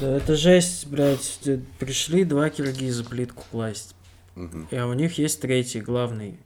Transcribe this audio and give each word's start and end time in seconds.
Да 0.00 0.16
это 0.16 0.34
жесть, 0.34 0.86
блядь. 0.86 1.40
Пришли 1.78 2.24
два 2.24 2.48
киргиза 2.48 3.04
плитку 3.04 3.44
класть. 3.50 3.94
Мгм. 4.34 4.68
И 4.70 4.78
у 4.78 4.92
них 4.94 5.18
есть 5.18 5.40
третий, 5.40 5.80
главный. 5.80 6.38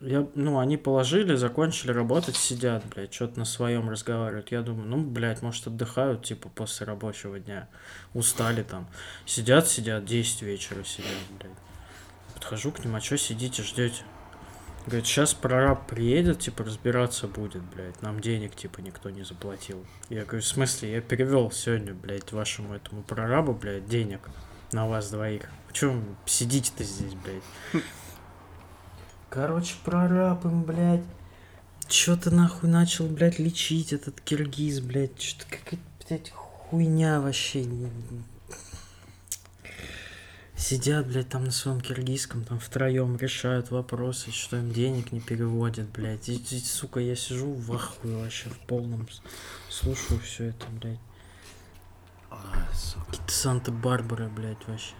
Я, 0.00 0.26
ну, 0.34 0.58
они 0.58 0.76
положили, 0.76 1.36
закончили 1.36 1.92
работать, 1.92 2.34
сидят, 2.34 2.84
блядь, 2.92 3.14
что-то 3.14 3.38
на 3.38 3.44
своем 3.44 3.88
разговаривают. 3.88 4.50
Я 4.50 4.62
думаю, 4.62 4.88
ну, 4.88 5.00
блядь, 5.00 5.42
может, 5.42 5.68
отдыхают, 5.68 6.24
типа, 6.24 6.48
после 6.48 6.86
рабочего 6.86 7.38
дня. 7.38 7.68
Устали 8.12 8.62
там. 8.64 8.88
Сидят, 9.26 9.68
сидят, 9.68 10.04
10 10.04 10.42
вечера 10.42 10.82
сидят, 10.82 11.10
блядь. 11.38 11.52
Подхожу 12.34 12.72
к 12.72 12.84
ним, 12.84 12.96
а 12.96 13.00
что 13.00 13.16
сидите, 13.16 13.62
ждете? 13.62 14.02
Говорит, 14.84 15.06
сейчас 15.06 15.32
прораб 15.32 15.86
приедет, 15.86 16.40
типа, 16.40 16.64
разбираться 16.64 17.28
будет, 17.28 17.62
блядь. 17.62 18.02
Нам 18.02 18.20
денег, 18.20 18.56
типа, 18.56 18.80
никто 18.80 19.10
не 19.10 19.22
заплатил. 19.22 19.86
Я 20.08 20.24
говорю, 20.24 20.42
в 20.42 20.46
смысле, 20.46 20.92
я 20.92 21.00
перевел 21.00 21.52
сегодня, 21.52 21.94
блядь, 21.94 22.32
вашему 22.32 22.74
этому 22.74 23.02
прорабу, 23.02 23.54
блядь, 23.54 23.86
денег 23.86 24.28
на 24.72 24.88
вас 24.88 25.10
двоих. 25.10 25.48
Почему 25.68 26.02
сидите-то 26.26 26.82
здесь, 26.82 27.14
блядь? 27.14 27.84
Короче, 29.30 29.76
прораб 29.84 30.44
им, 30.44 30.64
блядь. 30.64 31.04
Чё 31.86 32.16
ты 32.16 32.30
нахуй 32.30 32.68
начал, 32.68 33.06
блядь, 33.06 33.38
лечить 33.38 33.92
этот 33.92 34.20
киргиз, 34.20 34.80
блядь? 34.80 35.20
Что-то 35.20 35.46
какая-то, 35.50 36.06
блядь, 36.08 36.30
хуйня 36.30 37.20
вообще. 37.20 37.64
Сидят, 40.62 41.08
блядь, 41.08 41.28
там 41.28 41.42
на 41.42 41.50
своем 41.50 41.80
киргизском, 41.80 42.44
там 42.44 42.60
втроем 42.60 43.16
решают 43.16 43.72
вопросы, 43.72 44.30
что 44.30 44.58
им 44.58 44.72
денег 44.72 45.10
не 45.10 45.20
переводят, 45.20 45.88
блядь. 45.88 46.28
И, 46.28 46.36
и, 46.36 46.60
сука, 46.60 47.00
я 47.00 47.16
сижу 47.16 47.52
в 47.52 47.72
ахуе 47.72 48.14
вообще, 48.14 48.48
в 48.48 48.58
полном. 48.60 49.08
Слушаю 49.68 50.20
все 50.20 50.50
это, 50.50 50.66
блядь. 50.68 51.00
Сука. 52.72 53.06
Какие-то 53.06 53.32
Санта-Барбары, 53.32 54.28
блядь, 54.28 54.68
вообще. 54.68 54.94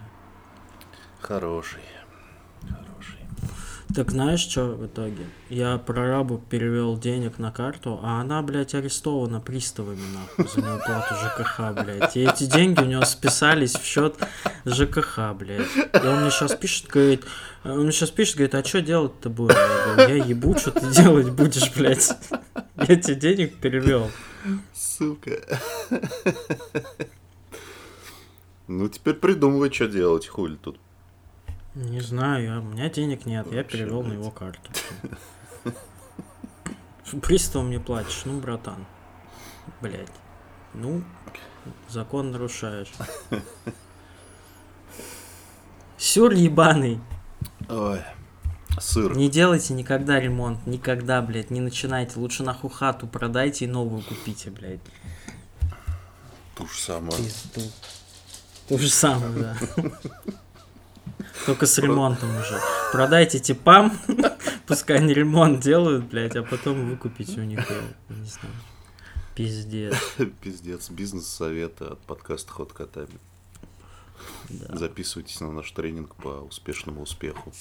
Хороший. 1.20 1.84
Хороший. 2.62 3.20
Так 3.94 4.10
знаешь, 4.10 4.40
что 4.40 4.68
в 4.68 4.86
итоге? 4.86 5.26
Я 5.50 5.76
прорабу 5.76 6.38
перевел 6.38 6.96
денег 6.98 7.38
на 7.38 7.52
карту, 7.52 8.00
а 8.02 8.20
она, 8.20 8.40
блядь, 8.42 8.74
арестована 8.74 9.40
приставами, 9.40 10.00
нахуй, 10.14 10.46
за 10.48 10.66
неуплату 10.66 11.14
ЖКХ, 11.14 11.82
блядь. 11.82 12.16
И 12.16 12.20
эти 12.20 12.44
деньги 12.44 12.80
у 12.80 12.86
него 12.86 13.04
списались 13.04 13.74
в 13.74 13.84
счет 13.84 14.16
ЖКХ, 14.64 15.34
блядь. 15.34 15.66
И 15.76 16.06
он 16.06 16.22
мне 16.22 16.30
сейчас 16.30 16.54
пишет, 16.54 16.88
говорит, 16.88 17.24
он 17.64 17.82
мне 17.82 17.92
сейчас 17.92 18.10
пишет, 18.10 18.36
говорит, 18.36 18.54
а 18.54 18.64
что 18.64 18.80
делать-то 18.80 19.28
будем? 19.28 19.56
Я 19.56 19.94
говорю, 19.94 20.16
я 20.16 20.24
ебу, 20.24 20.56
что 20.56 20.70
ты 20.70 20.86
делать 20.86 21.30
будешь, 21.30 21.74
блядь. 21.74 22.16
Я 22.76 22.96
тебе 22.96 23.14
денег 23.14 23.58
перевел. 23.58 24.10
Сука. 24.74 25.32
Ну, 28.68 28.88
теперь 28.88 29.14
придумывай, 29.14 29.70
что 29.70 29.86
делать, 29.86 30.26
хули 30.26 30.56
тут. 30.56 30.78
Не 31.74 32.00
знаю, 32.00 32.44
я- 32.44 32.58
у 32.58 32.62
меня 32.62 32.90
денег 32.90 33.24
нет, 33.24 33.46
я 33.50 33.58
Вообще, 33.58 33.78
перевел 33.78 34.02
на 34.02 34.12
его 34.12 34.30
карту. 34.30 34.70
Приставом 37.22 37.70
не 37.70 37.78
платишь, 37.78 38.22
ну, 38.24 38.40
братан. 38.40 38.86
Блять. 39.80 40.08
Ну, 40.74 41.02
закон 41.88 42.30
нарушаешь. 42.30 42.92
Сюр 45.96 46.32
ебаный. 46.32 47.00
Ой. 47.68 48.00
Сыр. 48.80 49.14
Не 49.16 49.30
делайте 49.30 49.74
никогда 49.74 50.18
ремонт. 50.18 50.66
Никогда, 50.66 51.20
блядь, 51.22 51.50
не 51.50 51.60
начинайте. 51.60 52.18
Лучше 52.18 52.42
нахуй 52.42 52.70
хату 52.70 53.06
продайте 53.06 53.66
и 53.66 53.68
новую 53.68 54.02
купите, 54.02 54.50
блядь. 54.50 54.80
Ту 56.54 56.66
же 56.66 56.78
самую. 56.78 57.12
Пизду. 57.12 57.60
То 58.68 58.78
же 58.78 58.88
самое, 58.88 59.32
да. 59.32 59.56
Только 61.46 61.66
с 61.66 61.78
ремонтом 61.78 62.30
уже. 62.36 62.60
Продайте 62.92 63.38
типам, 63.38 63.98
пускай 64.66 64.98
они 64.98 65.12
ремонт 65.12 65.60
делают, 65.60 66.04
блядь, 66.04 66.36
а 66.36 66.42
потом 66.42 66.88
выкупите 66.88 67.40
у 67.40 67.44
них, 67.44 67.68
не 68.08 68.24
знаю. 68.24 68.54
Пиздец. 69.34 69.94
Пиздец. 70.42 70.90
Бизнес-советы 70.90 71.86
от 71.86 72.00
подкаста 72.02 72.52
Ход 72.52 72.72
котами. 72.72 73.18
Да. 74.50 74.76
Записывайтесь 74.76 75.40
на 75.40 75.50
наш 75.50 75.70
тренинг 75.72 76.14
по 76.16 76.28
успешному 76.28 77.02
успеху. 77.02 77.52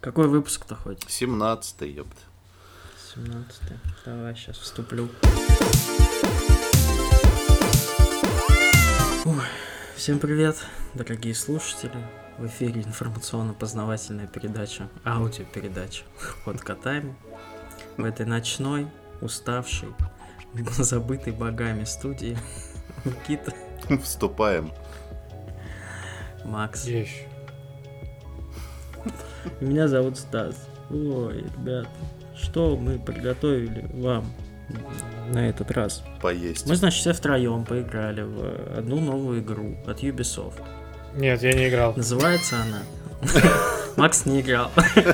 Какой 0.00 0.26
выпуск-то 0.28 0.74
хоть? 0.74 1.04
17-й, 1.04 1.90
ёпт. 1.92 2.16
17 3.14 3.60
Давай, 4.04 4.34
сейчас 4.34 4.58
вступлю. 4.58 5.08
Ой, 9.24 9.44
Всем 9.96 10.18
привет, 10.18 10.56
дорогие 10.94 11.34
слушатели. 11.34 12.23
В 12.38 12.46
эфире 12.46 12.82
информационно-познавательная 12.82 14.26
передача, 14.26 14.88
аудиопередача 15.04 16.02
«Ход 16.44 16.60
котами». 16.60 17.14
В 17.96 18.04
этой 18.04 18.26
ночной, 18.26 18.88
уставшей, 19.20 19.90
забытой 20.76 21.32
богами 21.32 21.84
студии 21.84 22.36
Никита, 23.04 23.52
Вступаем. 24.02 24.72
Макс. 26.44 26.86
Я 26.86 27.00
еще. 27.00 27.28
Меня 29.60 29.88
зовут 29.88 30.18
Стас. 30.18 30.68
Ой, 30.90 31.42
ребят, 31.42 31.88
что 32.34 32.76
мы 32.76 32.98
приготовили 32.98 33.88
вам 33.94 34.24
на 35.28 35.48
этот 35.48 35.70
раз? 35.70 36.02
Поесть. 36.20 36.66
Мы, 36.66 36.76
значит, 36.76 37.00
все 37.00 37.12
втроем 37.12 37.64
поиграли 37.64 38.22
в 38.22 38.78
одну 38.78 39.00
новую 39.00 39.40
игру 39.40 39.76
от 39.86 40.02
Ubisoft. 40.02 40.62
Нет, 41.16 41.42
я 41.42 41.52
не 41.52 41.68
играл. 41.68 41.94
Называется 41.96 42.56
она... 42.56 42.82
Макс 43.96 44.26
не 44.26 44.40
играл. 44.40 44.70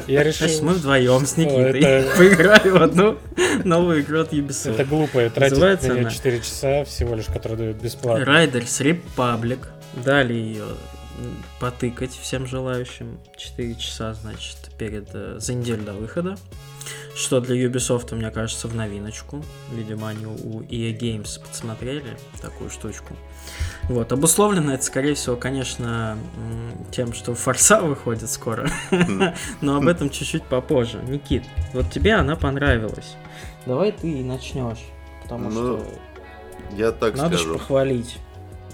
Я 0.06 0.22
Значит, 0.22 0.62
мы 0.62 0.72
решил... 0.72 0.78
вдвоем 0.80 1.26
с 1.26 1.36
Никитой 1.36 1.80
это- 1.80 2.16
поиграли 2.16 2.70
в 2.70 2.82
одну 2.82 3.18
новую 3.64 4.00
игру 4.00 4.20
от 4.20 4.28
Это 4.28 4.36
Ubisoft. 4.36 4.84
глупо, 4.86 5.28
тратить 5.30 5.50
Называется 5.52 5.88
на 5.88 5.92
нее 5.92 6.02
она? 6.02 6.10
4 6.10 6.40
часа 6.40 6.84
всего 6.84 7.14
лишь, 7.14 7.26
которые 7.26 7.58
дают 7.58 7.76
бесплатно. 7.76 8.24
Riders 8.24 9.00
Republic. 9.16 9.58
Дали 10.04 10.32
ее 10.34 10.64
потыкать 11.60 12.12
всем 12.12 12.46
желающим. 12.46 13.18
4 13.36 13.74
часа, 13.74 14.14
значит, 14.14 14.56
перед 14.78 15.08
э, 15.12 15.36
за 15.38 15.52
неделю 15.54 15.82
до 15.82 15.92
выхода. 15.92 16.36
Что 17.14 17.40
для 17.40 17.56
Ubisoft, 17.66 18.14
мне 18.14 18.30
кажется, 18.30 18.66
в 18.68 18.74
новиночку. 18.74 19.44
Видимо, 19.74 20.08
они 20.08 20.24
у 20.24 20.62
EA 20.62 20.96
Games 20.98 21.38
подсмотрели 21.40 22.16
такую 22.40 22.70
штучку. 22.70 23.14
Вот, 23.88 24.12
обусловлено 24.12 24.74
это, 24.74 24.84
скорее 24.84 25.14
всего, 25.14 25.36
конечно, 25.36 26.16
тем, 26.90 27.12
что 27.12 27.34
Форса 27.34 27.80
выходит 27.82 28.30
скоро. 28.30 28.70
Но 29.60 29.76
об 29.76 29.88
этом 29.88 30.10
чуть-чуть 30.10 30.44
попозже. 30.44 31.00
Никит, 31.08 31.44
вот 31.72 31.90
тебе 31.90 32.14
она 32.14 32.36
понравилась. 32.36 33.16
Давай 33.66 33.92
ты 33.92 34.10
и 34.10 34.22
начнешь. 34.22 34.78
Потому 35.22 35.50
Ну, 35.50 35.78
что 35.78 35.86
Я 36.76 36.92
так 36.92 37.16
надо 37.16 37.36
скажу. 37.36 37.54
похвалить. 37.54 38.18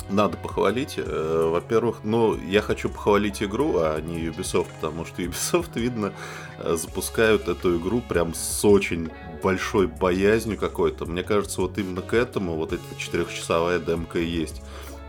Надо 0.08 0.36
похвалить. 0.36 0.94
Э, 0.98 1.48
Во-первых, 1.52 2.00
ну, 2.04 2.36
я 2.36 2.60
хочу 2.62 2.88
похвалить 2.88 3.42
игру, 3.42 3.78
а 3.78 4.00
не 4.00 4.26
Ubisoft, 4.28 4.68
потому 4.80 5.04
что 5.04 5.20
Ubisoft, 5.22 5.70
видно, 5.74 6.12
э, 6.60 6.76
запускают 6.76 7.48
эту 7.48 7.76
игру 7.78 8.00
прям 8.08 8.32
с 8.32 8.64
очень 8.64 9.10
большой 9.42 9.86
боязнью 9.86 10.58
какой-то. 10.58 11.06
Мне 11.06 11.22
кажется, 11.22 11.60
вот 11.60 11.78
именно 11.78 12.02
к 12.02 12.14
этому 12.14 12.54
вот 12.56 12.72
эта 12.72 12.82
четырехчасовая 12.98 13.78
демка 13.78 14.18
и 14.18 14.24
есть. 14.26 14.62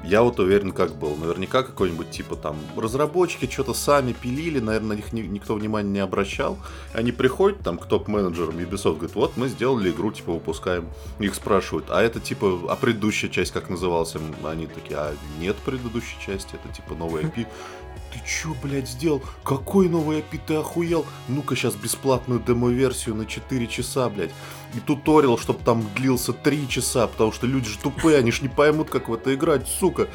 Я 0.04 0.22
вот 0.22 0.40
уверен, 0.40 0.72
как 0.74 0.94
был. 0.96 1.16
Наверняка 1.16 1.64
какой-нибудь 1.64 2.12
типа 2.12 2.36
там 2.36 2.56
разработчики 2.78 3.50
что-то 3.52 3.74
сами 3.74 4.14
пилили, 4.14 4.60
наверное, 4.60 4.90
на 4.90 4.94
них 4.94 5.12
ни- 5.12 5.22
никто 5.24 5.56
внимания 5.56 5.90
не 5.90 6.00
обращал. 6.00 6.60
Они 6.94 7.12
приходят 7.12 7.60
там 7.62 7.80
к 7.80 7.88
топ-менеджерам 7.88 8.58
Ubisoft, 8.60 8.98
говорят, 8.98 9.16
вот 9.16 9.38
мы 9.38 9.48
сделали 9.50 9.90
игру, 9.90 10.12
типа 10.12 10.34
выпускаем. 10.34 10.88
Их 11.20 11.34
спрашивают, 11.34 11.88
а 11.90 12.02
это 12.04 12.20
типа, 12.20 12.60
а 12.70 12.76
предыдущая 12.76 13.30
часть 13.30 13.52
как 13.52 13.70
называлась? 13.70 14.16
М, 14.16 14.34
Они 14.46 14.68
такие, 14.68 14.98
а 14.98 15.16
нет 15.40 15.56
предыдущей 15.66 16.16
части, 16.24 16.52
это 16.64 16.74
типа 16.74 16.94
новый 16.94 17.24
IP. 17.24 17.48
Ты 18.14 18.22
чё, 18.26 18.56
блядь, 18.64 18.88
сделал? 18.90 19.22
Какой 19.44 19.90
новый 19.90 20.20
IP 20.20 20.40
ты 20.46 20.56
охуел? 20.56 21.06
Ну-ка 21.28 21.56
сейчас 21.56 21.76
бесплатную 21.76 22.40
демо-версию 22.40 23.16
на 23.16 23.26
4 23.26 23.68
часа, 23.68 24.10
блядь. 24.10 24.32
И 24.74 24.80
туториал, 24.80 25.38
чтобы 25.38 25.60
там 25.64 25.86
длился 25.96 26.34
3 26.34 26.70
часа, 26.70 27.08
потому 27.08 27.32
что 27.32 27.48
люди 27.48 27.68
же 27.70 27.78
тупые, 27.78 28.18
они 28.18 28.32
ж 28.32 28.42
не 28.42 28.50
поймут, 28.50 28.90
как 28.90 29.10
в 29.10 29.14
это 29.14 29.34
играть, 29.34 29.68
сука. 29.68 30.08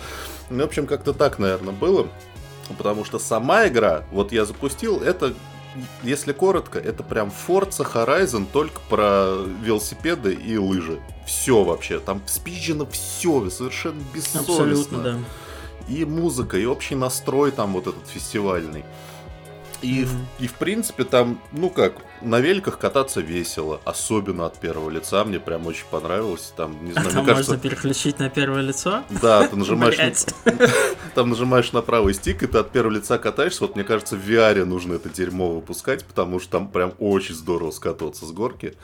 Ну, 0.50 0.62
в 0.62 0.66
общем, 0.66 0.86
как-то 0.86 1.12
так, 1.12 1.38
наверное, 1.38 1.72
было. 1.72 2.08
Потому 2.78 3.04
что 3.04 3.18
сама 3.18 3.66
игра, 3.68 4.04
вот 4.10 4.32
я 4.32 4.44
запустил, 4.46 5.00
это, 5.00 5.34
если 6.02 6.32
коротко, 6.32 6.78
это 6.78 7.02
прям 7.02 7.30
Forza 7.46 7.86
Horizon 7.92 8.46
только 8.50 8.80
про 8.88 9.44
велосипеды 9.62 10.32
и 10.32 10.56
лыжи. 10.56 11.00
Все 11.26 11.64
вообще, 11.64 11.98
там 11.98 12.22
спизжено 12.26 12.86
все, 12.86 13.50
совершенно 13.50 14.00
бессовестно. 14.14 14.54
Абсолютно, 14.54 14.98
да. 14.98 15.18
И 15.88 16.04
музыка, 16.04 16.58
и 16.58 16.64
общий 16.64 16.94
настрой 16.94 17.50
там 17.50 17.72
вот 17.72 17.86
этот 17.86 18.06
фестивальный. 18.08 18.84
И, 19.82 20.02
mm-hmm. 20.02 20.24
и 20.38 20.46
в 20.46 20.54
принципе 20.54 21.02
там, 21.02 21.40
ну 21.50 21.68
как, 21.68 21.94
на 22.20 22.38
великах 22.38 22.78
кататься 22.78 23.20
весело, 23.20 23.80
особенно 23.84 24.46
от 24.46 24.58
первого 24.58 24.88
лица, 24.90 25.24
мне 25.24 25.40
прям 25.40 25.66
очень 25.66 25.86
понравилось. 25.90 26.52
Там, 26.56 26.84
не 26.84 26.92
знаю, 26.92 27.08
а 27.08 27.12
там 27.12 27.26
кажется... 27.26 27.52
можно 27.52 27.68
переключить 27.68 28.20
на 28.20 28.30
первое 28.30 28.62
лицо? 28.62 29.02
Да, 29.20 29.46
ты 29.48 29.56
нажимаешь, 29.56 29.98
на... 29.98 30.52
там 31.14 31.30
нажимаешь 31.30 31.72
на 31.72 31.82
правый 31.82 32.14
стик, 32.14 32.44
и 32.44 32.46
ты 32.46 32.58
от 32.58 32.70
первого 32.70 32.94
лица 32.94 33.18
катаешься. 33.18 33.62
Вот 33.62 33.74
мне 33.74 33.84
кажется, 33.84 34.16
в 34.16 34.20
VR 34.20 34.64
нужно 34.64 34.94
это 34.94 35.08
дерьмо 35.08 35.52
выпускать, 35.52 36.04
потому 36.04 36.38
что 36.38 36.52
там 36.52 36.68
прям 36.68 36.94
очень 37.00 37.34
здорово 37.34 37.72
скатываться 37.72 38.24
с 38.24 38.30
горки 38.30 38.74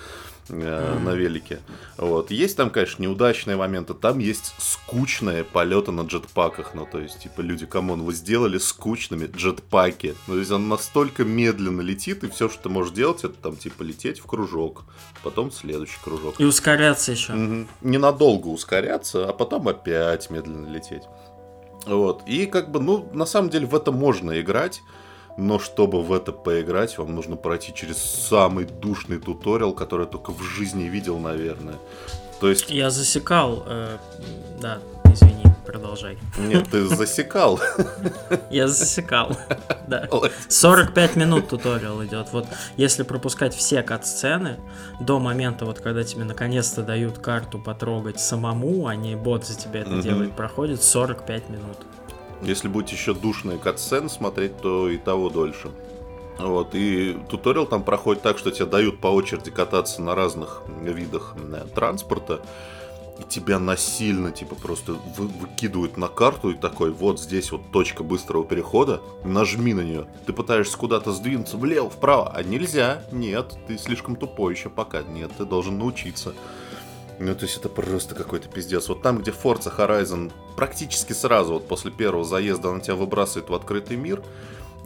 mm-hmm. 0.49 1.01
на 1.01 1.15
велике. 1.15 1.61
Вот. 1.97 2.31
Есть 2.31 2.57
там, 2.57 2.71
конечно, 2.71 3.03
неудачные 3.03 3.57
моменты, 3.57 3.95
там 3.95 4.19
есть 4.19 4.55
скучные 4.59 5.45
полеты 5.45 5.93
на 5.93 6.03
джетпаках. 6.03 6.75
Ну, 6.75 6.87
то 6.91 6.99
есть, 6.99 7.21
типа, 7.21 7.41
люди, 7.41 7.67
come 7.67 7.87
on, 7.87 8.03
вы 8.03 8.15
сделали 8.15 8.59
скучными 8.59 9.27
джетпаки. 9.27 10.15
Ну, 10.27 10.35
то 10.35 10.39
есть, 10.39 10.51
он 10.51 10.69
настолько 10.69 11.25
медленно 11.25 11.81
летит, 11.81 12.25
и 12.25 12.29
все, 12.29 12.49
что 12.49 12.65
ты 12.65 12.69
можешь 12.69 12.93
делать, 12.93 13.25
это 13.25 13.35
там, 13.35 13.57
типа, 13.57 13.83
лететь 13.83 14.21
в 14.21 14.27
кружок, 14.27 14.85
потом 15.23 15.51
следующий 15.51 15.99
кружок. 16.03 16.41
И 16.41 16.45
ускоряться 16.45 17.13
еще. 17.13 17.33
Угу. 17.33 17.67
Ненадолго 17.83 18.49
ускоряться, 18.49 19.29
а 19.29 19.33
потом 19.33 19.69
опять 19.69 20.31
медленно 20.31 20.69
лететь. 20.69 21.03
Вот. 21.87 22.23
И 22.27 22.47
как 22.47 22.71
бы, 22.71 22.81
ну, 22.81 23.09
на 23.13 23.27
самом 23.27 23.51
деле 23.51 23.67
в 23.67 23.75
это 23.75 23.93
можно 23.93 24.41
играть 24.41 24.83
но 25.39 25.61
чтобы 25.61 26.03
в 26.03 26.13
это 26.13 26.33
поиграть, 26.33 26.99
вам 26.99 27.15
нужно 27.15 27.37
пройти 27.37 27.73
через 27.73 27.97
самый 27.99 28.65
душный 28.65 29.19
туториал, 29.19 29.73
который 29.73 30.03
я 30.03 30.11
только 30.11 30.33
в 30.33 30.43
жизни 30.43 30.85
видел, 30.85 31.19
наверное. 31.21 31.77
То 32.41 32.51
есть... 32.51 32.69
Я 32.69 32.91
засекал, 32.91 33.63
э, 33.67 33.99
да, 34.61 34.79
извини, 35.05 35.45
продолжай. 35.65 36.19
Нет, 36.39 36.69
ты 36.71 36.85
засекал. 36.89 37.61
Я 38.51 38.67
засекал, 38.67 39.37
да. 39.87 40.09
45 40.49 41.15
минут 41.15 41.49
туториал 41.49 42.05
идет. 42.05 42.33
Вот 42.33 42.47
если 42.77 43.05
пропускать 43.05 43.55
все 43.55 43.85
кат-сцены 43.85 44.59
до 44.99 45.21
момента, 45.21 45.67
вот 45.67 45.79
когда 45.79 46.03
тебе 46.03 46.25
наконец-то 46.25 46.83
дают 46.83 47.19
карту 47.19 47.61
потрогать 47.61 48.19
самому, 48.19 48.89
а 48.89 48.97
не 48.97 49.15
бот 49.15 49.47
за 49.47 49.57
тебя 49.57 49.83
это 49.83 50.03
делает, 50.03 50.33
проходит 50.33 50.83
45 50.83 51.49
минут. 51.49 51.77
Если 52.43 52.69
будете 52.69 52.95
еще 52.95 53.15
душные 53.15 53.59
катсцены 53.59 54.09
смотреть, 54.09 54.57
то 54.59 54.89
и 54.89 54.97
того 54.97 55.29
дольше. 55.29 55.71
Вот, 56.39 56.75
и 56.75 57.19
туториал 57.29 57.67
там 57.67 57.83
проходит 57.83 58.23
так, 58.23 58.39
что 58.39 58.53
тебе 58.53 58.67
дают 58.67 59.01
по 59.01 59.09
очереди 59.09 59.51
кататься 59.51 60.01
на 60.01 60.15
разных 60.15 60.63
видах 60.83 61.35
э, 61.37 61.67
транспорта, 61.75 62.41
и 63.19 63.25
тебя 63.25 63.59
насильно, 63.59 64.31
типа, 64.31 64.55
просто 64.55 64.93
вы, 64.93 65.27
выкидывают 65.27 65.97
на 65.97 66.07
карту 66.07 66.51
и 66.51 66.55
такой, 66.55 66.93
вот 66.93 67.21
здесь 67.21 67.51
вот 67.51 67.73
точка 67.73 68.05
быстрого 68.05 68.45
перехода, 68.45 69.01
нажми 69.25 69.75
на 69.75 69.81
нее. 69.81 70.07
Ты 70.27 70.33
пытаешься 70.33 70.79
куда-то 70.79 71.11
сдвинуться 71.13 71.57
влево, 71.57 71.91
вправо, 71.91 72.33
а 72.33 72.43
нельзя, 72.45 73.03
нет, 73.11 73.59
ты 73.67 73.77
слишком 73.77 74.15
тупой 74.15 74.55
еще 74.55 74.71
пока, 74.71 75.03
нет, 75.03 75.33
ты 75.37 75.45
должен 75.45 75.79
научиться. 75.79 76.35
Ну, 77.21 77.35
то 77.35 77.45
есть 77.45 77.57
это 77.57 77.69
просто 77.69 78.15
какой-то 78.15 78.49
пиздец. 78.49 78.89
Вот 78.89 79.03
там, 79.03 79.19
где 79.19 79.33
Forza 79.33 79.75
Horizon 79.77 80.33
практически 80.57 81.13
сразу, 81.13 81.55
вот 81.55 81.67
после 81.67 81.91
первого 81.91 82.25
заезда, 82.25 82.71
она 82.71 82.81
тебя 82.81 82.95
выбрасывает 82.95 83.51
в 83.51 83.55
открытый 83.55 83.97
мир, 83.97 84.23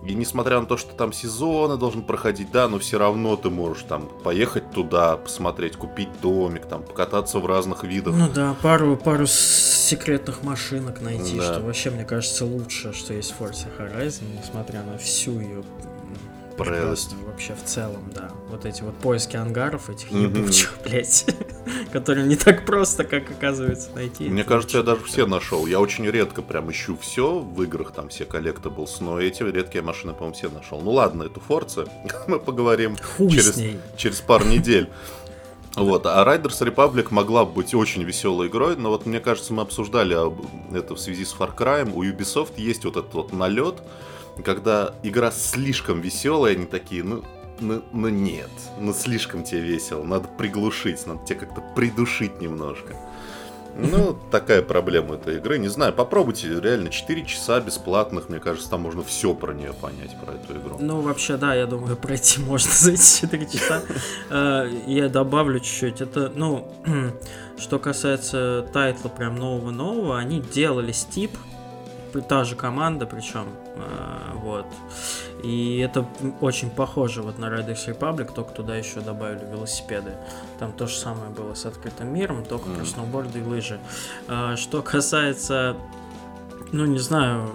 и 0.05 0.14
несмотря 0.14 0.58
на 0.58 0.67
то, 0.67 0.76
что 0.76 0.94
там 0.94 1.12
сезоны 1.12 1.76
должен 1.76 2.02
проходить, 2.02 2.50
да, 2.50 2.69
но 2.69 2.81
все 2.81 2.99
равно 2.99 3.37
ты 3.37 3.50
можешь 3.50 3.84
там 3.84 4.08
поехать 4.25 4.70
туда, 4.73 5.17
посмотреть, 5.17 5.76
купить 5.76 6.08
домик, 6.20 6.67
там 6.67 6.82
покататься 6.82 7.38
в 7.38 7.46
разных 7.46 7.84
видах. 7.84 8.14
Ну 8.17 8.29
да, 8.29 8.56
пару, 8.62 8.96
пару 8.96 9.26
секретных 9.26 10.43
машинок 10.43 11.00
найти, 11.00 11.38
да. 11.38 11.44
что 11.44 11.61
вообще, 11.61 11.90
мне 11.90 12.05
кажется, 12.05 12.44
лучше, 12.44 12.93
что 12.93 13.14
есть 13.14 13.32
Forza 13.38 13.69
Horizon, 13.79 14.25
несмотря 14.40 14.82
на 14.82 14.99
всю 14.99 15.38
ее 15.38 15.62
прелесть. 16.64 17.14
Вообще 17.26 17.55
в 17.55 17.64
целом, 17.64 18.11
да. 18.14 18.31
Вот 18.49 18.64
эти 18.64 18.82
вот 18.82 18.94
поиски 18.97 19.37
ангаров 19.37 19.91
этих 19.91 20.11
ебучих, 20.11 20.75
блядь, 20.85 21.26
которые 21.93 22.26
не 22.26 22.37
так 22.37 22.64
просто, 22.67 23.05
как 23.05 23.31
оказывается, 23.31 23.91
найти. 23.94 24.29
Мне 24.29 24.44
кажется, 24.44 24.79
я 24.79 24.82
даже 24.82 25.03
все 25.05 25.26
нашел. 25.26 25.67
Я 25.67 25.81
очень 25.81 26.06
редко 26.06 26.43
прям 26.43 26.70
ищу 26.70 26.97
все 27.00 27.38
в 27.38 27.62
играх, 27.62 27.93
там 27.93 28.09
все 28.09 28.25
collectables, 28.25 29.00
но 29.00 29.20
эти 29.20 29.43
редкие 29.43 29.82
машины, 29.82 30.12
по-моему, 30.12 30.35
все 30.35 30.49
нашел. 30.49 30.81
Ну 30.81 30.93
ладно, 30.93 31.25
эту 31.25 31.41
Forza 31.41 31.87
мы 32.26 32.38
поговорим 32.38 32.97
через, 33.19 33.61
через 33.97 34.20
пару 34.20 34.44
недель. 34.44 34.88
Вот, 35.75 36.05
а 36.05 36.23
Riders 36.25 36.61
Republic 36.61 37.08
могла 37.11 37.44
бы 37.47 37.53
быть 37.53 37.75
очень 37.75 38.03
веселой 38.03 38.49
игрой, 38.49 38.76
но 38.76 38.91
вот 38.91 39.06
мне 39.06 39.20
кажется, 39.20 39.55
мы 39.55 39.62
обсуждали 39.62 40.15
это 40.76 40.94
в 40.94 41.00
связи 41.00 41.25
с 41.25 41.35
Far 41.35 41.56
Cry. 41.56 41.91
У 41.91 42.05
Ubisoft 42.05 42.53
есть 42.61 42.85
вот 42.85 42.99
этот 42.99 43.15
вот 43.15 43.32
налет, 43.32 43.76
когда 44.44 44.94
игра 45.02 45.31
слишком 45.31 46.00
веселая, 46.00 46.55
они 46.55 46.67
такие, 46.67 47.02
ну, 47.05 47.25
ну, 47.61 47.82
ну 47.93 48.08
нет, 48.08 48.50
ну 48.81 48.93
слишком 48.93 49.44
тебе 49.44 49.61
весело, 49.61 50.02
надо 50.02 50.29
приглушить, 50.29 51.06
надо 51.06 51.25
тебе 51.25 51.40
как-то 51.40 51.62
придушить 51.75 52.40
немножко. 52.40 52.96
Ну, 53.75 54.19
такая 54.31 54.61
проблема 54.61 55.14
этой 55.14 55.37
игры. 55.37 55.58
Не 55.58 55.69
знаю, 55.69 55.94
попробуйте, 55.94 56.49
реально, 56.61 56.90
4 56.90 57.25
часа 57.25 57.58
бесплатных, 57.61 58.29
мне 58.29 58.38
кажется, 58.38 58.69
там 58.69 58.82
можно 58.82 59.02
все 59.02 59.34
про 59.34 59.52
нее 59.55 59.73
понять, 59.73 60.14
про 60.20 60.34
эту 60.34 60.61
игру. 60.61 60.76
Ну, 60.79 61.00
вообще, 61.00 61.37
да, 61.37 61.55
я 61.55 61.67
думаю, 61.67 61.96
пройти 61.96 62.40
можно 62.46 62.70
за 62.70 62.93
эти 62.93 63.20
4 63.20 63.46
часа. 63.46 63.82
Э, 64.29 64.70
я 64.87 65.08
добавлю 65.08 65.58
чуть-чуть. 65.61 66.02
Это, 66.02 66.31
ну, 66.34 66.70
что 67.58 67.79
касается 67.79 68.67
тайтла 68.73 69.08
прям 69.08 69.37
нового-нового, 69.37 70.19
они 70.19 70.40
делали 70.40 70.93
стип, 70.93 71.32
та 72.29 72.44
же 72.44 72.56
команда 72.56 73.06
причем, 73.06 73.46
вот. 74.35 74.67
И 75.43 75.79
это 75.79 76.07
очень 76.41 76.71
похоже 76.71 77.23
вот 77.23 77.39
на 77.39 77.47
Riders 77.47 77.87
Republic, 77.87 78.33
только 78.35 78.53
туда 78.53 78.77
еще 78.77 79.01
добавили 79.01 79.45
велосипеды. 79.45 80.13
Там 80.59 80.73
то 80.73 80.87
же 80.87 80.97
самое 80.97 81.31
было 81.31 81.55
с 81.55 81.67
открытым 81.67 82.13
миром, 82.13 82.45
только 82.45 82.69
mm. 82.69 82.77
про 82.77 82.85
сноуборды 82.85 83.41
и 83.41 83.43
лыжи. 83.43 83.81
А, 84.29 84.57
что 84.57 84.83
касается, 84.83 85.77
ну 86.73 86.85
не 86.87 86.99
знаю, 86.99 87.51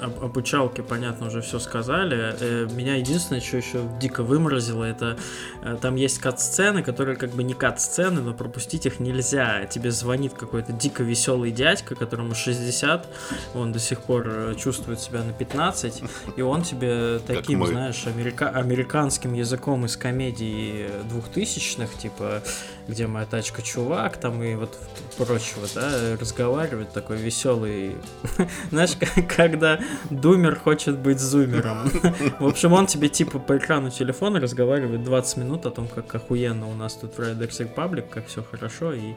об 0.00 0.24
обучалке, 0.24 0.82
понятно, 0.82 1.26
уже 1.26 1.40
все 1.40 1.58
сказали. 1.58 2.34
Э, 2.40 2.68
меня 2.70 2.96
единственное, 2.96 3.40
что 3.40 3.56
еще 3.56 3.88
дико 4.00 4.22
выморозило, 4.22 4.84
это 4.84 5.16
э, 5.62 5.76
там 5.80 5.96
есть 5.96 6.18
кат-сцены, 6.18 6.82
которые 6.82 7.16
как 7.16 7.30
бы 7.30 7.42
не 7.42 7.54
кат-сцены, 7.54 8.20
но 8.20 8.34
пропустить 8.34 8.86
их 8.86 9.00
нельзя. 9.00 9.66
Тебе 9.66 9.90
звонит 9.90 10.34
какой-то 10.34 10.72
дико 10.72 11.02
веселый 11.02 11.50
дядька, 11.50 11.94
которому 11.94 12.34
60, 12.34 13.06
он 13.54 13.72
до 13.72 13.78
сих 13.78 14.00
пор 14.00 14.28
э, 14.28 14.54
чувствует 14.56 15.00
себя 15.00 15.22
на 15.22 15.32
15, 15.32 16.02
и 16.36 16.42
он 16.42 16.62
тебе 16.62 17.20
таким, 17.26 17.66
знаешь, 17.66 18.06
америка 18.06 18.48
американским 18.48 19.34
языком 19.34 19.84
из 19.86 19.96
комедии 19.96 20.88
двухтысячных, 21.08 21.94
типа 21.96 22.42
где 22.90 23.06
моя 23.06 23.26
тачка 23.26 23.62
чувак, 23.62 24.16
там 24.16 24.42
и 24.42 24.54
вот 24.54 24.76
прочего, 25.16 25.66
да, 25.74 26.16
разговаривает 26.20 26.92
такой 26.92 27.16
веселый. 27.18 27.96
Знаешь, 28.70 28.96
когда 29.28 29.80
думер 30.10 30.56
хочет 30.56 30.98
быть 30.98 31.20
зумером. 31.20 31.90
В 32.38 32.46
общем, 32.46 32.72
он 32.72 32.86
тебе 32.86 33.08
типа 33.08 33.38
по 33.38 33.56
экрану 33.56 33.90
телефона 33.90 34.40
разговаривает 34.40 35.04
20 35.04 35.36
минут 35.38 35.66
о 35.66 35.70
том, 35.70 35.88
как 35.88 36.14
охуенно 36.14 36.68
у 36.68 36.74
нас 36.74 36.94
тут 36.94 37.16
в 37.16 37.20
Riders 37.20 37.74
Republic, 37.74 38.08
как 38.10 38.26
все 38.26 38.42
хорошо, 38.42 38.92
и 38.92 39.14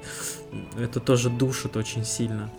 это 0.79 0.99
тоже 0.99 1.29
душит 1.29 1.77
очень 1.77 2.05
сильно. 2.05 2.49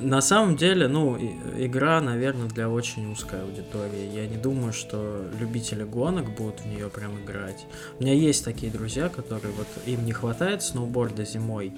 На 0.00 0.20
самом 0.20 0.56
деле, 0.56 0.86
ну, 0.86 1.18
игра, 1.58 2.00
наверное, 2.00 2.48
для 2.48 2.68
очень 2.68 3.10
узкой 3.10 3.42
аудитории. 3.42 4.08
Я 4.14 4.28
не 4.28 4.36
думаю, 4.36 4.72
что 4.72 5.24
любители 5.40 5.82
гонок 5.82 6.36
будут 6.36 6.60
в 6.60 6.66
нее 6.66 6.88
прям 6.88 7.20
играть. 7.24 7.66
У 7.98 8.04
меня 8.04 8.14
есть 8.14 8.44
такие 8.44 8.70
друзья, 8.70 9.08
которые 9.08 9.52
вот 9.54 9.66
им 9.86 10.04
не 10.04 10.12
хватает 10.12 10.62
сноуборда 10.62 11.24
зимой, 11.24 11.72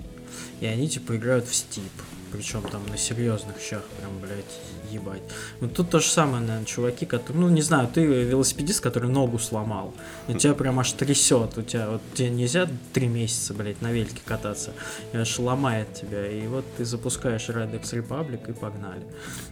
и 0.60 0.66
они 0.66 0.88
типа 0.88 1.16
играют 1.16 1.46
в 1.46 1.54
стип. 1.54 1.92
Причем 2.32 2.62
там 2.62 2.86
на 2.88 2.96
серьезных 2.96 3.56
щах, 3.60 3.82
прям, 3.98 4.18
блядь, 4.20 4.44
ебать. 4.90 5.22
Вот 5.60 5.74
тут 5.74 5.90
то 5.90 6.00
же 6.00 6.06
самое, 6.06 6.40
наверное, 6.42 6.64
чуваки, 6.64 7.06
которые, 7.06 7.40
ну, 7.40 7.48
не 7.48 7.62
знаю, 7.62 7.88
ты 7.92 8.04
велосипедист, 8.04 8.80
который 8.80 9.10
ногу 9.10 9.38
сломал, 9.38 9.94
и 10.28 10.34
тебя 10.34 10.54
прям 10.54 10.78
аж 10.80 10.92
трясет, 10.92 11.56
у 11.56 11.62
тебя, 11.62 11.88
вот 11.90 12.02
тебе 12.14 12.30
нельзя 12.30 12.68
три 12.92 13.08
месяца, 13.08 13.54
блядь, 13.54 13.80
на 13.82 13.92
велике 13.92 14.20
кататься, 14.24 14.72
и 15.12 15.16
аж 15.16 15.38
ломает 15.38 15.92
тебя, 15.94 16.26
и 16.26 16.46
вот 16.46 16.64
ты 16.76 16.84
запускаешь 16.84 17.48
Red 17.48 17.74
X 17.76 17.94
Republic 17.94 18.50
и 18.50 18.52
погнали. 18.52 19.02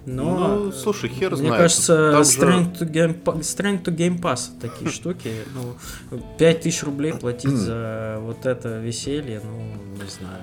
Но, 0.06 0.48
ну, 0.48 0.72
слушай, 0.72 1.08
хер 1.08 1.32
мне 1.32 1.48
знает. 1.48 1.62
кажется, 1.62 2.20
Strength, 2.20 2.78
же... 2.78 2.84
to 2.84 2.90
game, 2.90 3.22
Strength 3.22 3.84
to 3.84 3.96
Game 3.96 4.20
Pass 4.20 4.50
такие 4.60 4.90
штуки, 4.90 5.32
ну, 5.54 6.18
5000 6.38 6.82
рублей 6.84 7.14
платить 7.14 7.50
за 7.50 8.18
вот 8.20 8.46
это 8.46 8.78
веселье, 8.78 9.40
ну, 9.44 10.02
не 10.02 10.10
знаю, 10.10 10.42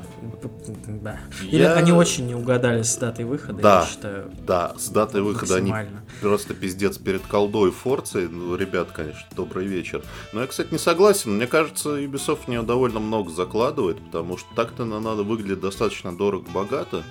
да. 0.87 1.19
Или 1.43 1.63
я... 1.63 1.73
они 1.73 1.91
очень 1.91 2.24
не 2.25 2.35
угадали 2.35 2.81
с 2.81 2.95
датой 2.97 3.25
выхода, 3.25 3.61
да, 3.61 3.79
я 3.81 3.87
считаю. 3.87 4.31
Да, 4.45 4.73
с 4.77 4.89
датой 4.89 5.21
выхода 5.21 5.55
они 5.55 5.73
просто 6.21 6.53
пиздец 6.53 6.97
перед 6.97 7.21
колдой 7.21 7.71
Форцей. 7.71 8.27
Ну, 8.27 8.55
ребят, 8.55 8.91
конечно, 8.91 9.27
добрый 9.35 9.65
вечер. 9.65 10.03
Но 10.33 10.41
я, 10.41 10.47
кстати, 10.47 10.71
не 10.71 10.77
согласен. 10.77 11.35
Мне 11.35 11.47
кажется, 11.47 11.97
Ubisoft 11.97 12.45
в 12.45 12.47
нее 12.47 12.63
довольно 12.63 12.99
много 12.99 13.31
закладывает, 13.31 14.03
потому 14.03 14.37
что 14.37 14.47
так-то 14.55 14.85
надо 14.85 15.23
выглядеть 15.23 15.61
достаточно 15.61 16.15
дорого-богато. 16.15 17.03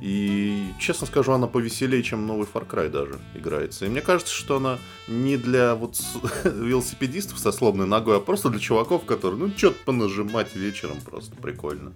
И, 0.00 0.66
честно 0.78 1.06
скажу, 1.06 1.32
она 1.32 1.46
повеселее, 1.46 2.02
чем 2.02 2.26
новый 2.26 2.46
Far 2.52 2.68
Cry 2.68 2.90
даже 2.90 3.18
играется. 3.34 3.86
И 3.86 3.88
мне 3.88 4.00
кажется, 4.00 4.34
что 4.34 4.56
она 4.56 4.78
не 5.08 5.36
для 5.36 5.74
вот 5.74 5.98
велосипедистов 6.44 7.38
со 7.38 7.52
сломанной 7.52 7.86
ногой, 7.86 8.18
а 8.18 8.20
просто 8.20 8.50
для 8.50 8.60
чуваков, 8.60 9.04
которые, 9.04 9.38
ну, 9.38 9.52
что-то 9.56 9.76
понажимать 9.84 10.54
вечером 10.54 10.98
просто 11.04 11.34
прикольно. 11.36 11.94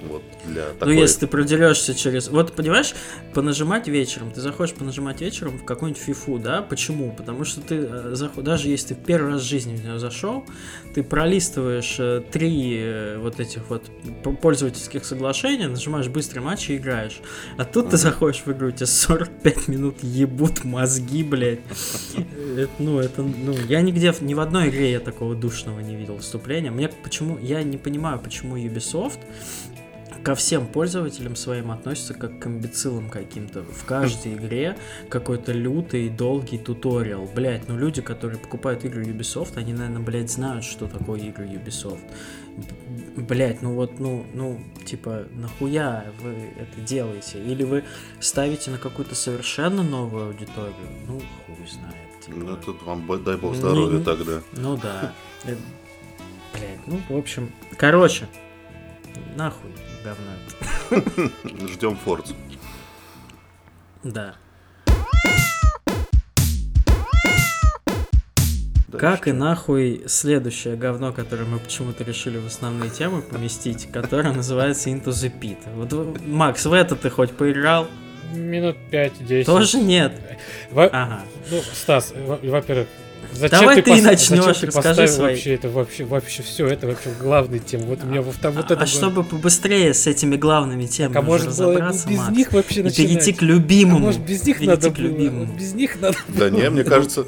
Вот, 0.00 0.22
для 0.46 0.68
ну, 0.68 0.74
такой... 0.78 0.94
Ну, 0.94 1.00
если 1.00 1.20
ты 1.20 1.26
продерешься 1.26 1.94
через... 1.94 2.28
Вот, 2.28 2.52
понимаешь, 2.52 2.94
понажимать 3.34 3.88
вечером, 3.88 4.30
ты 4.30 4.40
заходишь 4.40 4.74
понажимать 4.74 5.20
вечером 5.20 5.58
в 5.58 5.64
какую-нибудь 5.64 6.00
фифу, 6.00 6.38
да? 6.38 6.62
Почему? 6.62 7.12
Потому 7.12 7.44
что 7.44 7.60
ты, 7.60 7.76
э, 7.76 8.16
даже 8.36 8.68
если 8.68 8.94
ты 8.94 8.94
первый 8.94 9.32
раз 9.32 9.42
в 9.42 9.46
жизни 9.46 9.74
в 9.74 9.84
нее 9.84 9.98
зашел, 9.98 10.44
ты 10.94 11.02
пролистываешь 11.02 11.96
э, 11.98 12.22
три 12.30 12.76
э, 12.78 13.18
вот 13.18 13.40
этих 13.40 13.68
вот 13.68 13.90
пользовательских 14.40 15.04
соглашения, 15.04 15.66
нажимаешь 15.68 16.08
быстрый 16.08 16.40
матч 16.40 16.70
и 16.70 16.76
играешь. 16.76 17.20
А 17.56 17.64
тут 17.64 17.86
mm-hmm. 17.86 17.90
ты 17.90 17.96
заходишь 17.96 18.42
в 18.44 18.52
игру, 18.52 18.70
тебе 18.70 18.86
45 18.86 19.68
минут 19.68 19.96
ебут 20.02 20.64
мозги, 20.64 21.24
блядь. 21.24 21.60
Ну, 22.78 23.00
это, 23.00 23.22
ну, 23.22 23.54
я 23.68 23.80
нигде, 23.80 24.14
ни 24.20 24.34
в 24.34 24.40
одной 24.40 24.68
игре 24.68 24.92
я 24.92 25.00
такого 25.00 25.34
душного 25.34 25.80
не 25.80 25.96
видел 25.96 26.18
вступления. 26.18 26.70
Мне 26.70 26.88
почему, 26.88 27.38
я 27.38 27.62
не 27.62 27.78
понимаю, 27.78 28.20
почему 28.20 28.56
Ubisoft 28.56 29.18
ко 30.22 30.34
всем 30.34 30.66
пользователям 30.66 31.36
своим 31.36 31.70
относятся 31.70 32.14
как 32.14 32.38
к 32.38 32.46
имбецилам 32.46 33.08
каким-то. 33.08 33.62
В 33.62 33.84
каждой 33.84 34.34
игре 34.34 34.76
какой-то 35.08 35.52
лютый, 35.52 36.08
долгий 36.08 36.58
туториал. 36.58 37.28
Блять, 37.34 37.68
ну 37.68 37.76
люди, 37.76 38.02
которые 38.02 38.38
покупают 38.38 38.84
игры 38.84 39.04
Ubisoft, 39.04 39.56
они, 39.56 39.72
наверное, 39.72 40.02
блядь, 40.02 40.30
знают, 40.30 40.64
что 40.64 40.86
такое 40.86 41.20
игры 41.20 41.46
Ubisoft. 41.46 42.00
Блять, 43.16 43.62
ну 43.62 43.74
вот, 43.74 44.00
ну, 44.00 44.26
ну, 44.34 44.60
типа, 44.84 45.26
нахуя 45.32 46.06
вы 46.20 46.50
это 46.58 46.80
делаете? 46.80 47.42
Или 47.42 47.62
вы 47.62 47.84
ставите 48.20 48.70
на 48.70 48.78
какую-то 48.78 49.14
совершенно 49.14 49.82
новую 49.82 50.28
аудиторию? 50.28 50.74
Ну, 51.06 51.20
хуй 51.46 51.68
знает. 51.68 52.20
Типа. 52.24 52.36
Ну, 52.36 52.56
тут 52.56 52.82
вам, 52.82 53.06
дай 53.24 53.36
бог 53.36 53.54
здоровья 53.54 53.98
не, 53.98 54.04
тогда. 54.04 54.40
Ну 54.56 54.76
да. 54.76 55.12
Э, 55.44 55.54
Блять, 56.52 56.80
ну, 56.86 57.00
в 57.08 57.16
общем, 57.16 57.52
короче, 57.76 58.26
нахуй 59.36 59.70
говно 60.08 61.68
Ждем 61.68 61.96
Форцу. 61.96 62.34
Да. 64.02 64.34
Да, 68.88 68.98
как 68.98 69.28
и 69.28 69.32
нахуй 69.32 70.04
следующее 70.06 70.76
говно, 70.76 71.12
которое 71.12 71.44
мы 71.44 71.58
почему-то 71.58 72.04
решили 72.04 72.38
в 72.38 72.46
основные 72.46 72.90
темы 72.90 73.20
поместить, 73.20 73.90
которое 73.92 74.32
называется 74.32 74.88
Into 74.88 75.08
the 75.08 75.30
Pit. 75.38 75.58
Вот, 75.74 76.26
Макс, 76.26 76.64
в 76.64 76.72
это 76.72 76.96
ты 76.96 77.10
хоть 77.10 77.32
поиграл? 77.32 77.86
Минут 78.32 78.76
5-10. 78.90 79.44
Тоже 79.44 79.78
нет. 79.78 80.18
Во... 80.70 80.84
Ага. 80.84 81.22
Ну, 81.50 81.60
Стас, 81.60 82.14
во-первых, 82.14 82.88
Зачем 83.32 83.60
Давай 83.60 83.76
ты, 83.76 83.82
ты 83.82 83.90
пос... 83.92 84.02
начнешь, 84.02 84.44
зачем 84.44 84.68
расскажи 84.68 85.08
свои. 85.08 85.34
Вообще, 85.34 85.54
это 85.54 85.68
вообще, 85.68 86.04
вообще 86.04 86.42
все, 86.42 86.66
это 86.66 86.86
вообще 86.86 87.10
главная 87.20 87.58
тема. 87.58 87.84
Вот 87.84 88.02
у 88.02 88.06
меня 88.06 88.22
вот 88.22 88.36
там 88.36 88.52
вот 88.54 88.70
а, 88.70 88.74
это. 88.74 88.82
А 88.82 88.86
чтобы 88.86 89.22
побыстрее 89.24 89.94
с 89.94 90.06
этими 90.06 90.36
главными 90.36 90.86
темами 90.86 91.14
так, 91.14 91.22
а 91.22 91.26
может 91.26 91.48
разобраться, 91.48 92.08
без 92.08 92.18
Макс, 92.18 92.36
них 92.36 92.52
вообще 92.52 92.82
начинать. 92.82 92.98
И 92.98 93.14
перейти 93.14 93.32
к 93.32 93.42
любимому. 93.42 93.96
А 93.96 94.00
может 94.00 94.22
без 94.22 94.44
них 94.44 94.58
перейти 94.58 94.86
надо 94.86 94.90
к 94.90 94.98
любимому. 94.98 95.54
Без 95.54 95.74
них 95.74 96.00
надо. 96.00 96.16
Да 96.28 96.50
не, 96.50 96.68
мне 96.70 96.84
кажется, 96.84 97.26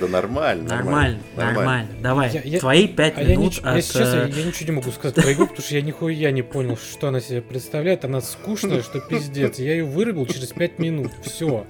да 0.00 0.08
нормально. 0.08 0.68
Нормально, 0.68 1.18
нормально. 1.36 1.56
нормально. 1.56 1.88
Давай, 2.00 2.30
я, 2.32 2.40
я, 2.42 2.60
твои 2.60 2.88
пять 2.88 3.14
а 3.16 3.24
минут 3.24 3.54
я, 3.54 3.70
от... 3.70 3.76
Если 3.76 3.98
честно, 3.98 4.16
э, 4.16 4.30
я 4.34 4.44
ничего 4.44 4.66
не 4.66 4.76
могу 4.76 4.90
сказать 4.90 5.14
про 5.14 5.32
игру, 5.32 5.46
потому 5.46 5.64
что 5.64 5.74
я 5.74 5.82
нихуя 5.82 6.30
не 6.30 6.42
понял, 6.42 6.76
что 6.76 7.08
она 7.08 7.20
себе 7.20 7.42
представляет. 7.42 8.04
Она 8.04 8.20
скучная, 8.20 8.82
что 8.82 9.00
пиздец. 9.00 9.58
Я 9.58 9.72
ее 9.72 9.84
вырубил 9.84 10.26
через 10.26 10.48
пять 10.48 10.78
минут. 10.78 11.12
Все. 11.22 11.66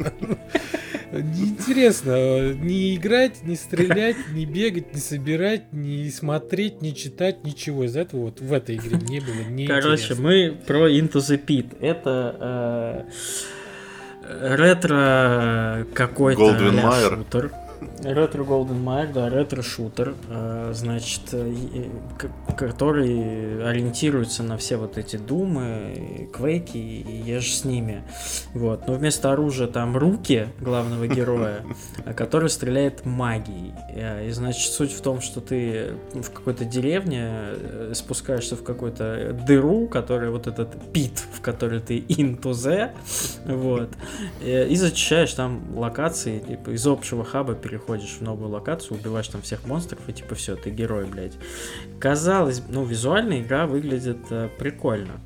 Неинтересно 1.13 2.55
не 2.55 2.97
играть, 2.97 3.45
не 3.45 3.55
стрелять, 3.55 4.17
не 4.33 4.47
бегать, 4.47 4.95
не 4.95 5.01
собирать, 5.01 5.73
не 5.73 6.11
смотреть, 6.11 6.83
не 6.83 6.95
читать, 6.95 7.45
ничего 7.45 7.85
из 7.85 7.95
этого 7.95 8.23
вот 8.23 8.41
в 8.41 8.53
этой 8.53 8.77
игре 8.77 8.97
не 8.97 9.21
было. 9.21 9.49
Не 9.49 9.67
Короче, 9.67 10.15
мы 10.15 10.57
про 10.67 10.91
Into 10.91 11.19
the 11.19 11.41
Pit. 11.45 11.77
Это 11.81 13.07
э, 14.25 14.57
ретро 14.57 15.87
какой-то 15.95 16.59
шутер. 16.59 17.53
Ретро 18.03 18.45
Golden 18.45 18.83
Mile, 18.83 19.13
да, 19.13 19.29
ретро-шутер, 19.29 20.15
э, 20.29 20.73
значит, 20.75 21.23
э, 21.33 21.55
который 22.57 23.67
ориентируется 23.69 24.43
на 24.43 24.57
все 24.57 24.77
вот 24.77 24.99
эти 24.99 25.17
думы, 25.17 26.29
квейки 26.33 26.77
и 26.77 27.23
ешь 27.25 27.57
с 27.57 27.65
ними. 27.65 28.03
Вот. 28.53 28.87
Но 28.87 28.95
вместо 28.95 29.33
оружия 29.33 29.67
там 29.67 29.97
руки 29.97 30.49
главного 30.61 31.07
героя, 31.07 31.65
который 32.17 32.49
стреляет 32.49 33.05
магией. 33.05 33.73
Э, 33.91 34.27
и, 34.27 34.31
значит, 34.31 34.73
суть 34.73 34.93
в 34.93 35.01
том, 35.01 35.21
что 35.21 35.41
ты 35.41 35.95
в 36.13 36.31
какой-то 36.31 36.65
деревне 36.65 37.95
спускаешься 37.95 38.57
в 38.57 38.63
какую-то 38.63 39.37
дыру, 39.47 39.89
которая 39.89 40.31
вот 40.31 40.47
этот 40.47 40.93
пит, 40.93 41.23
в 41.33 41.41
который 41.41 41.81
ты 41.81 41.99
into 41.99 42.51
the, 42.51 42.91
вот, 43.47 43.91
и 44.43 44.77
зачищаешь 44.77 45.33
там 45.33 45.63
локации, 45.77 46.39
типа, 46.39 46.71
из 46.71 46.87
общего 46.87 47.25
хаба 47.25 47.55
переходишь 47.75 48.19
в 48.19 48.21
новую 48.21 48.51
локацию, 48.51 48.97
убиваешь 48.97 49.27
там 49.27 49.43
всех 49.43 49.67
монстров, 49.67 49.99
и 50.09 50.13
типа 50.13 50.37
все, 50.37 50.55
ты 50.55 50.71
герой, 50.71 51.07
блядь. 51.07 51.33
Казалось, 51.99 52.63
ну, 52.69 52.85
визуально 52.85 53.41
игра 53.41 53.67
выглядит 53.67 54.19
э, 54.31 54.49
прикольно. 54.59 55.21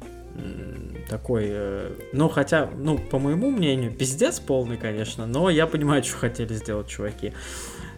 Такой, 1.10 1.44
э, 1.48 1.92
ну, 2.14 2.30
хотя, 2.30 2.70
ну, 2.74 2.96
по 2.96 3.18
моему 3.18 3.50
мнению, 3.50 3.92
пиздец 3.92 4.40
полный, 4.40 4.78
конечно, 4.78 5.26
но 5.26 5.50
я 5.50 5.66
понимаю, 5.66 6.02
что 6.04 6.16
хотели 6.16 6.54
сделать 6.54 6.88
чуваки. 6.88 7.34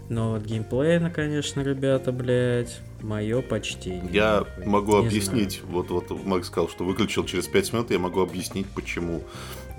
Но 0.09 0.33
вот 0.33 0.43
геймплейно, 0.43 1.11
конечно, 1.11 1.61
ребята, 1.61 2.11
блядь, 2.11 2.81
мое 3.03 3.43
почтение. 3.43 4.11
Я 4.11 4.45
могу 4.67 4.99
Не 4.99 5.07
объяснить, 5.07 5.61
знаю. 5.61 5.75
вот, 5.75 5.91
вот 5.91 6.25
Макс 6.25 6.49
сказал, 6.49 6.69
что 6.69 6.85
выключил 6.85 7.25
через 7.25 7.47
5 7.47 7.73
минут, 7.73 7.91
я 7.93 8.01
могу 8.01 8.21
объяснить, 8.21 8.67
почему. 8.75 9.23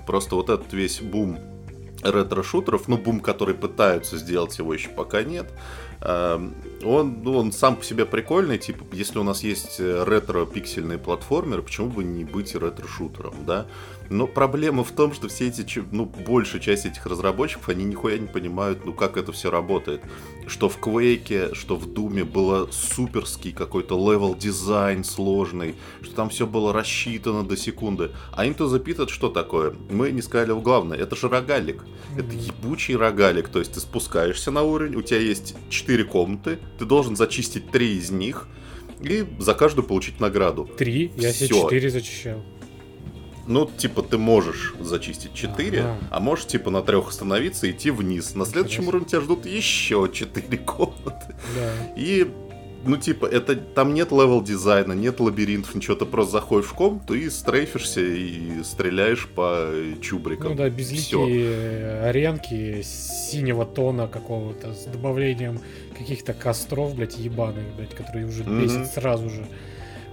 Просто 0.06 0.34
вот 0.34 0.48
этот 0.48 0.72
весь 0.72 1.02
бум 1.02 1.38
ретро-шутеров, 2.02 2.88
ну, 2.88 2.98
бум, 2.98 3.20
который 3.20 3.54
пытаются 3.54 4.16
сделать, 4.16 4.58
его 4.58 4.74
еще 4.74 4.90
пока 4.90 5.22
нет. 5.22 5.50
Эм, 6.00 6.54
он, 6.84 7.22
ну, 7.22 7.36
он 7.36 7.52
сам 7.52 7.76
по 7.76 7.84
себе 7.84 8.04
прикольный, 8.06 8.58
типа, 8.58 8.84
если 8.92 9.18
у 9.18 9.22
нас 9.22 9.42
есть 9.42 9.78
э, 9.78 10.04
ретро-пиксельные 10.04 10.98
платформеры, 10.98 11.62
почему 11.62 11.88
бы 11.88 12.02
не 12.02 12.24
быть 12.24 12.54
ретро-шутером, 12.54 13.34
да? 13.46 13.66
Но 14.12 14.26
проблема 14.26 14.84
в 14.84 14.92
том, 14.92 15.14
что 15.14 15.28
все 15.28 15.48
эти, 15.48 15.82
ну, 15.90 16.04
большая 16.04 16.60
часть 16.60 16.84
этих 16.84 17.06
разработчиков, 17.06 17.68
они 17.70 17.84
нихуя 17.84 18.18
не 18.18 18.26
понимают, 18.26 18.84
ну, 18.84 18.92
как 18.92 19.16
это 19.16 19.32
все 19.32 19.50
работает. 19.50 20.02
Что 20.46 20.68
в 20.68 20.78
Quake, 20.78 21.54
что 21.54 21.76
в 21.76 21.92
Думе 21.92 22.24
было 22.24 22.68
суперский 22.70 23.52
какой-то 23.52 23.96
левел 23.96 24.34
дизайн 24.34 25.02
сложный, 25.02 25.76
что 26.02 26.14
там 26.14 26.28
все 26.28 26.46
было 26.46 26.72
рассчитано 26.72 27.42
до 27.42 27.56
секунды. 27.56 28.10
А 28.32 28.46
Into 28.46 28.68
the 28.68 28.82
Pit 28.84 29.02
это 29.02 29.12
что 29.12 29.30
такое? 29.30 29.74
Мы 29.90 30.10
не 30.12 30.20
сказали 30.20 30.52
главное, 30.60 30.98
это 30.98 31.16
же 31.16 31.28
рогалик. 31.28 31.84
Это 32.16 32.34
ебучий 32.34 32.94
рогалик, 32.94 33.48
то 33.48 33.60
есть 33.60 33.72
ты 33.72 33.80
спускаешься 33.80 34.50
на 34.50 34.62
уровень, 34.62 34.96
у 34.96 35.02
тебя 35.02 35.20
есть 35.20 35.54
4 35.70 36.04
комнаты, 36.04 36.58
ты 36.78 36.84
должен 36.84 37.16
зачистить 37.16 37.70
3 37.70 37.96
из 37.96 38.10
них, 38.10 38.46
и 39.00 39.24
за 39.38 39.54
каждую 39.54 39.86
получить 39.86 40.20
награду. 40.20 40.68
Три? 40.76 41.10
Я 41.16 41.32
себе 41.32 41.48
четыре 41.48 41.90
зачищал. 41.90 42.42
Ну, 43.46 43.66
типа, 43.66 44.02
ты 44.02 44.18
можешь 44.18 44.74
зачистить 44.80 45.34
4, 45.34 45.80
ага. 45.80 45.96
а 46.10 46.20
можешь, 46.20 46.46
типа, 46.46 46.70
на 46.70 46.82
трех 46.82 47.08
остановиться 47.08 47.66
и 47.66 47.72
идти 47.72 47.90
вниз. 47.90 48.34
На 48.34 48.44
следующем 48.44 48.88
уровне 48.88 49.06
тебя 49.06 49.20
ждут 49.20 49.46
еще 49.46 50.08
4 50.12 50.58
комнаты. 50.66 51.34
Да. 51.56 51.72
И, 51.96 52.28
ну, 52.84 52.96
типа, 52.96 53.26
это 53.26 53.56
там 53.56 53.94
нет 53.94 54.12
левел 54.12 54.42
дизайна, 54.42 54.92
нет 54.92 55.18
лабиринтов, 55.18 55.74
ничего, 55.74 55.96
ты 55.96 56.06
просто 56.06 56.32
заходишь 56.32 56.68
в 56.68 56.74
комнату 56.74 57.14
и 57.14 57.28
стрейфишься 57.30 58.00
и 58.00 58.62
стреляешь 58.62 59.28
по 59.28 59.70
чубрикам. 60.00 60.50
Ну 60.50 60.54
да, 60.56 60.70
безликие 60.70 62.02
аренки 62.02 62.82
синего 62.82 63.66
тона 63.66 64.06
какого-то 64.06 64.72
с 64.72 64.84
добавлением 64.84 65.60
каких-то 65.98 66.32
костров, 66.32 66.94
блядь, 66.94 67.18
ебаных, 67.18 67.64
блядь, 67.76 67.94
которые 67.94 68.26
уже 68.26 68.44
бесит 68.44 68.76
mm-hmm. 68.76 68.94
сразу 68.94 69.30
же 69.30 69.46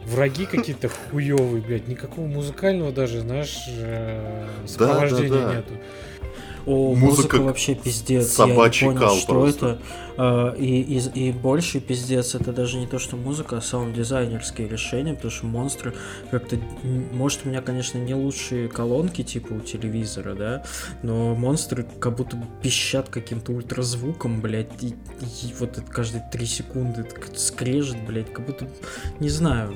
враги 0.10 0.46
какие-то 0.46 0.90
хуевые, 0.90 1.62
блядь, 1.62 1.88
никакого 1.88 2.26
музыкального 2.26 2.92
даже, 2.92 3.22
знаешь, 3.22 3.58
э, 3.68 4.48
сопровождения 4.66 5.30
да, 5.30 5.40
да, 5.40 5.48
да. 5.48 5.56
нету. 5.56 5.74
О, 6.70 6.94
музыка, 6.94 7.38
музыка 7.38 7.42
вообще 7.42 7.74
пиздец. 7.74 8.28
Собачий 8.28 8.86
я 8.86 8.94
не 8.94 9.00
понял, 9.00 9.10
кал 9.10 9.18
что 9.18 9.34
просто. 9.34 9.68
это. 9.68 9.82
А, 10.18 10.54
и, 10.54 10.82
и, 10.82 11.30
и 11.30 11.32
больше 11.32 11.80
пиздец, 11.80 12.36
это 12.36 12.54
даже 12.54 12.78
не 12.78 12.86
то, 12.86 13.00
что 13.00 13.18
музыка, 13.18 13.58
а 13.58 13.62
саунд-дизайнерские 13.62 14.68
решения, 14.68 15.16
потому 15.16 15.32
что 15.32 15.48
монстры 15.48 15.96
как-то... 16.30 16.60
Может, 17.12 17.40
у 17.46 17.50
меня, 17.50 17.64
конечно, 17.64 17.98
не 17.98 18.14
лучшие 18.14 18.70
колонки, 18.70 19.24
типа 19.24 19.54
у 19.54 19.62
телевизора, 19.62 20.36
да, 20.36 20.64
но 21.02 21.34
монстры 21.34 21.88
как 22.00 22.16
будто 22.16 22.38
пищат 22.62 23.10
каким-то 23.10 23.52
ультразвуком, 23.52 24.40
блядь, 24.40 24.84
и, 24.84 24.90
и 24.90 25.54
вот 25.58 25.80
это 25.80 25.92
каждые 25.92 26.24
три 26.32 26.46
секунды 26.46 27.04
скрежет, 27.36 27.98
блядь, 28.06 28.32
как 28.32 28.46
будто... 28.46 28.70
Не 29.20 29.30
знаю, 29.30 29.76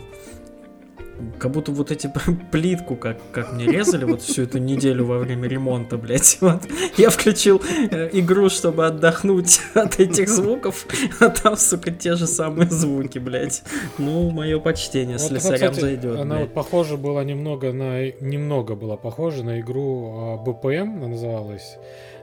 как 1.38 1.52
будто 1.52 1.72
вот 1.72 1.92
эти 1.92 2.12
плитку, 2.52 2.96
как, 2.96 3.18
как 3.32 3.54
мне 3.54 3.66
резали 3.66 4.06
вот 4.06 4.22
всю 4.22 4.44
эту 4.44 4.58
неделю 4.58 5.06
во 5.06 5.20
время 5.20 5.48
ремонта, 5.48 5.98
блядь. 5.98 6.38
Вот. 6.44 6.62
Я 6.98 7.10
включил 7.10 7.62
э, 7.92 8.10
игру, 8.14 8.50
чтобы 8.50 8.86
отдохнуть 8.86 9.62
от 9.74 10.00
этих 10.00 10.28
звуков, 10.28 10.86
а 11.20 11.30
там, 11.30 11.56
сука, 11.56 11.92
те 11.92 12.16
же 12.16 12.28
самые 12.28 12.70
звуки, 12.70 13.18
блядь. 13.20 13.64
Ну, 13.98 14.30
мое 14.30 14.60
почтение, 14.60 15.18
вот, 15.18 15.28
слесарям 15.28 15.72
кстати, 15.72 15.80
зайдет. 15.80 16.20
Она 16.20 16.36
блядь. 16.36 16.48
вот 16.48 16.54
похожа 16.54 16.98
была 16.98 17.24
немного 17.24 17.72
на... 17.72 18.08
Немного 18.20 18.76
была 18.76 18.98
похожа 18.98 19.44
на 19.44 19.60
игру 19.62 20.42
БПМ, 20.46 20.98
она 20.98 21.08
называлась. 21.08 21.78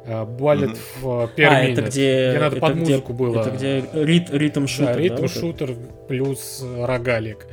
Bullet 0.06 0.72
mm-hmm. 0.72 0.78
в 1.02 1.06
per 1.36 1.44
а, 1.44 1.62
это 1.62 1.82
где, 1.82 2.30
где 2.30 2.38
надо 2.38 2.56
это 2.56 2.66
под 2.66 2.76
музыку 2.76 3.12
где, 3.12 3.22
было. 3.22 3.40
Это 3.40 3.50
где 3.50 3.84
рит, 3.92 4.30
ритм 4.30 4.66
шутер. 4.66 4.94
Да, 4.94 4.98
ритм 4.98 5.26
шутер 5.28 5.68
да, 5.68 5.74
плюс 6.08 6.64
рогалик. 6.78 7.46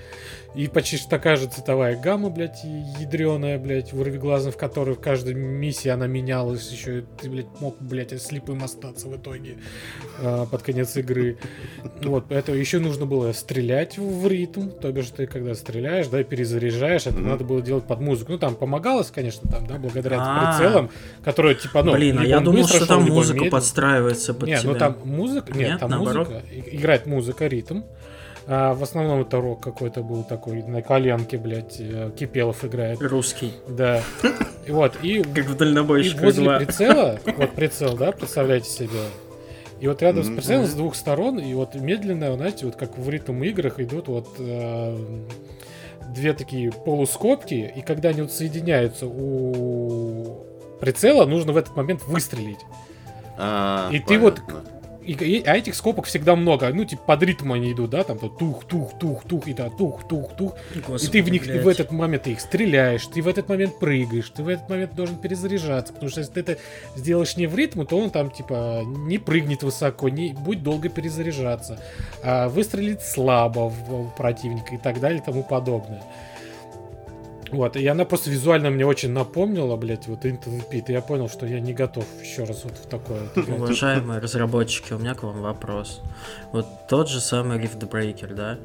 И 0.58 0.68
почти 0.68 0.98
такая 1.08 1.36
же 1.36 1.46
цветовая 1.46 1.96
гамма, 1.96 2.32
блядь, 2.32 2.64
ядреная, 2.64 3.60
блядь, 3.60 3.94
вырвиглазная, 3.94 4.52
в 4.52 4.58
которой 4.58 4.96
в 4.96 5.00
каждой 5.00 5.36
миссии 5.36 5.90
она 5.90 6.08
менялась. 6.08 6.72
Еще 6.72 7.04
ты, 7.22 7.30
блядь, 7.30 7.62
мог, 7.62 7.76
блядь, 7.80 8.20
слепым 8.20 8.64
остаться 8.64 9.08
в 9.08 9.16
итоге 9.16 9.58
э, 10.20 10.46
под 10.50 10.64
конец 10.64 10.98
игры. 10.98 11.38
Вот, 12.02 12.26
поэтому 12.28 12.58
еще 12.58 12.80
нужно 12.80 13.06
было 13.06 13.34
стрелять 13.34 14.00
в 14.00 14.28
ритм. 14.28 14.72
То 14.72 14.92
бишь 14.92 15.10
ты, 15.10 15.28
когда 15.28 15.54
стреляешь, 15.54 16.08
да, 16.08 16.24
перезаряжаешь, 16.24 17.06
это 17.06 17.18
mm-hmm. 17.18 17.30
надо 17.30 17.44
было 17.44 17.62
делать 17.62 17.86
под 17.86 18.02
музыку. 18.02 18.32
Ну, 18.32 18.40
там 18.40 18.56
помогалось, 18.56 19.12
конечно, 19.12 19.48
там, 19.48 19.68
да, 19.68 19.76
благодаря 19.76 20.18
А-а-а. 20.20 20.58
прицелам, 20.58 20.90
которые, 21.24 21.54
типа, 21.54 21.84
ну... 21.84 21.94
Блин, 21.94 22.18
а 22.18 22.26
я 22.26 22.40
думал, 22.40 22.68
что 22.68 22.88
там 22.88 23.04
музыка 23.04 23.46
подстраивается 23.46 24.34
под 24.34 24.48
Нет, 24.48 24.64
ну 24.64 24.74
там 24.74 24.98
музыка... 25.04 25.54
Нет, 25.56 25.80
там 25.80 26.00
музыка... 26.00 26.42
Играет 26.72 27.06
музыка, 27.06 27.46
ритм. 27.46 27.84
А 28.50 28.74
в 28.74 28.82
основном 28.82 29.22
это 29.22 29.42
рок 29.42 29.60
какой-то 29.62 30.02
был 30.04 30.24
такой, 30.24 30.64
на 30.64 30.82
коленке, 30.82 31.38
блядь, 31.38 31.78
э, 31.80 32.12
Кипелов 32.18 32.64
играет. 32.64 33.02
Русский. 33.02 33.52
Да. 33.68 34.02
И 34.66 34.72
вот, 34.72 34.94
и... 35.04 35.22
Как 35.36 35.46
в 35.46 35.58
дальнобойщиках 35.58 36.22
И 36.22 36.26
возле 36.26 36.44
2. 36.46 36.60
прицела, 36.60 37.20
вот 37.38 37.52
прицел, 37.52 37.98
да, 37.98 38.14
представляете 38.14 38.70
себе, 38.70 39.00
и 39.80 39.88
вот 39.88 40.02
рядом 40.02 40.24
с 40.24 40.28
прицелом 40.28 40.66
с 40.66 40.74
двух 40.74 40.96
сторон, 40.96 41.40
и 41.40 41.54
вот 41.54 41.76
медленно, 41.76 42.34
знаете, 42.36 42.66
вот 42.66 42.76
как 42.76 42.98
в 42.98 43.10
ритм 43.10 43.44
играх 43.44 43.80
идут 43.80 44.08
вот 44.08 44.28
э, 44.40 44.98
две 46.16 46.34
такие 46.34 46.72
полускопки, 46.72 47.72
и 47.76 47.82
когда 47.82 48.10
они 48.10 48.22
вот 48.22 48.32
соединяются 48.32 49.06
у 49.08 50.46
прицела, 50.80 51.26
нужно 51.26 51.52
в 51.52 51.58
этот 51.58 51.76
момент 51.76 52.04
выстрелить. 52.08 52.60
А, 53.38 53.90
и 53.92 54.00
понятно. 54.00 54.08
ты 54.08 54.20
вот 54.20 54.42
и, 55.08 55.14
и, 55.14 55.44
а 55.46 55.56
этих 55.56 55.74
скобок 55.76 56.06
всегда 56.06 56.36
много. 56.36 56.70
Ну, 56.74 56.84
типа, 56.84 57.02
под 57.06 57.24
ритм 57.24 57.54
они 57.54 57.72
идут, 57.72 57.92
да, 57.92 58.04
там 58.04 58.20
тух, 58.20 58.66
тух, 58.66 59.00
тух, 59.00 59.24
тух, 59.24 59.48
и 59.48 59.54
да, 59.54 59.70
тух, 59.70 60.06
тух, 60.08 60.36
тух. 60.36 60.54
Господи, 60.76 61.06
и 61.06 61.08
ты 61.12 61.24
в 61.24 61.30
них 61.30 61.44
блядь. 61.44 61.64
в 61.64 61.68
этот 61.68 61.92
момент 61.92 62.24
ты 62.24 62.32
их 62.32 62.42
стреляешь, 62.42 63.06
ты 63.08 63.22
в 63.22 63.28
этот 63.28 63.48
момент 63.48 63.80
прыгаешь, 63.80 64.30
ты 64.30 64.44
в 64.44 64.50
этот 64.50 64.70
момент 64.70 64.96
должен 64.96 65.16
перезаряжаться. 65.16 65.94
Потому 65.94 66.10
что 66.10 66.20
если 66.20 66.34
ты 66.34 66.40
это 66.42 66.58
сделаешь 66.96 67.38
не 67.38 67.48
в 67.48 67.56
ритм, 67.56 67.86
то 67.86 67.98
он 67.98 68.10
там, 68.10 68.30
типа, 68.30 68.84
не 68.86 69.18
прыгнет 69.18 69.64
высоко, 69.64 70.10
не 70.10 70.34
будет 70.34 70.62
долго 70.62 70.90
перезаряжаться. 70.90 71.80
А 72.22 72.50
выстрелит 72.50 73.02
слабо 73.02 73.70
в, 73.70 74.10
в 74.10 74.16
противника 74.18 74.76
и 74.76 74.78
так 74.78 75.00
далее 75.00 75.22
и 75.22 75.26
тому 75.26 75.44
подобное. 75.44 76.04
Вот, 77.52 77.78
и 77.78 77.88
она 77.88 78.06
просто 78.06 78.30
визуально 78.30 78.70
мне 78.70 78.86
очень 78.86 79.12
напомнила, 79.12 79.76
блядь, 79.76 80.08
вот 80.08 80.26
the 80.26 80.38
Pit, 80.72 80.86
и 80.88 80.92
я 80.92 81.02
понял, 81.02 81.30
что 81.30 81.46
я 81.46 81.60
не 81.60 81.74
готов 81.74 82.06
еще 82.22 82.44
раз 82.44 82.64
вот 82.64 82.74
в 82.74 82.88
такое. 82.88 83.30
Уважаемые 83.48 84.20
разработчики, 84.20 84.94
у 84.94 85.00
меня 85.00 85.14
к 85.14 85.24
вам 85.24 85.42
вопрос. 85.42 86.02
Вот 86.52 86.66
тот 86.90 87.10
же 87.10 87.22
самый 87.22 87.58
Rift 87.60 87.90
Breaker, 87.90 88.34
да? 88.34 88.58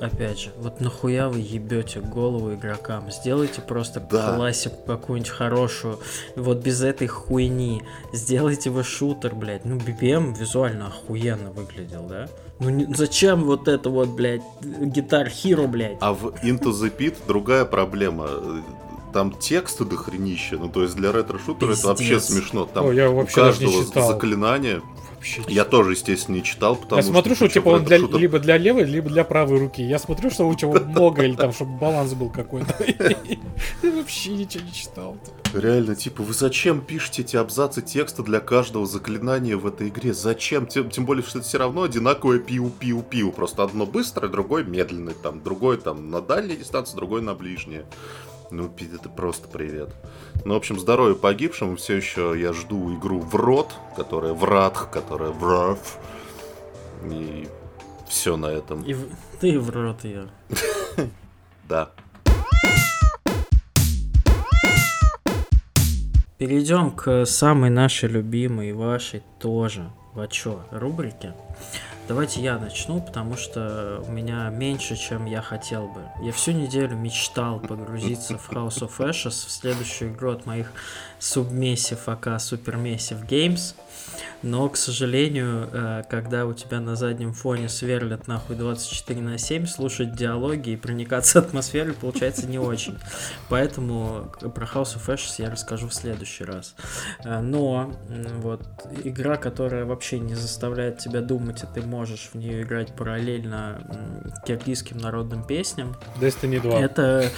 Опять 0.00 0.40
же, 0.40 0.50
вот 0.56 0.80
нахуя 0.80 1.28
вы 1.28 1.40
ебете 1.40 2.00
голову 2.00 2.54
игрокам? 2.54 3.10
Сделайте 3.10 3.60
просто 3.60 4.00
да. 4.00 4.34
классику 4.34 4.76
какую-нибудь 4.86 5.30
хорошую. 5.30 6.00
Вот 6.34 6.58
без 6.58 6.82
этой 6.82 7.06
хуйни. 7.06 7.82
Сделайте 8.12 8.70
вы 8.70 8.84
шутер, 8.84 9.34
блядь. 9.34 9.64
Ну, 9.64 9.76
BBM 9.76 10.36
визуально 10.36 10.86
охуенно 10.88 11.50
выглядел, 11.50 12.06
да? 12.06 12.28
Ну 12.62 12.70
не, 12.70 12.86
зачем 12.94 13.42
вот 13.44 13.66
это 13.66 13.90
вот, 13.90 14.10
блядь, 14.10 14.42
гитар 14.62 15.26
Hero, 15.26 15.66
блядь? 15.66 15.96
А 16.00 16.12
в 16.12 16.26
Into 16.44 16.70
the 16.70 16.96
Pit 16.96 17.16
другая 17.26 17.64
проблема. 17.64 18.28
Там 19.12 19.32
тексты 19.32 19.84
до 19.84 19.96
хренища, 19.96 20.56
ну 20.56 20.68
то 20.68 20.84
есть 20.84 20.94
для 20.94 21.12
ретро-шутера 21.12 21.72
это 21.72 21.88
вообще 21.88 22.20
смешно. 22.20 22.64
Там 22.64 22.86
О, 22.86 22.92
я 22.92 23.10
вообще 23.10 23.40
у 23.40 23.44
каждого 23.44 23.70
не 23.70 23.84
читал. 23.84 24.08
заклинания 24.08 24.80
вообще. 25.22 25.42
Я 25.48 25.64
тоже, 25.64 25.92
естественно, 25.92 26.36
не 26.36 26.42
читал, 26.42 26.76
потому 26.76 26.96
я 26.96 27.02
что... 27.02 27.10
Я 27.10 27.14
смотрю, 27.14 27.34
что 27.36 27.48
типа 27.48 27.68
он 27.68 27.84
для, 27.84 27.98
шутер... 27.98 28.18
либо 28.18 28.38
для 28.38 28.58
левой, 28.58 28.84
либо 28.84 29.08
для 29.08 29.24
правой 29.24 29.58
руки. 29.58 29.82
Я 29.82 29.98
смотрю, 29.98 30.30
что 30.30 30.48
у 30.48 30.52
него 30.52 30.72
много, 30.72 31.22
или 31.22 31.34
там, 31.34 31.52
чтобы 31.52 31.78
баланс 31.78 32.14
был 32.14 32.30
какой-то. 32.30 32.74
Я 33.82 33.90
вообще 33.90 34.30
ничего 34.30 34.64
не 34.64 34.72
читал. 34.72 35.16
Реально, 35.54 35.94
типа, 35.94 36.22
вы 36.22 36.32
зачем 36.32 36.80
пишете 36.80 37.22
эти 37.22 37.36
абзацы 37.36 37.82
текста 37.82 38.22
для 38.22 38.40
каждого 38.40 38.86
заклинания 38.86 39.56
в 39.56 39.66
этой 39.66 39.88
игре? 39.88 40.14
Зачем? 40.14 40.66
Тем, 40.66 40.90
тем 40.90 41.04
более, 41.04 41.22
что 41.22 41.38
это 41.38 41.46
все 41.46 41.58
равно 41.58 41.82
одинаковое 41.82 42.38
пиу-пиу-пиу. 42.38 43.32
Просто 43.32 43.62
одно 43.62 43.86
быстрое, 43.86 44.30
другое 44.30 44.64
медленное. 44.64 45.14
Там, 45.14 45.42
другое 45.42 45.76
там 45.76 46.10
на 46.10 46.20
дальней 46.20 46.56
дистанции, 46.56 46.96
другое 46.96 47.22
на 47.22 47.34
ближней. 47.34 47.82
Ну, 48.52 48.70
это 48.78 49.08
просто 49.08 49.48
привет. 49.48 49.94
Ну, 50.44 50.52
в 50.52 50.56
общем, 50.58 50.78
здоровья 50.78 51.14
погибшим. 51.14 51.78
Все 51.78 51.96
еще 51.96 52.34
я 52.36 52.52
жду 52.52 52.94
игру 52.94 53.20
в 53.20 53.34
рот, 53.34 53.72
которая 53.96 54.34
врат, 54.34 54.76
которая 54.92 55.30
врат. 55.30 55.80
И 57.10 57.48
все 58.06 58.36
на 58.36 58.46
этом. 58.46 58.82
И 58.82 58.92
в... 58.92 59.06
ты 59.40 59.58
в 59.58 59.70
рот 59.70 60.04
ее. 60.04 60.28
Да. 61.66 61.92
Перейдем 66.36 66.90
к 66.90 67.24
самой 67.24 67.70
нашей 67.70 68.10
любимой, 68.10 68.74
вашей 68.74 69.22
тоже, 69.38 69.90
вачо, 70.12 70.66
рубрике. 70.70 71.32
Давайте 72.08 72.42
я 72.42 72.58
начну, 72.58 73.00
потому 73.00 73.36
что 73.36 74.02
у 74.06 74.10
меня 74.10 74.50
меньше, 74.50 74.96
чем 74.96 75.24
я 75.24 75.40
хотел 75.40 75.86
бы. 75.86 76.02
Я 76.20 76.32
всю 76.32 76.50
неделю 76.50 76.96
мечтал 76.96 77.60
погрузиться 77.60 78.36
в 78.38 78.50
House 78.50 78.80
of 78.80 78.98
Ashes, 78.98 79.46
в 79.46 79.50
следующую 79.50 80.12
игру 80.12 80.32
от 80.32 80.44
моих 80.44 80.72
Submissive 81.20 82.00
АК 82.06 82.26
Supermassive 82.38 83.26
Games. 83.26 83.74
Но, 84.42 84.68
к 84.68 84.76
сожалению, 84.76 85.68
э, 85.72 86.02
когда 86.10 86.46
у 86.46 86.52
тебя 86.52 86.80
на 86.80 86.96
заднем 86.96 87.32
фоне 87.32 87.68
сверлят 87.68 88.26
нахуй 88.26 88.56
24 88.56 89.20
на 89.20 89.38
7, 89.38 89.66
слушать 89.66 90.16
диалоги 90.16 90.70
и 90.70 90.76
проникаться 90.76 91.38
атмосферой 91.38 91.94
получается 91.94 92.46
не 92.46 92.58
очень. 92.58 92.98
Поэтому 93.48 94.32
про 94.40 94.66
House 94.66 94.96
of 94.96 95.06
Ashes 95.06 95.34
я 95.38 95.50
расскажу 95.50 95.88
в 95.88 95.94
следующий 95.94 96.44
раз. 96.44 96.74
Э, 97.24 97.40
но 97.40 97.92
вот 98.38 98.62
игра, 99.04 99.36
которая 99.36 99.84
вообще 99.84 100.18
не 100.18 100.34
заставляет 100.34 100.98
тебя 100.98 101.20
думать, 101.20 101.62
и 101.62 101.66
ты 101.72 101.82
можешь 101.92 102.30
в 102.32 102.36
нее 102.36 102.62
играть 102.62 102.96
параллельно 102.96 104.32
киргизским 104.46 104.96
народным 104.96 105.44
песням. 105.46 105.94
Destiny 106.18 106.58
2. 106.58 106.80
Это 106.80 107.30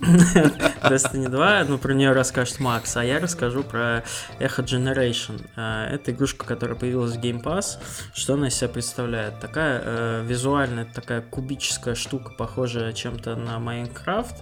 Destiny 0.00 1.28
2, 1.28 1.64
ну, 1.68 1.78
про 1.78 1.92
нее 1.92 2.12
расскажет 2.12 2.60
Макс, 2.60 2.96
а 2.96 3.04
я 3.04 3.20
расскажу 3.20 3.62
про 3.62 4.02
Echo 4.40 4.64
Generation. 4.64 5.46
Э, 5.56 5.94
это 5.94 6.12
игрушка, 6.12 6.46
которая 6.46 6.76
появилась 6.76 7.16
в 7.16 7.20
Game 7.20 7.42
Pass. 7.42 7.78
Что 8.14 8.34
она 8.34 8.48
из 8.48 8.54
себя 8.54 8.68
представляет? 8.68 9.38
Такая 9.40 9.82
э, 9.84 10.24
визуальная, 10.26 10.86
такая 10.86 11.20
кубическая 11.20 11.94
штука, 11.94 12.32
похожая 12.32 12.92
чем-то 12.92 13.36
на 13.36 13.58
Minecraft, 13.58 14.34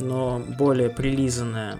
но 0.00 0.42
более 0.58 0.90
прилизанная 0.90 1.78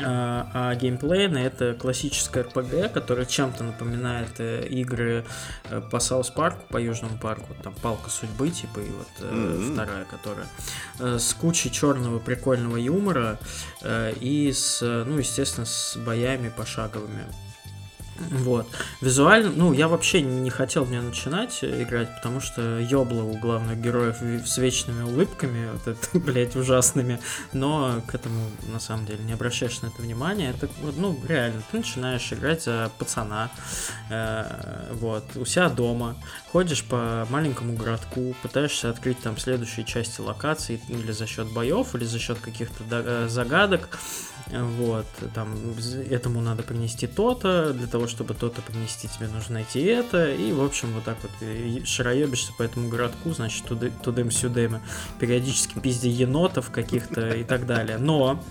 а, 0.00 0.50
а 0.52 0.74
геймплейно 0.74 1.38
это 1.38 1.74
классическая 1.74 2.44
RPG, 2.44 2.90
которая 2.90 3.26
чем-то 3.26 3.64
напоминает 3.64 4.38
э, 4.38 4.66
игры 4.66 5.24
э, 5.70 5.80
по 5.90 6.00
Саус 6.00 6.30
Парку, 6.30 6.64
по 6.68 6.78
Южному 6.78 7.18
парку, 7.18 7.54
там 7.62 7.74
Палка 7.82 8.10
судьбы, 8.10 8.50
типа, 8.50 8.80
и 8.80 8.90
вот 8.90 9.30
mm-hmm. 9.30 9.72
вторая, 9.72 10.04
которая 10.04 11.18
с 11.18 11.34
кучей 11.34 11.70
черного 11.70 12.18
прикольного 12.18 12.76
юмора 12.76 13.38
и 13.84 14.52
с, 14.52 14.80
ну, 14.80 15.18
естественно, 15.18 15.66
с 15.66 15.96
боями 15.96 16.50
пошаговыми. 16.54 17.24
Вот. 18.16 18.66
Визуально, 19.00 19.50
ну, 19.50 19.72
я 19.72 19.88
вообще 19.88 20.22
не 20.22 20.50
хотел 20.50 20.84
мне 20.84 21.00
начинать 21.00 21.58
играть, 21.62 22.14
потому 22.16 22.40
что 22.40 22.78
ёбло 22.78 23.22
у 23.22 23.36
главных 23.38 23.80
героев 23.80 24.16
с 24.46 24.58
вечными 24.58 25.02
улыбками, 25.02 25.70
вот 25.72 25.88
это, 25.88 26.18
блядь, 26.18 26.56
ужасными, 26.56 27.20
но 27.52 28.02
к 28.06 28.14
этому, 28.14 28.40
на 28.72 28.78
самом 28.78 29.06
деле, 29.06 29.24
не 29.24 29.32
обращаешь 29.32 29.80
на 29.82 29.88
это 29.88 30.02
внимания. 30.02 30.50
Это, 30.50 30.68
ну, 30.96 31.18
реально, 31.26 31.62
ты 31.70 31.78
начинаешь 31.78 32.32
играть 32.32 32.62
за 32.62 32.90
пацана, 32.98 33.50
э, 34.10 34.92
вот, 34.92 35.24
у 35.36 35.44
себя 35.44 35.68
дома, 35.68 36.16
ходишь 36.54 36.84
по 36.84 37.26
маленькому 37.30 37.72
городку, 37.72 38.32
пытаешься 38.40 38.88
открыть 38.88 39.18
там 39.18 39.36
следующие 39.38 39.84
части 39.84 40.20
локаций, 40.20 40.80
или 40.86 41.10
за 41.10 41.26
счет 41.26 41.48
боев, 41.48 41.96
или 41.96 42.04
за 42.04 42.20
счет 42.20 42.38
каких-то 42.38 42.84
э, 42.90 43.26
загадок, 43.28 43.88
вот, 44.50 45.06
там, 45.34 45.48
этому 46.10 46.40
надо 46.40 46.62
принести 46.62 47.06
то-то, 47.06 47.72
для 47.72 47.86
того, 47.86 48.06
чтобы 48.06 48.34
то-то 48.34 48.60
принести, 48.62 49.08
тебе 49.08 49.28
нужно 49.28 49.54
найти 49.54 49.80
это, 49.80 50.30
и, 50.30 50.52
в 50.52 50.62
общем, 50.62 50.92
вот 50.92 51.04
так 51.04 51.16
вот 51.22 51.88
шароебишься 51.88 52.52
по 52.52 52.62
этому 52.62 52.88
городку, 52.88 53.32
значит, 53.32 53.64
тудым-сюдым, 54.02 54.80
периодически 55.18 55.78
пизди 55.78 56.08
енотов 56.08 56.70
каких-то 56.70 57.30
и 57.30 57.44
так 57.44 57.66
далее. 57.66 57.96
Но 57.98 58.42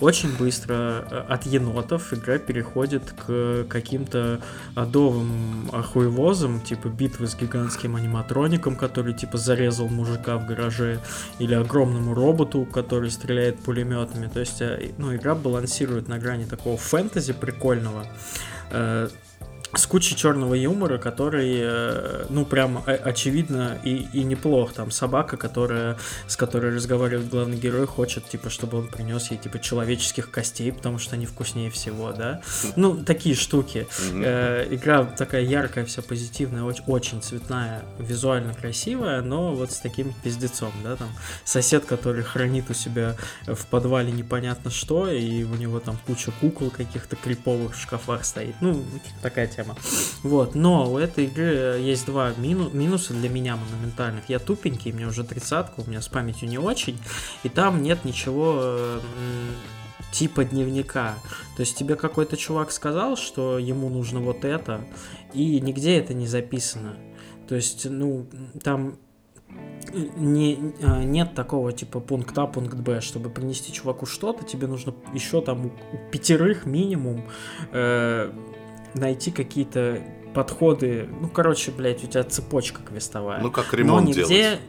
очень 0.00 0.34
быстро 0.36 0.74
э, 1.10 1.24
от 1.28 1.46
енотов 1.46 2.14
игра 2.14 2.38
переходит 2.38 3.10
к 3.10 3.66
каким-то 3.68 4.40
адовым 4.74 5.68
хуевозам, 5.92 6.60
типа 6.60 6.88
битвы 6.88 7.26
с 7.26 7.34
гигантским 7.50 7.96
аниматроником, 7.96 8.76
который, 8.76 9.12
типа, 9.12 9.38
зарезал 9.38 9.88
мужика 9.88 10.38
в 10.38 10.46
гараже, 10.46 11.00
или 11.38 11.54
огромному 11.54 12.14
роботу, 12.14 12.64
который 12.64 13.10
стреляет 13.10 13.58
пулеметами. 13.58 14.28
То 14.28 14.40
есть, 14.40 14.60
э, 14.60 14.92
ну, 14.98 15.14
игра 15.14 15.34
балансирует 15.34 16.08
на 16.08 16.18
грани 16.18 16.44
такого 16.44 16.76
фэнтези 16.76 17.32
прикольного, 17.32 18.06
э, 18.70 19.08
с 19.74 19.86
кучей 19.86 20.16
черного 20.16 20.54
юмора, 20.54 20.98
который, 20.98 21.58
э, 21.60 22.26
ну, 22.28 22.44
прям 22.44 22.82
очевидно 22.86 23.78
и, 23.84 24.08
и 24.12 24.24
неплох. 24.24 24.72
Там 24.72 24.90
собака, 24.90 25.36
которая, 25.36 25.96
с 26.26 26.36
которой 26.36 26.74
разговаривает 26.74 27.28
главный 27.28 27.56
герой, 27.56 27.86
хочет, 27.86 28.28
типа, 28.28 28.50
чтобы 28.50 28.78
он 28.78 28.88
принес 28.88 29.30
ей, 29.30 29.38
типа, 29.38 29.60
человеческих 29.60 30.30
костей, 30.30 30.72
потому 30.72 30.98
что 30.98 31.14
они 31.14 31.26
вкуснее 31.26 31.70
всего, 31.70 32.12
да. 32.12 32.40
Ну, 32.74 32.96
такие 33.04 33.36
штуки. 33.36 33.86
Э, 34.12 34.66
игра 34.70 35.04
такая 35.04 35.42
яркая, 35.42 35.84
вся 35.84 36.02
позитивная, 36.02 36.64
очень, 36.64 36.84
очень 36.86 37.22
цветная, 37.22 37.82
визуально 37.98 38.54
красивая, 38.54 39.22
но 39.22 39.54
вот 39.54 39.70
с 39.70 39.78
таким 39.78 40.12
пиздецом, 40.24 40.72
да, 40.82 40.96
там 40.96 41.08
сосед, 41.44 41.84
который 41.84 42.24
хранит 42.24 42.70
у 42.70 42.74
себя 42.74 43.14
в 43.46 43.66
подвале 43.66 44.10
непонятно 44.10 44.70
что, 44.70 45.08
и 45.08 45.44
у 45.44 45.54
него 45.54 45.78
там 45.78 45.96
куча 46.06 46.32
кукол 46.40 46.70
каких-то 46.70 47.14
криповых 47.14 47.76
в 47.76 47.80
шкафах 47.80 48.24
стоит. 48.24 48.54
Ну, 48.60 48.84
такая 49.22 49.46
тема 49.46 49.59
тема. 49.60 49.76
Вот, 50.22 50.54
но 50.54 50.90
у 50.90 50.98
этой 50.98 51.26
игры 51.26 51.78
есть 51.80 52.06
два 52.06 52.32
мину 52.36 52.70
минуса 52.70 53.14
для 53.14 53.28
меня 53.28 53.56
монументальных. 53.56 54.28
Я 54.28 54.38
тупенький, 54.38 54.92
мне 54.92 55.06
уже 55.06 55.24
тридцатка, 55.24 55.80
у 55.80 55.88
меня 55.88 56.00
с 56.00 56.08
памятью 56.08 56.48
не 56.48 56.58
очень, 56.58 56.98
и 57.42 57.48
там 57.48 57.82
нет 57.82 58.04
ничего 58.04 59.00
типа 60.12 60.44
дневника. 60.44 61.14
То 61.56 61.60
есть 61.60 61.76
тебе 61.76 61.96
какой-то 61.96 62.36
чувак 62.36 62.72
сказал, 62.72 63.16
что 63.16 63.58
ему 63.58 63.88
нужно 63.88 64.20
вот 64.20 64.44
это, 64.44 64.80
и 65.32 65.60
нигде 65.60 65.98
это 65.98 66.14
не 66.14 66.26
записано. 66.26 66.96
То 67.48 67.54
есть, 67.56 67.88
ну, 67.88 68.26
там 68.62 68.96
не, 69.92 70.72
а, 70.82 71.02
нет 71.02 71.34
такого 71.34 71.72
типа 71.72 72.00
пункт 72.00 72.36
А, 72.38 72.46
пункт 72.46 72.76
Б. 72.76 73.00
Чтобы 73.00 73.30
принести 73.30 73.72
чуваку 73.72 74.06
что-то, 74.06 74.44
тебе 74.44 74.66
нужно 74.66 74.94
еще 75.12 75.40
там 75.40 75.66
у 75.66 75.72
пятерых 76.12 76.66
минимум 76.66 77.24
э, 77.72 78.32
найти 78.94 79.30
какие-то 79.30 80.02
подходы. 80.34 81.08
Ну, 81.20 81.28
короче, 81.28 81.70
блядь, 81.70 82.04
у 82.04 82.06
тебя 82.06 82.24
цепочка 82.24 82.80
квестовая. 82.82 83.40
Ну, 83.40 83.50
как 83.50 83.72
ремонт 83.74 84.04
Но 84.04 84.08
нигде... 84.08 84.24
делать. 84.26 84.60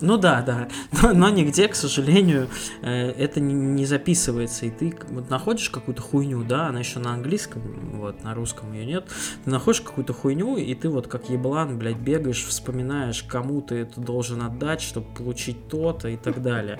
Ну 0.00 0.16
да, 0.16 0.42
да. 0.42 0.68
Но, 1.02 1.12
но 1.12 1.28
нигде, 1.28 1.68
к 1.68 1.74
сожалению, 1.74 2.48
э, 2.82 3.10
это 3.10 3.40
не, 3.40 3.52
не 3.52 3.86
записывается. 3.86 4.66
И 4.66 4.70
ты 4.70 4.94
вот 5.10 5.28
находишь 5.30 5.68
какую-то 5.70 6.00
хуйню, 6.02 6.42
да, 6.42 6.68
она 6.68 6.80
еще 6.80 6.98
на 6.98 7.12
английском, 7.12 7.62
вот, 7.94 8.24
на 8.24 8.34
русском 8.34 8.72
ее 8.72 8.86
нет. 8.86 9.08
Ты 9.44 9.50
находишь 9.50 9.82
какую-то 9.82 10.12
хуйню, 10.12 10.56
и 10.56 10.74
ты 10.74 10.88
вот 10.88 11.06
как 11.06 11.28
еблан, 11.28 11.78
блядь, 11.78 11.98
бегаешь, 11.98 12.44
вспоминаешь, 12.44 13.22
кому 13.24 13.60
ты 13.60 13.76
это 13.76 14.00
должен 14.00 14.42
отдать, 14.42 14.80
чтобы 14.80 15.06
получить 15.14 15.68
то-то 15.68 16.08
и 16.08 16.16
так 16.16 16.42
далее. 16.42 16.78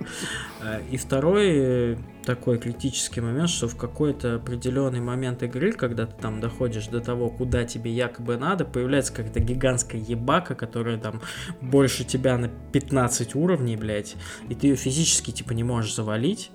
Э, 0.62 0.81
и 0.90 0.96
второй 0.96 1.98
такой 2.35 2.59
критический 2.59 3.21
момент, 3.21 3.51
что 3.51 3.66
в 3.66 3.77
какой-то 3.77 4.37
определенный 4.37 5.01
момент 5.01 5.43
игры, 5.43 5.73
когда 5.73 6.07
ты 6.07 6.14
там 6.23 6.40
доходишь 6.40 6.87
до 6.87 7.01
того, 7.01 7.29
куда 7.29 7.64
тебе 7.64 7.90
якобы 7.90 8.37
надо, 8.37 8.64
появляется 8.64 9.12
какая-то 9.12 9.40
гигантская 9.40 10.01
ебака, 10.01 10.55
которая 10.55 10.97
там 10.97 11.21
больше 11.61 12.05
тебя 12.05 12.38
на 12.38 12.49
15 12.49 13.35
уровней, 13.35 13.77
блядь, 13.77 14.14
и 14.49 14.55
ты 14.55 14.69
ее 14.69 14.77
физически 14.77 15.33
типа 15.33 15.55
не 15.55 15.64
можешь 15.64 15.93
завалить, 15.93 16.53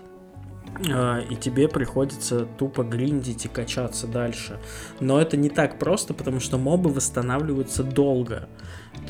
а, 0.90 1.20
и 1.30 1.36
тебе 1.36 1.68
приходится 1.68 2.46
тупо 2.46 2.84
гриндить 2.84 3.44
и 3.44 3.50
качаться 3.50 4.08
дальше. 4.08 4.58
Но 5.02 5.20
это 5.20 5.36
не 5.36 5.50
так 5.50 5.78
просто, 5.78 6.14
потому 6.14 6.40
что 6.40 6.58
мобы 6.58 6.90
восстанавливаются 6.90 7.84
долго. 7.84 8.48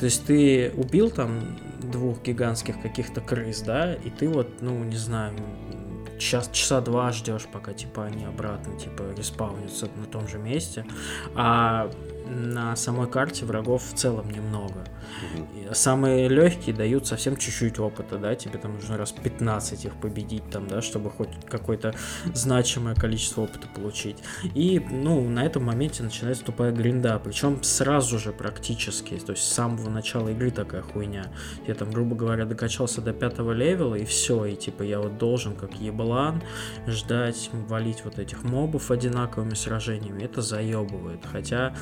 То 0.00 0.06
есть 0.06 0.26
ты 0.26 0.72
убил 0.76 1.10
там 1.10 1.56
двух 1.80 2.24
гигантских 2.24 2.82
каких-то 2.82 3.20
крыс, 3.20 3.60
да, 3.60 3.94
и 3.94 4.10
ты 4.10 4.28
вот, 4.28 4.48
ну, 4.62 4.82
не 4.82 4.96
знаю, 4.96 5.32
час, 6.18 6.50
часа 6.52 6.80
два 6.80 7.12
ждешь, 7.12 7.46
пока 7.52 7.72
типа 7.72 8.04
они 8.04 8.24
обратно 8.24 8.78
типа 8.78 9.02
респаунятся 9.16 9.88
на 9.96 10.06
том 10.06 10.28
же 10.28 10.38
месте. 10.38 10.84
А 11.34 11.90
на 12.26 12.74
самой 12.76 13.08
карте 13.08 13.44
врагов 13.44 13.82
в 13.84 13.94
целом 13.94 14.30
немного. 14.30 14.84
Самые 15.72 16.28
легкие 16.28 16.74
дают 16.74 17.06
совсем 17.06 17.36
чуть-чуть 17.36 17.78
опыта, 17.78 18.18
да, 18.18 18.34
тебе 18.34 18.58
там 18.58 18.74
нужно 18.74 18.96
раз 18.96 19.12
15 19.12 19.84
их 19.84 19.94
победить 20.00 20.48
там, 20.50 20.68
да, 20.68 20.82
чтобы 20.82 21.10
хоть 21.10 21.28
какое-то 21.48 21.94
значимое 22.34 22.94
количество 22.94 23.42
опыта 23.42 23.68
получить. 23.68 24.18
И, 24.54 24.78
ну, 24.78 25.28
на 25.28 25.44
этом 25.44 25.64
моменте 25.64 26.02
начинается 26.02 26.44
тупая 26.44 26.72
гринда, 26.72 27.20
причем 27.22 27.62
сразу 27.62 28.18
же 28.18 28.32
практически, 28.32 29.14
то 29.18 29.32
есть 29.32 29.44
с 29.44 29.52
самого 29.52 29.90
начала 29.90 30.28
игры 30.28 30.50
такая 30.50 30.82
хуйня. 30.82 31.32
Я 31.66 31.74
там, 31.74 31.90
грубо 31.90 32.14
говоря, 32.16 32.44
докачался 32.44 33.00
до 33.00 33.12
пятого 33.12 33.52
левела, 33.52 33.94
и 33.94 34.04
все, 34.04 34.44
и 34.44 34.56
типа 34.56 34.82
я 34.82 35.00
вот 35.00 35.18
должен, 35.18 35.54
как 35.56 35.74
еблан, 35.74 36.42
ждать, 36.86 37.50
валить 37.52 38.04
вот 38.04 38.18
этих 38.18 38.44
мобов 38.44 38.90
одинаковыми 38.90 39.54
сражениями. 39.54 40.22
Это 40.22 40.42
заебывает. 40.42 41.24
Хотя 41.24 41.74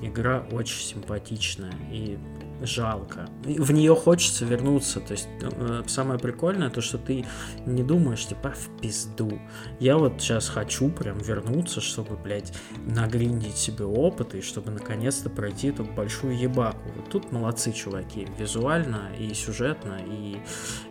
игра 0.00 0.44
очень 0.52 0.80
симпатичная 0.80 1.72
и 1.90 2.18
жалко. 2.62 3.28
В 3.44 3.72
нее 3.72 3.94
хочется 3.94 4.44
вернуться. 4.44 5.00
То 5.00 5.12
есть 5.12 5.28
э, 5.42 5.82
самое 5.86 6.18
прикольное 6.18 6.70
то, 6.70 6.80
что 6.80 6.98
ты 6.98 7.24
не 7.66 7.82
думаешь, 7.82 8.26
типа, 8.26 8.52
в 8.52 8.80
пизду. 8.80 9.38
Я 9.80 9.96
вот 9.96 10.20
сейчас 10.20 10.48
хочу 10.48 10.88
прям 10.90 11.18
вернуться, 11.18 11.80
чтобы, 11.80 12.16
блядь, 12.16 12.52
нагриндить 12.86 13.56
себе 13.56 13.84
опыт 13.84 14.34
и 14.34 14.40
чтобы 14.40 14.70
наконец-то 14.70 15.30
пройти 15.30 15.68
эту 15.68 15.84
большую 15.84 16.38
ебаку. 16.38 16.88
Вот 16.96 17.08
тут 17.10 17.32
молодцы, 17.32 17.72
чуваки. 17.72 18.28
Визуально 18.38 19.10
и 19.18 19.32
сюжетно, 19.34 19.98
и 20.06 20.38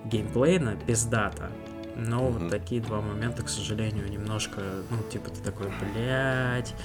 геймплейно 0.06 0.78
пиздата. 0.86 1.52
Но 1.98 2.22
mm-hmm. 2.22 2.40
вот 2.40 2.50
такие 2.52 2.80
два 2.80 3.02
момента, 3.02 3.42
к 3.42 3.50
сожалению, 3.50 4.10
немножко, 4.10 4.62
ну, 4.92 4.98
типа, 5.12 5.32
ты 5.32 5.42
такой, 5.42 5.68
блядь, 5.82 6.76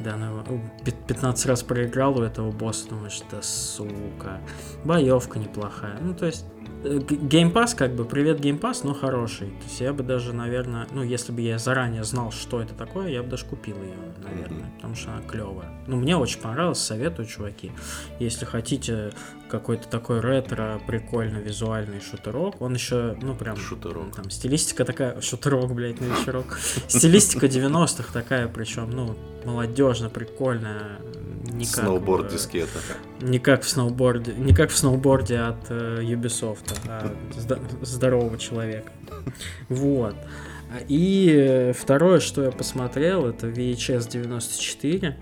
да, 0.00 0.16
ну, 0.16 0.60
15 0.84 1.46
раз 1.46 1.62
проиграл 1.62 2.18
у 2.18 2.22
этого 2.22 2.50
босса, 2.50 2.88
думаешь, 2.88 3.20
да 3.30 3.42
сука, 3.42 4.40
боевка 4.84 5.38
неплохая. 5.38 5.98
Ну, 6.00 6.14
то 6.14 6.24
есть, 6.24 6.46
геймпас, 6.82 7.74
как 7.74 7.94
бы, 7.94 8.04
привет 8.04 8.40
геймпас, 8.40 8.82
но 8.84 8.94
хороший. 8.94 9.48
То 9.48 9.64
есть 9.64 9.80
я 9.80 9.92
бы 9.92 10.02
даже, 10.02 10.32
наверное, 10.32 10.86
ну, 10.92 11.02
если 11.02 11.32
бы 11.32 11.40
я 11.40 11.58
заранее 11.58 12.04
знал, 12.04 12.32
что 12.32 12.60
это 12.60 12.74
такое, 12.74 13.08
я 13.08 13.22
бы 13.22 13.28
даже 13.30 13.46
купил 13.46 13.76
ее, 13.76 13.94
наверное, 14.22 14.58
mm-hmm. 14.58 14.74
потому 14.76 14.94
что 14.94 15.12
она 15.12 15.22
клевая. 15.22 15.70
Ну, 15.86 15.96
мне 15.96 16.16
очень 16.16 16.40
понравилось, 16.40 16.78
советую, 16.78 17.26
чуваки. 17.26 17.72
Если 18.18 18.44
хотите 18.44 19.12
какой-то 19.48 19.86
такой 19.88 20.20
ретро, 20.20 20.80
прикольно 20.86 21.38
визуальный 21.38 22.00
шутерок, 22.00 22.60
он 22.60 22.74
еще, 22.74 23.16
ну, 23.22 23.34
прям... 23.34 23.56
Шутерок. 23.56 24.16
Там 24.16 24.30
стилистика 24.30 24.84
такая, 24.84 25.20
шутерок, 25.20 25.72
блядь, 25.74 26.00
на 26.00 26.04
вечерок. 26.06 26.58
Стилистика 26.88 27.46
90-х 27.46 28.12
такая, 28.12 28.48
причем, 28.48 28.90
ну, 28.90 29.16
молодежно, 29.44 30.08
прикольная, 30.08 31.00
не 31.44 31.64
как 31.64 31.84
Сноуборд 31.84 32.28
дискета. 32.30 32.78
Не 33.20 33.38
как 33.38 33.62
в 33.62 33.68
сноуборде, 33.68 34.32
не 34.34 34.54
как 34.54 34.70
в 34.70 34.76
сноуборде 34.76 35.38
от 35.38 35.70
э, 35.70 36.02
Ubisoft, 36.02 36.76
а 36.88 37.14
здорового 37.82 38.38
человека. 38.38 38.92
Вот. 39.68 40.16
И 40.88 41.72
второе, 41.76 42.20
что 42.20 42.44
я 42.44 42.50
посмотрел, 42.50 43.26
это 43.26 43.48
VHS 43.48 44.10
94 44.10 45.18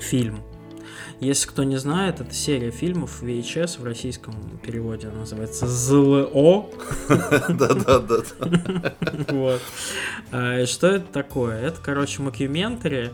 фильм. 0.00 0.42
Если 1.20 1.46
кто 1.46 1.64
не 1.64 1.76
знает, 1.76 2.20
это 2.20 2.32
серия 2.32 2.70
фильмов 2.70 3.22
VHS 3.22 3.80
в 3.80 3.84
российском 3.84 4.34
переводе 4.62 5.08
она 5.08 5.20
называется 5.20 5.66
ЗЛО. 5.66 6.70
Да-да-да. 7.48 8.94
Вот. 9.28 9.60
А, 10.32 10.64
что 10.64 10.86
это 10.86 11.12
такое? 11.12 11.60
Это, 11.60 11.78
короче, 11.82 12.22
мокюментари 12.22 13.12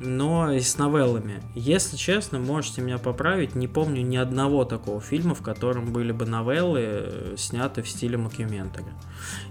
но 0.00 0.50
и 0.50 0.60
с 0.60 0.78
новеллами. 0.78 1.42
Если 1.54 1.96
честно, 1.96 2.38
можете 2.38 2.80
меня 2.80 2.96
поправить, 2.96 3.54
не 3.54 3.68
помню 3.68 4.00
ни 4.00 4.16
одного 4.16 4.64
такого 4.64 5.00
фильма, 5.00 5.34
в 5.34 5.42
котором 5.42 5.92
были 5.92 6.10
бы 6.10 6.24
новеллы, 6.24 6.80
э, 6.82 7.34
сняты 7.36 7.82
в 7.82 7.88
стиле 7.88 8.16
мокюментари. 8.16 8.86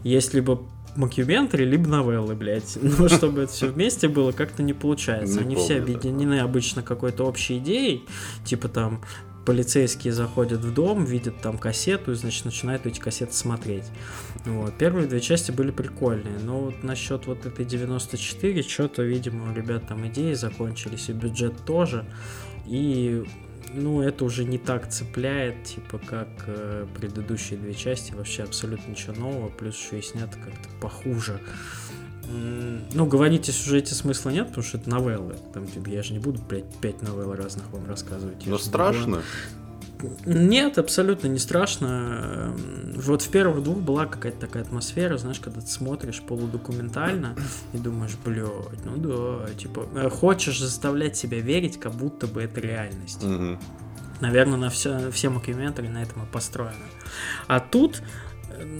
Есть 0.03 0.33
либо 0.33 0.63
мокюментари, 0.99 1.63
либо 1.63 1.87
новеллы, 1.87 2.35
блядь. 2.35 2.77
Но 2.81 3.07
чтобы 3.07 3.43
это 3.43 3.51
все 3.51 3.67
вместе 3.67 4.07
было, 4.07 4.31
как-то 4.31 4.61
не 4.61 4.73
получается. 4.73 5.39
Они 5.39 5.55
все 5.55 5.77
объединены 5.77 6.41
обычно 6.41 6.83
какой-то 6.83 7.23
общей 7.23 7.57
идеей, 7.57 8.05
типа 8.45 8.67
там 8.67 9.01
полицейские 9.45 10.13
заходят 10.13 10.59
в 10.59 10.73
дом, 10.73 11.05
видят 11.05 11.41
там 11.41 11.57
кассету 11.57 12.11
и, 12.11 12.15
значит, 12.15 12.45
начинают 12.45 12.85
эти 12.85 12.99
кассеты 12.99 13.33
смотреть. 13.33 13.85
Вот. 14.45 14.77
Первые 14.77 15.07
две 15.07 15.21
части 15.21 15.51
были 15.51 15.71
прикольные, 15.71 16.37
но 16.43 16.59
вот 16.59 16.83
насчет 16.83 17.25
вот 17.25 17.45
этой 17.45 17.65
94, 17.65 18.61
что-то, 18.61 19.01
видимо, 19.01 19.51
у 19.51 19.55
ребят 19.55 19.87
там 19.87 20.05
идеи 20.07 20.33
закончились, 20.33 21.09
и 21.09 21.13
бюджет 21.13 21.65
тоже. 21.65 22.05
И 22.67 23.23
ну, 23.73 24.01
это 24.01 24.25
уже 24.25 24.45
не 24.45 24.57
так 24.57 24.89
цепляет, 24.89 25.63
типа, 25.63 25.99
как 25.99 26.27
э, 26.47 26.85
предыдущие 26.95 27.59
две 27.59 27.73
части, 27.73 28.13
вообще 28.13 28.43
абсолютно 28.43 28.91
ничего 28.91 29.13
нового, 29.13 29.49
плюс 29.49 29.77
еще 29.77 29.99
и 29.99 30.01
снято 30.01 30.37
как-то 30.37 30.69
похуже. 30.81 31.39
Ну, 32.93 33.05
говорить 33.05 33.49
о 33.49 33.51
сюжете 33.51 33.95
смысла 33.95 34.29
нет, 34.29 34.47
потому 34.47 34.63
что 34.63 34.77
это 34.77 34.89
новеллы. 34.89 35.35
Там, 35.53 35.65
типа, 35.65 35.89
я 35.89 36.03
же 36.03 36.13
не 36.13 36.19
буду, 36.19 36.39
блядь, 36.47 36.71
пять 36.79 37.01
новелл 37.01 37.33
разных 37.33 37.69
вам 37.71 37.87
рассказывать. 37.87 38.45
Но 38.45 38.57
страшно. 38.57 39.23
Нет, 40.25 40.77
абсолютно 40.77 41.27
не 41.27 41.39
страшно. 41.39 42.53
Вот 42.95 43.21
в 43.21 43.29
первых 43.29 43.63
двух 43.63 43.77
была 43.79 44.05
какая-то 44.05 44.39
такая 44.39 44.63
атмосфера, 44.63 45.17
знаешь, 45.17 45.39
когда 45.39 45.61
ты 45.61 45.67
смотришь 45.67 46.21
полудокументально 46.21 47.35
и 47.73 47.77
думаешь, 47.77 48.17
блядь, 48.23 48.85
ну 48.85 48.97
да, 48.97 49.53
типа, 49.53 49.87
э, 49.95 50.09
хочешь 50.09 50.59
заставлять 50.59 51.17
себя 51.17 51.39
верить, 51.39 51.79
как 51.79 51.93
будто 51.93 52.27
бы 52.27 52.41
это 52.41 52.61
реальность. 52.61 53.23
Угу. 53.23 53.57
Наверное, 54.21 54.57
на 54.57 54.69
все, 54.69 55.11
все 55.11 55.29
мокюментари 55.29 55.87
на 55.87 56.03
этом 56.03 56.23
и 56.23 56.25
построены. 56.25 56.75
А 57.47 57.59
тут 57.59 58.01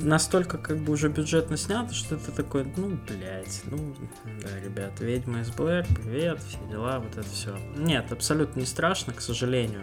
настолько 0.01 0.58
как 0.58 0.79
бы 0.79 0.93
уже 0.93 1.10
бюджетно 1.10 1.58
снято, 1.58 1.93
что 1.93 2.15
это 2.15 2.32
такой, 2.32 2.65
ну, 2.75 2.97
блядь, 3.08 3.62
ну, 3.69 3.95
да, 4.41 4.60
ребят, 4.63 4.99
ведьма 4.99 5.41
из 5.41 5.49
Блэр, 5.51 5.86
привет, 5.95 6.39
все 6.47 6.58
дела, 6.69 6.99
вот 6.99 7.12
это 7.17 7.29
все. 7.29 7.58
Нет, 7.77 8.12
абсолютно 8.12 8.60
не 8.60 8.65
страшно, 8.65 9.13
к 9.13 9.21
сожалению, 9.21 9.82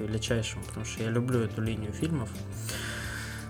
к 0.00 0.08
величайшему, 0.08 0.62
потому 0.64 0.86
что 0.86 1.02
я 1.02 1.10
люблю 1.10 1.40
эту 1.40 1.62
линию 1.62 1.92
фильмов. 1.92 2.30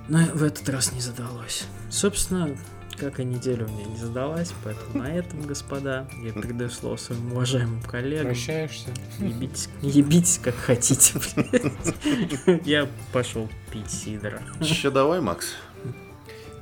Но 0.08 0.18
в 0.34 0.42
этот 0.42 0.68
раз 0.68 0.92
не 0.92 1.00
задалось. 1.00 1.64
Собственно, 1.90 2.56
как 2.98 3.20
и 3.20 3.24
неделю 3.24 3.66
у 3.66 3.70
меня 3.70 3.84
не 3.84 3.96
задалась, 3.96 4.52
поэтому 4.64 5.02
на 5.04 5.08
этом, 5.14 5.42
господа, 5.42 6.08
я 6.22 6.32
передаю 6.32 6.68
слово 6.68 6.96
своим 6.96 7.32
уважаемым 7.32 7.80
коллегам. 7.82 8.26
Прощаешься? 8.26 8.88
Ебитесь, 9.20 9.68
ебитесь 9.82 10.38
как 10.42 10.56
хотите, 10.56 11.18
блядь. 11.36 12.66
Я 12.66 12.88
пошел 13.12 13.48
пить 13.72 13.90
сидра. 13.90 14.42
Че, 14.60 14.90
давай, 14.90 15.20
Макс. 15.20 15.54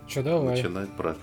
Че, 0.06 0.22
давай. 0.22 0.56
Начинать 0.56 0.90
про 0.96 1.16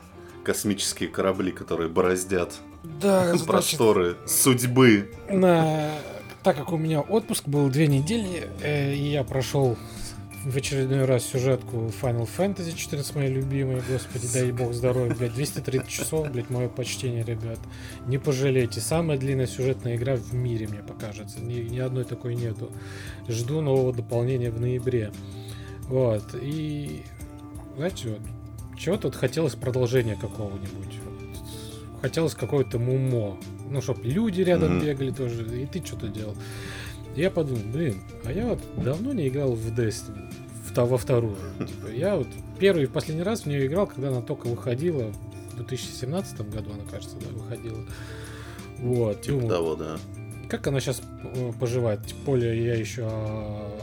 космические 0.43 1.09
корабли, 1.09 1.51
которые 1.51 1.89
бороздят 1.89 2.55
Да, 2.83 3.27
значит, 3.29 3.45
просторы 3.45 4.17
судьбы. 4.27 5.11
на... 5.29 5.91
так 6.45 6.57
как 6.57 6.71
у 6.73 6.77
меня 6.77 7.01
отпуск 7.01 7.47
был 7.47 7.69
две 7.69 7.87
недели, 7.87 8.47
э, 8.61 8.93
и 8.93 9.09
я 9.09 9.23
прошел 9.23 9.75
в 10.43 10.55
очередной 10.55 11.05
раз 11.05 11.25
сюжетку 11.25 11.91
Final 11.99 12.29
Fantasy 12.37 12.75
14, 12.75 13.15
моя 13.15 13.29
любимая, 13.29 13.81
господи, 13.89 14.27
дай 14.31 14.51
бог 14.51 14.71
здоровья, 14.73 15.15
блядь, 15.15 15.33
230 15.33 15.89
часов, 15.89 16.29
блядь, 16.29 16.51
мое 16.51 16.69
почтение, 16.69 17.23
ребят. 17.23 17.57
Не 18.05 18.19
пожалейте, 18.19 18.79
самая 18.79 19.17
длинная 19.17 19.47
сюжетная 19.47 19.95
игра 19.95 20.17
в 20.17 20.35
мире, 20.35 20.67
мне 20.67 20.83
покажется, 20.83 21.39
ни, 21.39 21.61
ни 21.61 21.79
одной 21.79 22.03
такой 22.03 22.35
нету. 22.35 22.71
Жду 23.27 23.61
нового 23.61 23.91
дополнения 23.91 24.51
в 24.51 24.61
ноябре. 24.61 25.11
Вот, 25.87 26.35
и, 26.39 27.01
знаете, 27.75 28.09
вот, 28.09 28.77
чего 28.77 28.97
тут 28.97 29.15
хотелось 29.15 29.55
продолжения 29.55 30.15
какого-нибудь. 30.15 30.99
Хотелось 32.03 32.35
какое-то 32.35 32.77
мумо. 32.77 33.35
Ну, 33.69 33.81
чтоб 33.81 34.03
люди 34.03 34.41
рядом 34.41 34.77
Мгм. 34.77 34.85
бегали 34.85 35.11
тоже, 35.11 35.61
и 35.61 35.65
ты 35.65 35.85
что-то 35.85 36.07
делал. 36.07 36.35
Я 37.15 37.31
подумал, 37.31 37.61
блин, 37.73 38.01
а 38.25 38.31
я 38.31 38.45
вот 38.47 38.59
давно 38.83 39.13
не 39.13 39.27
играл 39.27 39.53
в 39.53 39.67
Destiny, 39.79 40.31
в, 40.65 40.75
во 40.77 40.97
вторую. 40.97 41.37
Типа, 41.59 41.87
я 41.93 42.15
вот 42.17 42.27
первый 42.59 42.83
и 42.83 42.87
последний 42.87 43.23
раз 43.23 43.41
в 43.41 43.45
нее 43.47 43.65
играл, 43.67 43.87
когда 43.87 44.09
она 44.09 44.21
только 44.21 44.47
выходила, 44.47 45.11
в 45.53 45.55
2017 45.57 46.41
году 46.51 46.71
она, 46.73 46.83
кажется, 46.89 47.15
да, 47.17 47.27
выходила. 47.31 47.79
Вот, 48.79 49.21
Типа 49.21 49.37
думал, 49.37 49.49
того, 49.49 49.75
да. 49.75 49.97
как 50.49 50.67
она 50.67 50.79
сейчас 50.81 51.01
поживает? 51.59 52.05
Тем 52.05 52.17
более 52.25 52.63
я 52.65 52.75
еще 52.75 53.07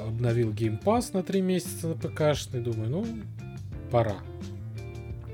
обновил 0.07 0.51
Game 0.53 0.79
Pass 0.83 1.11
на 1.15 1.23
3 1.23 1.41
месяца 1.41 1.89
на 1.89 1.95
ПКшный. 1.95 2.61
Думаю, 2.61 2.91
ну, 2.91 3.07
пора. 3.91 4.17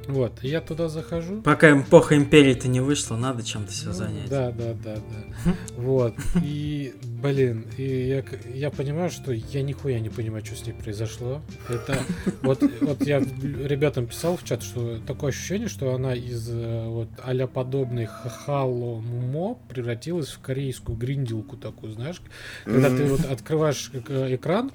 Вот, 0.08 0.42
я 0.42 0.60
туда 0.62 0.88
захожу. 0.88 1.42
Пока 1.42 1.78
эпоха 1.78 2.16
империи-то 2.16 2.66
не 2.66 2.80
вышла, 2.80 3.16
надо 3.16 3.42
чем-то 3.42 3.70
себя 3.70 3.90
Ну, 3.90 3.94
занять. 3.94 4.28
Да, 4.30 4.50
да, 4.50 4.72
да, 4.72 4.94
да. 4.96 5.52
Вот. 5.76 6.14
И, 6.42 6.94
блин, 7.04 7.66
и 7.76 8.08
я, 8.08 8.22
к- 8.22 8.38
я 8.54 8.70
понимаю, 8.70 9.10
что 9.10 9.32
я 9.32 9.62
нихуя 9.62 10.00
не 10.00 10.08
понимаю, 10.08 10.44
что 10.44 10.56
с 10.56 10.66
ней 10.66 10.72
произошло. 10.72 11.42
Это 11.68 11.98
вот, 12.42 12.62
вот 12.80 13.06
я 13.06 13.20
ребятам 13.20 14.06
писал 14.06 14.38
в 14.38 14.44
чат, 14.44 14.62
что 14.62 14.98
такое 15.06 15.28
ощущение, 15.28 15.68
что 15.68 15.94
она 15.94 16.14
из 16.14 16.48
э, 16.50 16.86
вот 16.88 17.08
а 17.22 17.46
подобной 17.46 18.06
Хало 18.06 19.00
Мумо 19.00 19.58
превратилась 19.68 20.28
в 20.28 20.40
корейскую 20.40 20.96
гриндилку 20.96 21.56
такую, 21.58 21.92
знаешь, 21.92 22.22
когда 22.64 22.88
ты 22.88 23.04
вот 23.04 23.24
открываешь 23.26 23.90
э, 23.92 24.34
экран, 24.34 24.70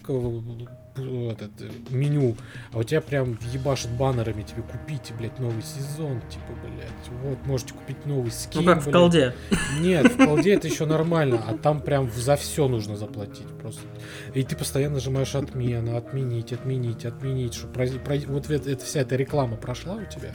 этот, 0.95 1.51
э, 1.61 1.69
меню, 1.89 2.35
а 2.71 2.79
у 2.79 2.83
тебя 2.83 3.01
прям 3.01 3.37
ебашит 3.51 3.91
баннерами 3.91 4.43
тебе 4.43 4.61
купите, 4.61 5.13
блядь, 5.13 5.39
новый 5.39 5.61
сезон, 5.63 6.21
типа, 6.29 6.53
блядь, 6.63 7.21
вот, 7.23 7.45
можете 7.45 7.73
купить 7.73 8.05
новый 8.05 8.31
скин, 8.31 8.61
Ну 8.61 8.67
как 8.67 8.81
в 8.81 8.85
блядь. 8.85 8.93
колде. 8.95 9.35
Нет, 9.79 10.13
в 10.13 10.17
колде 10.25 10.53
это 10.53 10.67
еще 10.67 10.85
нормально, 10.85 11.43
а 11.47 11.57
там 11.57 11.81
прям 11.81 12.09
за 12.11 12.35
все 12.35 12.67
нужно 12.67 12.95
заплатить 12.95 13.47
просто. 13.59 13.81
И 14.33 14.43
ты 14.43 14.55
постоянно 14.55 14.95
нажимаешь 14.95 15.35
отмена, 15.35 15.97
отменить, 15.97 16.53
отменить, 16.53 17.05
отменить, 17.05 17.55
чтобы 17.55 17.85
вот 18.27 18.49
это, 18.49 18.69
это 18.69 18.85
вся 18.85 19.01
эта 19.01 19.15
реклама 19.15 19.57
прошла 19.57 19.95
у 19.95 20.05
тебя. 20.05 20.29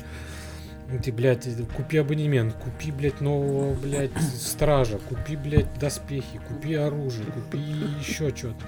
Ты, 1.04 1.12
блядь, 1.12 1.46
купи 1.76 1.98
абонемент, 1.98 2.54
купи, 2.54 2.90
блядь, 2.90 3.20
нового, 3.20 3.74
блядь, 3.74 4.10
стража, 4.40 4.98
купи, 4.98 5.36
блядь, 5.36 5.78
доспехи, 5.78 6.40
купи 6.48 6.74
оружие, 6.74 7.26
купи 7.26 7.58
еще 8.00 8.34
что-то. 8.34 8.64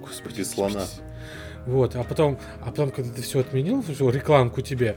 Господи, 0.00 0.42
Купи 0.42 0.44
слона. 0.44 0.84
Вот, 1.66 1.96
а 1.96 2.04
потом, 2.04 2.38
а 2.60 2.66
потом, 2.66 2.90
когда 2.90 3.10
ты 3.12 3.22
все 3.22 3.40
отменил, 3.40 3.82
всю 3.82 4.10
рекламку 4.10 4.60
тебе, 4.60 4.96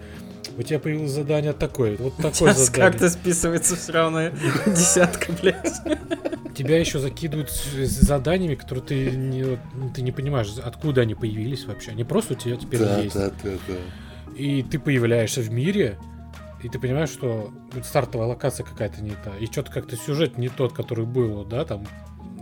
у 0.58 0.64
тебя 0.64 0.80
появилось 0.80 1.12
задание 1.12 1.54
такое, 1.54 1.98
вот 1.98 2.16
такое 2.18 2.32
Сейчас 2.54 2.66
задание. 2.66 2.92
как-то 2.92 3.10
списывается 3.10 3.76
все 3.76 3.92
равно 3.94 4.30
десятка, 4.66 5.32
блядь. 5.32 5.74
Тебя 6.56 6.80
еще 6.80 6.98
закидывают 7.00 7.52
с 7.52 8.02
заданиями, 8.02 8.56
которые 8.56 8.84
ты 8.84 9.12
не, 9.12 9.60
ты 9.94 10.02
не 10.02 10.12
понимаешь, 10.12 10.50
откуда 10.64 11.02
они 11.02 11.14
появились 11.14 11.66
вообще. 11.66 11.92
Они 11.92 12.04
просто 12.04 12.34
у 12.34 12.36
тебя 12.36 12.56
теперь 12.58 12.82
есть. 12.82 13.16
да, 13.16 13.30
да. 13.44 14.34
И 14.36 14.64
ты 14.64 14.80
появляешься 14.80 15.42
в 15.42 15.52
мире, 15.52 15.98
и 16.64 16.70
ты 16.70 16.80
понимаешь, 16.80 17.10
что 17.10 17.52
стартовая 17.84 18.28
локация 18.28 18.66
какая-то 18.66 19.02
не 19.04 19.12
та. 19.12 19.38
И 19.40 19.46
что-то 19.46 19.72
как-то 19.72 19.96
сюжет 19.96 20.38
не 20.40 20.50
тот, 20.50 20.74
который 20.74 21.06
был, 21.06 21.46
да, 21.46 21.64
там 21.64 21.86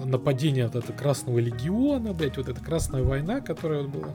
нападение 0.04 0.66
от 0.66 0.76
этого 0.76 0.96
Красного 0.96 1.40
Легиона, 1.40 2.14
блядь, 2.14 2.38
вот 2.38 2.50
эта 2.50 2.60
Красная 2.62 3.04
война, 3.04 3.42
которая 3.42 3.84
вот 3.84 3.90
была. 3.92 4.08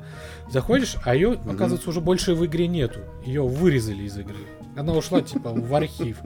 Заходишь, 0.51 0.97
а 1.05 1.15
ее, 1.15 1.39
оказывается, 1.49 1.89
уже 1.91 2.01
больше 2.01 2.35
в 2.35 2.45
игре 2.47 2.67
нету. 2.69 3.01
Ее 3.25 3.43
вырезали 3.47 4.03
из 4.05 4.17
игры. 4.19 4.37
Она 4.77 4.93
ушла, 4.93 5.21
типа, 5.21 5.51
в 5.53 5.75
архив. 5.75 6.19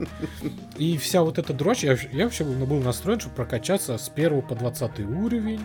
И 0.77 0.99
вся 0.99 1.23
вот 1.23 1.39
эта 1.39 1.53
дрочь, 1.55 1.83
я, 1.85 1.97
я 2.13 2.25
вообще 2.25 2.45
был, 2.45 2.67
был 2.67 2.81
настроен, 2.81 3.21
чтобы 3.21 3.35
прокачаться 3.37 3.97
с 3.97 4.11
1 4.15 4.43
по 4.43 4.55
20 4.55 5.01
уровень, 5.01 5.61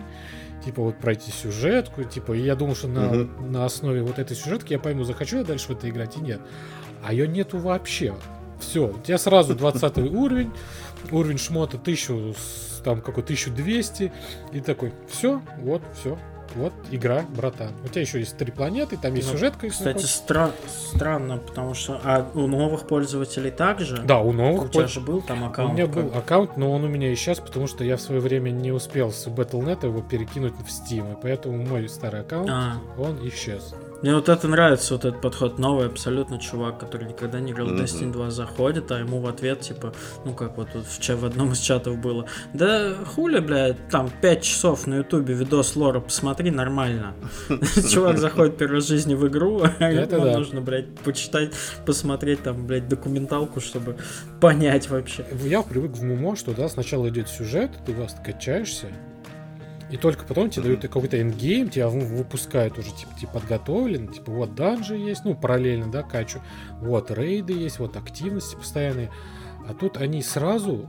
типа 0.64 0.82
вот 0.82 0.96
пройти 0.98 1.30
сюжетку, 1.30 2.04
типа, 2.04 2.32
и 2.32 2.40
я 2.42 2.54
думал, 2.56 2.74
что 2.74 2.88
на, 2.88 3.00
Мгм. 3.08 3.52
на 3.52 3.64
основе 3.64 4.02
вот 4.02 4.18
этой 4.18 4.36
сюжетки 4.36 4.72
я 4.72 4.78
пойму, 4.78 5.04
захочу 5.04 5.38
я 5.38 5.44
дальше 5.44 5.68
в 5.68 5.70
это 5.70 5.88
играть 5.90 6.16
и 6.16 6.20
нет. 6.20 6.40
А 7.04 7.12
ее 7.12 7.26
нету 7.28 7.58
вообще. 7.58 8.14
Все, 8.60 8.88
у 8.88 8.98
тебя 9.00 9.16
сразу 9.18 9.54
20 9.54 9.98
уровень, 10.14 10.50
уровень 11.10 11.38
шмота 11.38 11.78
1000, 11.78 12.34
с- 12.34 12.69
там 12.80 13.00
какой 13.00 13.22
1200, 13.22 14.12
и 14.52 14.60
такой, 14.60 14.92
все, 15.08 15.40
вот, 15.58 15.82
все, 15.98 16.18
вот 16.56 16.72
игра, 16.90 17.24
братан. 17.36 17.70
У 17.84 17.88
тебя 17.88 18.00
еще 18.00 18.18
есть 18.18 18.36
три 18.36 18.50
планеты, 18.50 18.96
там 18.96 19.14
есть 19.14 19.28
Ну, 19.28 19.34
сюжетка. 19.34 19.68
Кстати, 19.68 20.04
стра- 20.04 20.52
странно, 20.66 21.36
потому 21.38 21.74
что... 21.74 22.00
А 22.02 22.28
у 22.34 22.48
новых 22.48 22.88
пользователей 22.88 23.52
также? 23.52 23.98
да, 24.02 24.18
у 24.20 24.30
У 24.30 24.32
новых 24.32 24.70
тебя 24.72 24.82
польз- 24.82 24.92
же 24.92 25.00
был 25.00 25.22
там 25.22 25.44
У 25.44 25.46
аккаунт? 25.46 25.74
меня 25.74 25.86
как? 25.86 25.94
был 25.94 26.18
аккаунт, 26.18 26.56
но 26.56 26.72
он 26.72 26.82
у 26.84 26.88
меня 26.88 27.12
и 27.12 27.14
сейчас, 27.14 27.38
потому 27.38 27.68
что 27.68 27.84
я 27.84 27.96
в 27.96 28.00
свое 28.00 28.20
время 28.20 28.50
не 28.50 28.72
успел 28.72 29.12
с 29.12 29.28
Battle.net 29.28 29.84
его 29.86 30.02
перекинуть 30.02 30.54
в 30.54 30.66
Steam, 30.66 31.12
и 31.12 31.16
поэтому 31.22 31.56
мой 31.64 31.88
старый 31.88 32.22
аккаунт, 32.22 32.50
А, 32.50 32.78
он 32.98 33.16
исчез. 33.28 33.72
Мне 34.02 34.14
вот 34.14 34.28
это 34.28 34.48
нравится, 34.48 34.94
вот 34.94 35.04
этот 35.04 35.20
подход 35.20 35.58
новый 35.58 35.86
абсолютно 35.86 36.38
чувак, 36.38 36.78
который 36.78 37.08
никогда 37.08 37.40
не 37.40 37.52
играл 37.52 37.68
в 37.68 37.72
Мгм. 37.72 37.82
Destiny 37.82 38.12
2, 38.12 38.30
заходит, 38.30 38.90
а 38.92 38.98
ему 38.98 39.20
в 39.20 39.26
ответ, 39.26 39.60
типа, 39.60 39.92
ну 40.24 40.32
как 40.32 40.56
вот 40.56 40.68
тут 40.72 40.86
в, 40.86 41.08
в 41.08 41.24
одном 41.24 41.52
из 41.52 41.58
чатов 41.58 41.98
было, 41.98 42.26
да 42.54 42.94
хули, 43.04 43.40
блядь, 43.40 43.88
там 43.88 44.10
5 44.22 44.42
часов 44.42 44.86
на 44.86 44.96
ютубе 44.96 45.34
видос 45.34 45.76
лора 45.76 46.00
посмотри, 46.00 46.50
нормально. 46.50 47.14
Чувак 47.90 48.18
заходит 48.18 48.56
первый 48.56 48.76
раз 48.76 48.84
в 48.84 48.88
жизни 48.88 49.14
в 49.14 49.26
игру, 49.28 49.62
а 49.62 49.84
Это 49.84 50.16
ему 50.16 50.30
нужно, 50.36 50.60
блядь, 50.60 50.94
почитать, 51.00 51.52
посмотреть 51.84 52.42
там, 52.42 52.66
блядь, 52.66 52.88
документалку, 52.88 53.60
чтобы 53.60 53.96
понять 54.40 54.88
вообще. 54.88 55.26
Я 55.44 55.62
привык 55.62 55.92
в 55.92 56.02
MMO, 56.02 56.36
что 56.36 56.52
да, 56.52 56.68
сначала 56.68 57.08
идет 57.08 57.28
сюжет, 57.28 57.70
ты 57.84 57.92
раскачаешься, 57.92 58.88
И 59.90 59.96
только 59.96 60.24
потом 60.24 60.50
тебе 60.50 60.64
дают 60.64 60.82
какой-то 60.82 61.20
эндгейм, 61.20 61.68
тебя 61.68 61.88
выпускают 61.88 62.78
уже, 62.78 62.90
типа, 62.92 63.12
типа 63.18 63.32
подготовлен, 63.34 64.08
типа, 64.08 64.30
вот 64.30 64.54
данжи 64.54 64.96
есть, 64.96 65.24
ну, 65.24 65.34
параллельно, 65.34 65.90
да, 65.90 66.02
качу, 66.02 66.40
вот 66.80 67.10
рейды 67.10 67.52
есть, 67.52 67.78
вот 67.78 67.96
активности 67.96 68.54
постоянные. 68.54 69.10
А 69.68 69.74
тут 69.74 69.96
они 69.96 70.22
сразу, 70.22 70.88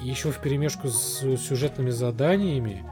еще 0.00 0.30
в 0.30 0.38
перемешку 0.38 0.88
с 0.88 1.20
сюжетными 1.36 1.90
заданиями, 1.90 2.84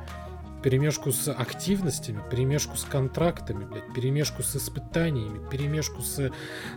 перемешку 0.63 1.13
с 1.13 1.31
активностями, 1.31 2.21
перемешку 2.31 2.77
с 2.77 2.85
контрактами, 2.85 3.65
блядь, 3.65 3.93
перемешку 3.95 4.43
с 4.43 4.57
испытаниями, 4.57 5.41
перемешку 5.49 6.03
с 6.03 6.33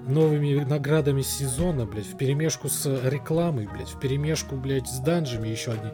новыми 0.08 0.64
наградами 0.64 1.22
сезона, 1.22 1.86
блядь, 1.86 2.06
в 2.06 2.16
перемешку 2.16 2.70
с 2.70 2.86
рекламой, 3.10 3.68
блядь, 3.68 3.90
в 3.90 4.00
перемешку, 4.00 4.56
блядь, 4.56 4.88
с 4.88 5.00
данжами 5.00 5.48
еще 5.48 5.72
одни. 5.72 5.92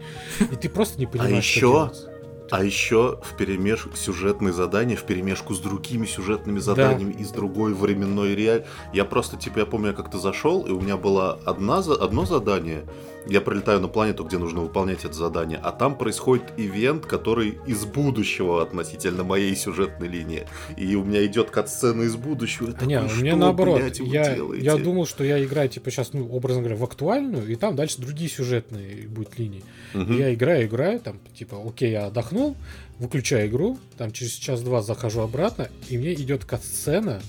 И 0.51 0.55
ты 0.55 0.67
просто 0.69 0.99
не 0.99 1.05
а 1.05 1.07
понимаешь, 1.07 1.33
а 1.33 1.37
еще... 1.37 1.59
что 1.59 1.91
делать. 1.93 2.14
А 2.51 2.63
еще 2.63 3.19
в 3.23 3.35
перемеш 3.37 3.87
сюжетные 3.95 4.53
задания, 4.53 4.95
в 4.95 5.03
перемешку 5.03 5.53
с 5.53 5.59
другими 5.59 6.05
сюжетными 6.05 6.59
заданиями 6.59 7.13
да. 7.13 7.19
из 7.19 7.31
другой 7.31 7.73
временной 7.73 8.35
реаль. 8.35 8.65
Я 8.93 9.05
просто, 9.05 9.35
типа, 9.37 9.59
я 9.59 9.65
помню, 9.65 9.87
я 9.87 9.93
как-то 9.93 10.19
зашел, 10.19 10.63
и 10.63 10.71
у 10.71 10.79
меня 10.79 10.97
было 10.97 11.39
одна, 11.45 11.79
одно 11.79 12.25
задание, 12.25 12.85
я 13.27 13.41
прилетаю 13.41 13.79
на 13.79 13.87
планету, 13.87 14.23
где 14.23 14.37
нужно 14.37 14.61
выполнять 14.61 15.03
это 15.05 15.13
задание, 15.13 15.59
а 15.61 15.71
там 15.71 15.97
происходит 15.97 16.43
ивент, 16.57 17.05
который 17.05 17.57
из 17.65 17.85
будущего 17.85 18.61
относительно 18.61 19.23
моей 19.23 19.55
сюжетной 19.55 20.07
линии. 20.07 20.47
И 20.77 20.95
у 20.95 21.03
меня 21.03 21.25
идет 21.25 21.49
кат-сцена 21.49 22.03
из 22.03 22.15
будущего. 22.15 22.75
Я 22.81 22.85
не, 22.85 22.99
у 22.99 23.15
меня 23.15 23.35
наоборот. 23.35 23.79
Блядь, 23.79 23.99
я, 23.99 24.37
я 24.55 24.77
думал, 24.77 25.05
что 25.05 25.23
я 25.23 25.43
играю, 25.43 25.69
типа, 25.69 25.91
сейчас, 25.91 26.13
ну, 26.13 26.27
образно 26.29 26.61
говоря, 26.61 26.77
в 26.77 26.83
актуальную, 26.83 27.47
и 27.47 27.55
там 27.55 27.75
дальше 27.75 28.01
другие 28.01 28.29
сюжетные 28.29 29.07
будут 29.07 29.37
линии. 29.39 29.63
Угу. 29.93 30.13
я 30.13 30.33
играю, 30.33 30.67
играю, 30.67 30.99
там, 30.99 31.19
типа, 31.33 31.57
окей, 31.65 31.91
я 31.91 32.07
отдохнул, 32.07 32.55
выключаю 32.99 33.49
игру, 33.49 33.77
там 33.97 34.11
через 34.11 34.31
час-два 34.31 34.81
захожу 34.81 35.21
обратно, 35.21 35.69
и 35.89 35.97
мне 35.97 36.13
идет 36.13 36.45
кат-сцена, 36.45 37.21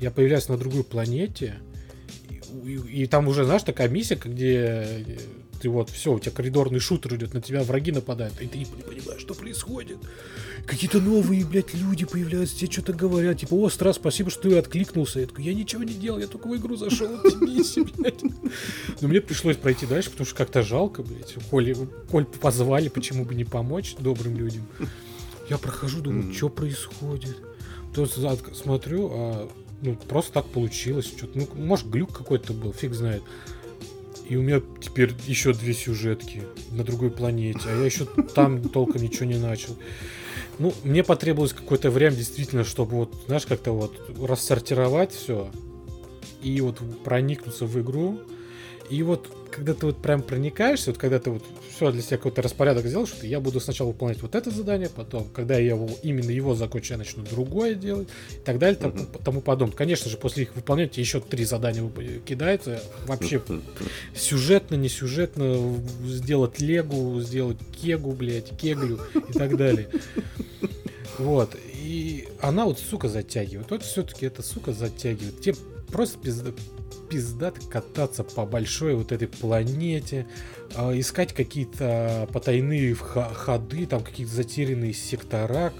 я 0.00 0.10
появляюсь 0.10 0.48
на 0.48 0.56
другой 0.56 0.84
планете, 0.84 1.56
и, 2.64 3.02
и 3.02 3.06
там 3.06 3.28
уже, 3.28 3.44
знаешь, 3.44 3.62
такая 3.62 3.88
миссия, 3.88 4.16
где 4.16 5.18
ты 5.60 5.68
вот, 5.68 5.90
все, 5.90 6.12
у 6.12 6.18
тебя 6.18 6.30
коридорный 6.32 6.78
шутер 6.78 7.16
идет, 7.16 7.34
на 7.34 7.40
тебя 7.40 7.62
враги 7.62 7.92
нападают, 7.92 8.40
и 8.40 8.46
ты 8.46 8.58
не 8.58 8.64
понимаешь, 8.64 9.20
что 9.20 9.34
происходит. 9.34 9.98
Какие-то 10.66 11.00
новые, 11.00 11.44
блядь, 11.44 11.74
люди 11.74 12.04
появляются, 12.04 12.56
тебе 12.56 12.70
что-то 12.70 12.92
говорят, 12.92 13.40
типа, 13.40 13.54
о, 13.54 13.68
Страс, 13.68 13.96
спасибо, 13.96 14.30
что 14.30 14.42
ты 14.42 14.58
откликнулся. 14.58 15.20
Я 15.20 15.26
такой, 15.26 15.44
я 15.44 15.54
ничего 15.54 15.82
не 15.82 15.94
делал, 15.94 16.18
я 16.18 16.26
только 16.26 16.48
в 16.48 16.56
игру 16.56 16.76
зашел, 16.76 17.08
миссии, 17.40 17.80
блядь. 17.96 18.22
Но 19.00 19.08
мне 19.08 19.20
пришлось 19.20 19.56
пройти 19.56 19.86
дальше, 19.86 20.10
потому 20.10 20.26
что 20.26 20.36
как-то 20.36 20.62
жалко, 20.62 21.02
блядь. 21.02 21.34
Коль, 21.50 21.74
Коль 22.10 22.24
позвали, 22.24 22.88
почему 22.88 23.24
бы 23.24 23.34
не 23.34 23.44
помочь 23.44 23.96
добрым 23.98 24.36
людям. 24.36 24.66
Я 25.48 25.58
прохожу, 25.58 26.00
думаю, 26.00 26.32
что 26.32 26.48
происходит. 26.48 27.36
То 27.94 28.06
смотрю, 28.06 29.10
а 29.12 29.50
ну, 29.82 29.94
просто 29.94 30.32
так 30.32 30.46
получилось. 30.46 31.06
Что-то, 31.06 31.38
ну, 31.38 31.48
может, 31.54 31.88
глюк 31.88 32.16
какой-то 32.16 32.52
был, 32.52 32.72
фиг 32.72 32.94
знает. 32.94 33.22
И 34.28 34.36
у 34.36 34.42
меня 34.42 34.60
теперь 34.80 35.14
еще 35.26 35.54
две 35.54 35.72
сюжетки 35.72 36.42
на 36.70 36.84
другой 36.84 37.10
планете, 37.10 37.60
а 37.66 37.76
я 37.76 37.84
еще 37.84 38.04
там 38.34 38.68
толком 38.68 39.02
ничего 39.02 39.24
не 39.24 39.38
начал. 39.38 39.76
Ну, 40.58 40.74
мне 40.84 41.02
потребовалось 41.02 41.52
какое-то 41.52 41.90
время 41.90 42.16
действительно, 42.16 42.64
чтобы 42.64 42.96
вот, 42.96 43.14
знаешь, 43.26 43.46
как-то 43.46 43.72
вот 43.72 43.98
рассортировать 44.20 45.12
все 45.12 45.50
и 46.42 46.60
вот 46.60 46.80
проникнуться 47.04 47.64
в 47.64 47.80
игру. 47.80 48.20
И 48.90 49.02
вот 49.02 49.28
когда 49.50 49.74
ты 49.74 49.86
вот 49.86 50.00
прям 50.00 50.22
проникаешься, 50.22 50.90
вот 50.90 50.98
когда 50.98 51.18
ты 51.18 51.30
вот 51.30 51.42
все 51.74 51.90
для 51.90 52.02
себя 52.02 52.16
какой-то 52.16 52.42
распорядок 52.42 52.86
сделал, 52.86 53.06
что 53.06 53.26
я 53.26 53.40
буду 53.40 53.60
сначала 53.60 53.88
выполнять 53.88 54.20
вот 54.22 54.34
это 54.34 54.50
задание, 54.50 54.88
потом, 54.88 55.28
когда 55.28 55.58
я 55.58 55.74
его, 55.74 55.88
именно 56.02 56.30
его 56.30 56.54
закончу, 56.54 56.94
я 56.94 56.98
начну 56.98 57.24
другое 57.24 57.74
делать, 57.74 58.08
и 58.30 58.44
так 58.44 58.58
далее, 58.58 58.78
тому, 58.78 58.94
uh-huh. 58.94 59.22
тому 59.24 59.40
подобное. 59.40 59.76
Конечно 59.76 60.10
же, 60.10 60.16
после 60.16 60.44
их 60.44 60.54
выполнения 60.56 60.90
еще 60.94 61.20
три 61.20 61.44
задания 61.44 61.88
кидаются. 62.24 62.80
Вообще 63.06 63.42
сюжетно, 64.14 64.76
не 64.76 64.88
сюжетно, 64.88 65.76
сделать 66.04 66.60
легу, 66.60 67.20
сделать 67.20 67.58
кегу, 67.80 68.12
блядь, 68.12 68.56
кеглю 68.56 69.00
и 69.28 69.32
так 69.32 69.56
далее. 69.56 69.88
Вот. 71.18 71.56
И 71.74 72.28
она 72.40 72.64
вот, 72.64 72.78
сука, 72.78 73.08
затягивает. 73.08 73.70
Вот 73.70 73.82
все-таки 73.82 74.26
эта 74.26 74.42
сука 74.42 74.72
затягивает. 74.72 75.40
Тебе 75.40 75.54
просто 75.90 76.18
пизда, 76.18 76.52
пиздато 77.08 77.60
кататься 77.68 78.24
по 78.24 78.44
большой 78.46 78.94
вот 78.94 79.12
этой 79.12 79.28
планете, 79.28 80.26
э, 80.74 80.98
искать 80.98 81.32
какие-то 81.32 82.28
потайные 82.32 82.94
ходы, 82.94 83.86
там 83.86 84.02
какие-то 84.02 84.34
затерянные 84.34 84.92
сектора, 84.92 85.72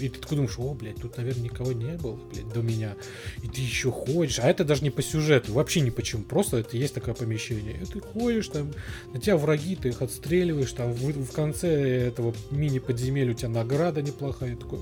и 0.00 0.08
ты 0.08 0.20
такой 0.20 0.36
думаешь, 0.36 0.58
о, 0.58 0.74
блядь, 0.74 0.96
тут, 0.96 1.16
наверное, 1.16 1.44
никого 1.44 1.72
не 1.72 1.96
было, 1.96 2.18
блядь, 2.32 2.48
до 2.52 2.60
меня. 2.60 2.94
И 3.42 3.48
ты 3.48 3.60
еще 3.60 3.90
ходишь. 3.90 4.38
А 4.38 4.48
это 4.48 4.64
даже 4.64 4.82
не 4.82 4.90
по 4.90 5.02
сюжету, 5.02 5.52
вообще 5.52 5.80
ни 5.80 5.90
почему. 5.90 6.22
Просто 6.22 6.58
это 6.58 6.76
есть 6.76 6.94
такое 6.94 7.14
помещение. 7.14 7.80
И 7.80 7.84
ты 7.84 8.00
ходишь, 8.00 8.48
там, 8.48 8.72
на 9.12 9.20
тебя 9.20 9.36
враги, 9.36 9.76
ты 9.76 9.88
их 9.88 10.02
отстреливаешь, 10.02 10.72
там, 10.72 10.92
в, 10.92 11.02
в 11.02 11.32
конце 11.32 12.06
этого 12.06 12.34
мини-подземелья 12.50 13.32
у 13.32 13.34
тебя 13.34 13.48
награда 13.48 14.02
неплохая. 14.02 14.56
такой, 14.56 14.80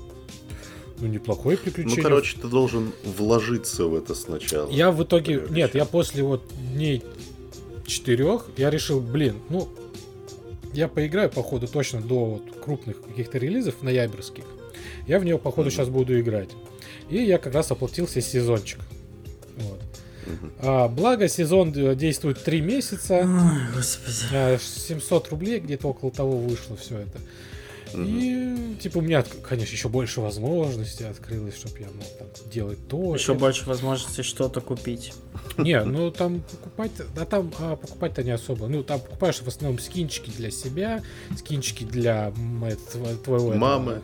ну, 0.99 1.07
неплохое 1.07 1.57
приключение. 1.57 1.97
Ну, 1.97 2.03
короче, 2.03 2.37
ты 2.39 2.47
должен 2.47 2.91
вложиться 3.03 3.85
в 3.85 3.95
это 3.95 4.15
сначала. 4.15 4.69
Я 4.69 4.91
в 4.91 5.03
итоге... 5.03 5.43
Нет, 5.49 5.75
я 5.75 5.85
после 5.85 6.23
вот 6.23 6.43
дней 6.73 7.03
четырех, 7.85 8.47
я 8.57 8.69
решил, 8.69 8.99
блин, 8.99 9.35
ну, 9.49 9.69
я 10.73 10.87
поиграю, 10.87 11.29
походу, 11.29 11.67
точно 11.67 12.01
до 12.01 12.25
вот 12.25 12.43
крупных 12.63 13.01
каких-то 13.01 13.37
релизов 13.37 13.81
ноябрьских. 13.81 14.43
Я 15.07 15.19
в 15.19 15.25
нее, 15.25 15.37
походу, 15.37 15.69
mm-hmm. 15.69 15.71
сейчас 15.71 15.89
буду 15.89 16.19
играть. 16.19 16.49
И 17.09 17.17
я 17.17 17.37
как 17.37 17.53
раз 17.53 17.71
оплатил 17.71 18.07
себе 18.07 18.21
сезончик. 18.21 18.79
Вот. 19.57 19.79
Mm-hmm. 20.25 20.51
А, 20.59 20.87
благо, 20.89 21.27
сезон 21.29 21.73
э, 21.73 21.95
действует 21.95 22.43
3 22.43 22.61
месяца. 22.61 23.19
Ой, 23.19 23.75
господи. 23.75 24.59
700 24.59 25.29
рублей 25.29 25.59
где-то 25.59 25.87
около 25.87 26.11
того 26.11 26.37
вышло 26.37 26.75
все 26.75 26.99
это. 26.99 27.19
И, 27.93 28.75
типа, 28.81 28.97
у 28.99 29.01
меня, 29.01 29.23
конечно, 29.47 29.73
еще 29.73 29.89
больше 29.89 30.21
возможностей 30.21 31.05
открылось, 31.05 31.55
чтобы 31.55 31.79
я 31.79 31.87
мог 31.87 32.05
там 32.17 32.27
делать 32.51 32.87
то. 32.87 33.15
Еще 33.15 33.33
это. 33.33 33.41
больше 33.41 33.65
возможностей 33.65 34.23
что-то 34.23 34.61
купить. 34.61 35.13
Не, 35.57 35.83
ну 35.83 36.11
там 36.11 36.41
покупать, 36.41 36.91
а 37.15 37.25
там 37.25 37.51
а, 37.59 37.75
покупать-то 37.75 38.23
не 38.23 38.31
особо. 38.31 38.67
Ну, 38.67 38.83
там 38.83 38.99
покупаешь 38.99 39.41
в 39.41 39.47
основном 39.47 39.79
скинчики 39.79 40.29
для 40.29 40.51
себя, 40.51 41.01
скинчики 41.37 41.83
для 41.83 42.31
твоего... 43.23 43.53
Мамы. 43.53 43.91
Этого, 43.93 44.03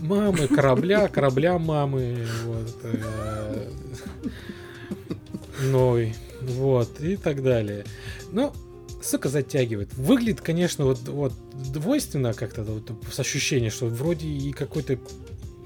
мамы, 0.00 0.48
корабля, 0.48 1.08
корабля 1.08 1.58
мамы, 1.58 2.26
вот. 2.44 2.76
Э, 2.84 3.70
Ной, 5.62 6.14
вот, 6.40 7.00
и 7.00 7.16
так 7.16 7.42
далее. 7.42 7.84
Ну, 8.30 8.52
сука, 9.04 9.28
затягивает. 9.28 9.92
Выглядит, 9.94 10.40
конечно, 10.40 10.84
вот, 10.84 11.00
вот 11.08 11.32
двойственно 11.72 12.32
как-то, 12.34 12.62
вот, 12.62 12.90
с 13.10 13.18
ощущением, 13.18 13.70
что 13.70 13.86
вроде 13.86 14.28
и 14.28 14.52
какой-то, 14.52 14.98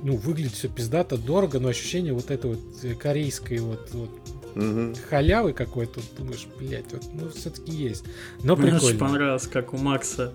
ну, 0.03 0.16
выглядит 0.16 0.53
все 0.53 0.68
пиздато, 0.68 1.16
дорого, 1.16 1.61
но 1.61 1.68
ощущение 1.68 2.12
вот 2.12 2.31
этой 2.31 2.51
вот 2.51 2.99
корейской 2.99 3.59
вот, 3.59 3.90
вот 3.92 4.11
угу. 4.57 4.95
халявы 5.09 5.53
какой-то, 5.53 6.01
думаешь, 6.16 6.47
блядь, 6.59 6.92
вот, 6.92 7.03
ну, 7.12 7.29
все-таки 7.31 7.73
есть. 7.73 8.05
Но 8.42 8.57
Мне 8.57 8.73
прикольно. 8.73 8.88
Мне 8.90 8.99
понравилось, 8.99 9.47
как 9.47 9.75
у 9.75 9.77
Макса, 9.77 10.33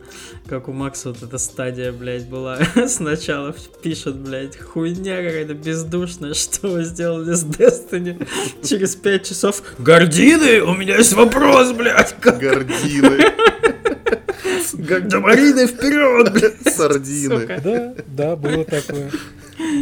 как 0.48 0.68
у 0.68 0.72
Макса 0.72 1.10
вот 1.10 1.24
эта 1.24 1.38
стадия, 1.38 1.92
блядь, 1.92 2.28
была. 2.28 2.60
Сначала 2.88 3.54
пишет, 3.82 4.18
блядь, 4.18 4.58
хуйня 4.58 5.18
какая-то 5.18 5.54
бездушная, 5.54 6.34
что 6.34 6.68
вы 6.68 6.84
сделали 6.84 7.34
с 7.34 7.44
Destiny. 7.44 8.28
Через 8.64 8.96
пять 8.96 9.28
часов, 9.28 9.64
гордины, 9.80 10.62
у 10.62 10.74
меня 10.76 10.98
есть 10.98 11.14
вопрос, 11.14 11.72
блядь. 11.74 12.16
Как... 12.22 12.40
Гордины. 12.40 13.32
Гардемарины 14.74 15.68
вперед, 15.68 16.34
блядь. 16.34 16.76
Сардины. 16.76 17.62
Да, 17.64 17.96
да, 18.08 18.36
было 18.36 18.64
такое. 18.66 19.12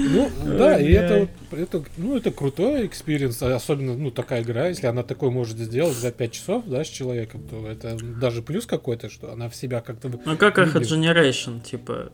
Ну, 0.08 0.30
да, 0.46 0.80
и 0.80 0.92
это, 0.92 1.28
это, 1.52 1.84
ну, 1.98 2.18
это 2.18 2.32
крутой 2.32 2.86
экспириенс, 2.86 3.42
особенно, 3.42 3.96
ну, 3.96 4.12
такая 4.12 4.44
игра, 4.44 4.68
если 4.68 4.88
она 4.88 5.04
такой 5.04 5.30
может 5.30 5.58
сделать 5.58 5.96
за 5.96 6.12
5 6.12 6.32
часов, 6.32 6.64
да, 6.66 6.84
с 6.84 6.88
человеком, 6.88 7.48
то 7.48 7.68
это 7.68 7.98
даже 8.20 8.42
плюс 8.42 8.66
какой-то, 8.66 9.10
что 9.10 9.32
она 9.32 9.50
в 9.50 9.56
себя 9.56 9.82
как-то... 9.82 10.10
Ну, 10.26 10.38
как 10.38 10.58
Echo 10.58 10.82
Generation, 10.82 11.62
типа, 11.62 12.12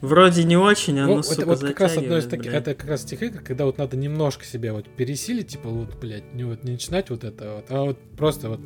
вроде 0.00 0.44
не 0.44 0.56
очень, 0.56 0.98
а 0.98 1.06
ну, 1.06 1.16
ну 1.16 1.22
сука, 1.22 1.46
вот 1.46 1.60
как 1.60 1.80
раз 1.80 1.96
одно 1.96 2.18
из 2.18 2.26
таких, 2.26 2.52
это 2.52 2.74
как 2.74 2.88
раз 2.88 3.04
тех 3.04 3.22
игр, 3.22 3.40
когда 3.40 3.64
вот 3.64 3.78
надо 3.78 3.96
немножко 3.96 4.44
себя 4.44 4.72
вот 4.72 4.88
пересилить, 4.88 5.48
типа, 5.48 5.68
вот, 5.68 5.94
блядь, 6.00 6.34
не, 6.34 6.44
вот, 6.44 6.64
не 6.64 6.72
начинать 6.72 7.10
вот 7.10 7.24
это 7.24 7.54
вот, 7.56 7.64
а 7.68 7.82
вот 7.84 7.98
просто 8.16 8.50
вот 8.50 8.60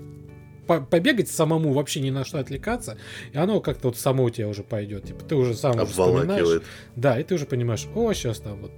побегать 0.66 1.29
самому, 1.31 1.72
вообще 1.72 2.00
ни 2.00 2.11
на 2.11 2.24
что 2.24 2.38
отвлекаться, 2.38 2.96
и 3.33 3.38
оно 3.38 3.61
как-то 3.61 3.88
вот 3.88 3.96
само 3.98 4.24
у 4.24 4.31
тебя 4.31 4.48
уже 4.48 4.62
пойдет. 4.62 5.05
Типа 5.05 5.24
ты 5.24 5.35
уже 5.35 5.55
сам 5.55 5.76
уже 5.76 5.87
вспоминаешь. 5.87 6.62
Да, 6.96 7.18
и 7.18 7.22
ты 7.24 7.35
уже 7.35 7.46
понимаешь, 7.46 7.87
о, 7.94 8.12
сейчас 8.12 8.38
там 8.40 8.61
вот 8.61 8.72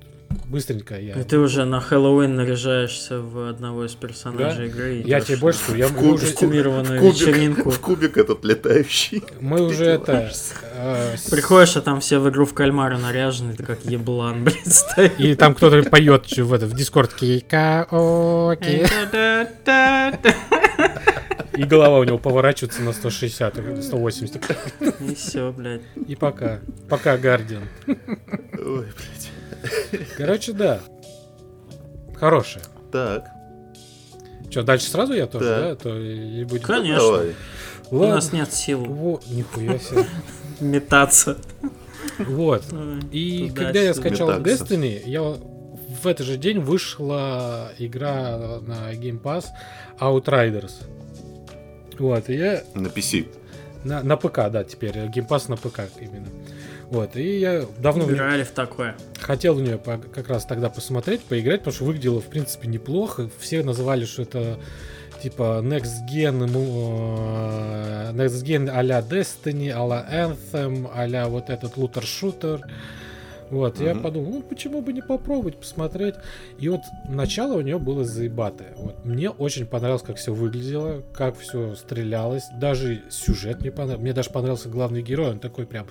быстренько 0.46 0.98
я... 0.98 1.14
И 1.14 1.22
ты 1.24 1.38
уже 1.38 1.64
на 1.66 1.78
Хэллоуин 1.80 2.34
наряжаешься 2.36 3.20
в 3.20 3.50
одного 3.50 3.84
из 3.84 3.92
персонажей 3.94 4.68
игры. 4.68 4.96
и 5.00 5.06
Я 5.08 5.20
тебе 5.20 5.36
больше 5.36 5.58
скажу, 5.60 5.78
я- 5.78 5.88
В 5.88 5.94
куб- 5.94 6.14
уже, 6.14 6.26
в 6.26 6.28
куб- 6.28 6.32
костюмированную 6.32 7.00
в 7.00 7.02
кубик- 7.02 7.12
вечеринку. 7.20 7.70
В 7.70 7.80
кубик 7.80 8.16
этот 8.16 8.44
летающий. 8.44 9.22
мы 9.40 9.60
уже 9.62 9.84
это... 9.84 10.30
э, 10.74 11.16
Приходишь, 11.30 11.76
а 11.76 11.82
там 11.82 12.00
все 12.00 12.18
в 12.18 12.28
игру 12.30 12.46
в 12.46 12.54
кальмара 12.54 12.96
наряжены, 12.96 13.54
ты 13.54 13.62
как 13.62 13.84
еблан, 13.84 14.44
блядь, 14.44 14.72
стоит. 14.72 15.18
И 15.20 15.34
там 15.34 15.54
кто-то 15.54 15.82
поет 15.90 16.30
в, 16.36 16.52
это, 16.52 16.64
в 16.66 16.74
дискордке 16.74 17.40
«Караоке». 17.46 18.86
И 21.58 21.64
голова 21.64 21.98
у 21.98 22.04
него 22.04 22.18
поворачивается 22.18 22.82
на 22.82 22.92
160, 22.92 23.58
или 23.58 23.80
180. 23.80 24.42
И 25.00 25.14
все, 25.14 25.50
блядь. 25.52 25.82
И 26.06 26.14
пока. 26.14 26.60
Пока, 26.88 27.16
Гардиан. 27.18 27.64
Ой, 27.86 28.86
блядь. 28.86 30.08
Короче, 30.16 30.52
да. 30.52 30.80
Хорошая. 32.14 32.62
Так, 32.92 33.26
Что, 34.50 34.62
дальше 34.62 34.88
сразу 34.88 35.12
я 35.14 35.26
тоже, 35.26 35.44
Да. 35.44 35.60
да? 35.70 35.74
То 35.76 35.98
и 35.98 36.44
будем... 36.44 36.62
Конечно. 36.62 37.00
давай. 37.04 37.34
У 37.90 37.96
Ладно. 37.96 38.14
нас 38.14 38.32
нет 38.32 38.52
сил 38.52 38.84
Во, 38.84 39.20
нихуя 39.28 39.78
себе. 39.78 40.04
метаться. 40.60 41.36
Вот. 42.18 42.64
И 43.12 43.50
когда 43.54 43.80
я 43.80 43.94
скачал 43.94 44.28
Метаться. 44.38 44.64
Destiny, 44.74 45.02
я 45.06 45.22
в 45.22 46.06
этот 46.06 46.26
же 46.26 46.36
день 46.36 46.60
вышла 46.60 47.72
игра 47.78 48.60
на 48.60 48.92
Game 48.94 49.20
Pass 49.20 49.46
Outriders. 50.00 50.72
Вот, 51.98 52.28
и 52.28 52.34
я 52.36 52.62
На 52.74 52.86
PC. 52.88 53.26
на, 53.84 54.02
на 54.02 54.16
ПК, 54.16 54.50
да, 54.50 54.64
теперь 54.64 54.96
Pass 54.96 55.48
на 55.48 55.56
ПК 55.56 55.80
именно. 56.00 56.26
Вот, 56.90 57.16
и 57.16 57.38
я 57.38 57.66
давно 57.78 58.10
Играли 58.10 58.44
в 58.44 58.50
такое. 58.50 58.96
хотел 59.20 59.54
в 59.54 59.60
нее 59.60 59.78
как 59.78 60.28
раз 60.28 60.46
тогда 60.46 60.70
посмотреть, 60.70 61.20
поиграть, 61.22 61.60
потому 61.60 61.74
что 61.74 61.84
выглядело, 61.84 62.20
в 62.20 62.26
принципе, 62.26 62.66
неплохо. 62.66 63.28
Все 63.38 63.62
называли, 63.62 64.06
что 64.06 64.22
это 64.22 64.58
типа 65.22 65.60
Next 65.62 66.08
Gen, 66.10 66.48
э, 66.48 68.12
Next 68.12 68.42
Gen 68.44 68.70
а-ля 68.70 69.00
Destiny, 69.00 69.70
а-ля 69.70 70.06
Anthem, 70.10 70.90
а-ля 70.94 71.28
вот 71.28 71.50
этот 71.50 71.76
лутер-шутер. 71.76 72.60
Вот, 73.50 73.80
я 73.80 73.94
Мгм. 73.94 74.02
подумал, 74.02 74.30
ну 74.30 74.42
почему 74.42 74.82
бы 74.82 74.92
не 74.92 75.02
попробовать, 75.02 75.56
посмотреть. 75.56 76.14
И 76.58 76.68
вот 76.68 76.80
начало 77.08 77.54
у 77.54 77.60
нее 77.60 77.78
было 77.78 78.04
заебатое. 78.04 78.74
Вот, 78.76 79.04
мне 79.04 79.30
очень 79.30 79.66
понравилось, 79.66 80.02
как 80.02 80.16
все 80.16 80.32
выглядело, 80.34 81.02
как 81.12 81.38
все 81.38 81.74
стрелялось. 81.74 82.44
Даже 82.60 83.02
сюжет 83.10 83.60
мне 83.60 83.70
понравился. 83.70 84.02
Мне 84.02 84.12
даже 84.12 84.30
понравился 84.30 84.68
главный 84.68 85.02
герой. 85.02 85.30
Он 85.30 85.38
такой 85.38 85.66
прям... 85.66 85.86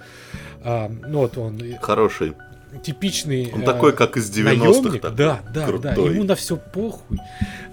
а, 0.63 0.89
ну 0.89 1.19
вот 1.19 1.37
он 1.37 1.59
Хороший. 1.81 2.33
Типичный... 2.77 3.51
Он 3.53 3.61
э, 3.61 3.65
такой, 3.65 3.93
как 3.93 4.17
из 4.17 4.29
90-х. 4.29 4.43
наемник, 4.43 5.01
такой. 5.01 5.17
да, 5.17 5.41
да, 5.53 5.53
да, 5.53 5.65
крутой. 5.67 6.15
ему 6.15 6.23
на 6.23 6.35
все 6.35 6.57
похуй. 6.57 7.19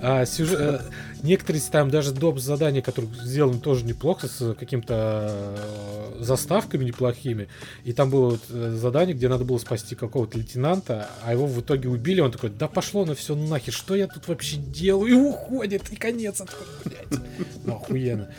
А, 0.00 0.24
сюжет- 0.26 0.60
э, 0.60 0.80
некоторые 1.22 1.62
там 1.70 1.90
даже 1.90 2.12
доп. 2.12 2.38
задания, 2.38 2.82
которые 2.82 3.12
сделаны 3.22 3.58
тоже 3.58 3.84
неплохо, 3.84 4.28
с 4.28 4.54
каким-то 4.54 5.30
э, 5.30 6.16
заставками 6.20 6.84
неплохими. 6.84 7.48
И 7.84 7.92
там 7.92 8.10
было 8.10 8.30
вот, 8.30 8.42
э, 8.50 8.76
задание, 8.76 9.14
где 9.14 9.28
надо 9.28 9.44
было 9.44 9.58
спасти 9.58 9.94
какого-то 9.94 10.38
лейтенанта, 10.38 11.08
а 11.24 11.32
его 11.32 11.46
в 11.46 11.60
итоге 11.60 11.88
убили. 11.88 12.20
Он 12.20 12.30
такой, 12.32 12.50
да 12.50 12.68
пошло 12.68 13.04
на 13.04 13.14
все 13.14 13.34
нахер, 13.34 13.72
что 13.72 13.94
я 13.94 14.06
тут 14.06 14.28
вообще 14.28 14.56
делаю? 14.56 15.08
И 15.08 15.12
уходит, 15.14 15.90
и 15.90 15.96
конец. 15.96 16.42
Блядь, 16.84 17.22
ну, 17.64 17.76
охуенно. 17.76 18.30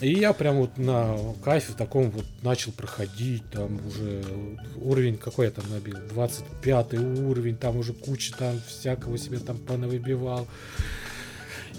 И 0.00 0.12
я 0.12 0.32
прям 0.32 0.58
вот 0.58 0.78
на 0.78 1.16
кайфе 1.42 1.72
таком 1.76 2.10
вот 2.10 2.24
начал 2.42 2.70
проходить, 2.70 3.42
там 3.50 3.84
уже 3.86 4.22
уровень 4.76 5.18
какой 5.18 5.46
я 5.46 5.50
там 5.50 5.68
набил, 5.70 5.96
25 6.10 6.94
уровень, 6.94 7.56
там 7.56 7.76
уже 7.76 7.94
куча 7.94 8.32
там 8.36 8.60
всякого 8.68 9.18
себе 9.18 9.38
там 9.38 9.58
понавыбивал. 9.58 10.46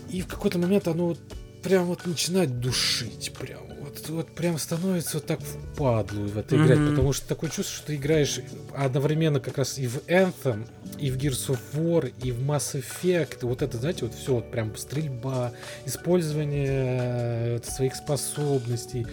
И 0.09 0.21
в 0.21 0.27
какой-то 0.27 0.59
момент 0.59 0.87
оно 0.89 1.07
вот 1.07 1.19
прям 1.63 1.85
вот 1.85 2.05
начинает 2.05 2.59
душить, 2.59 3.31
прям 3.39 3.68
вот, 4.09 4.27
прям 4.31 4.57
становится 4.57 5.17
вот 5.17 5.25
так 5.25 5.39
впадлу 5.39 6.27
в 6.27 6.37
это 6.37 6.55
играть, 6.55 6.79
Мгм. 6.79 6.89
потому 6.91 7.13
что 7.13 7.27
такое 7.27 7.49
чувство, 7.49 7.75
что 7.75 7.87
ты 7.87 7.95
играешь 7.95 8.39
одновременно 8.75 9.39
как 9.39 9.57
раз 9.57 9.77
и 9.77 9.87
в 9.87 9.97
Anthem, 10.07 10.67
и 10.97 11.11
в 11.11 11.17
Gears 11.17 11.49
of 11.49 11.59
War, 11.73 12.11
и 12.23 12.31
в 12.31 12.39
Mass 12.41 12.81
Effect, 12.81 13.39
вот 13.41 13.61
это, 13.61 13.77
знаете, 13.77 14.05
вот 14.05 14.13
все 14.15 14.35
вот 14.35 14.51
прям 14.51 14.75
стрельба, 14.75 15.51
использование 15.85 17.57
э, 17.57 17.59
своих 17.63 17.95
способностей, 17.95 19.05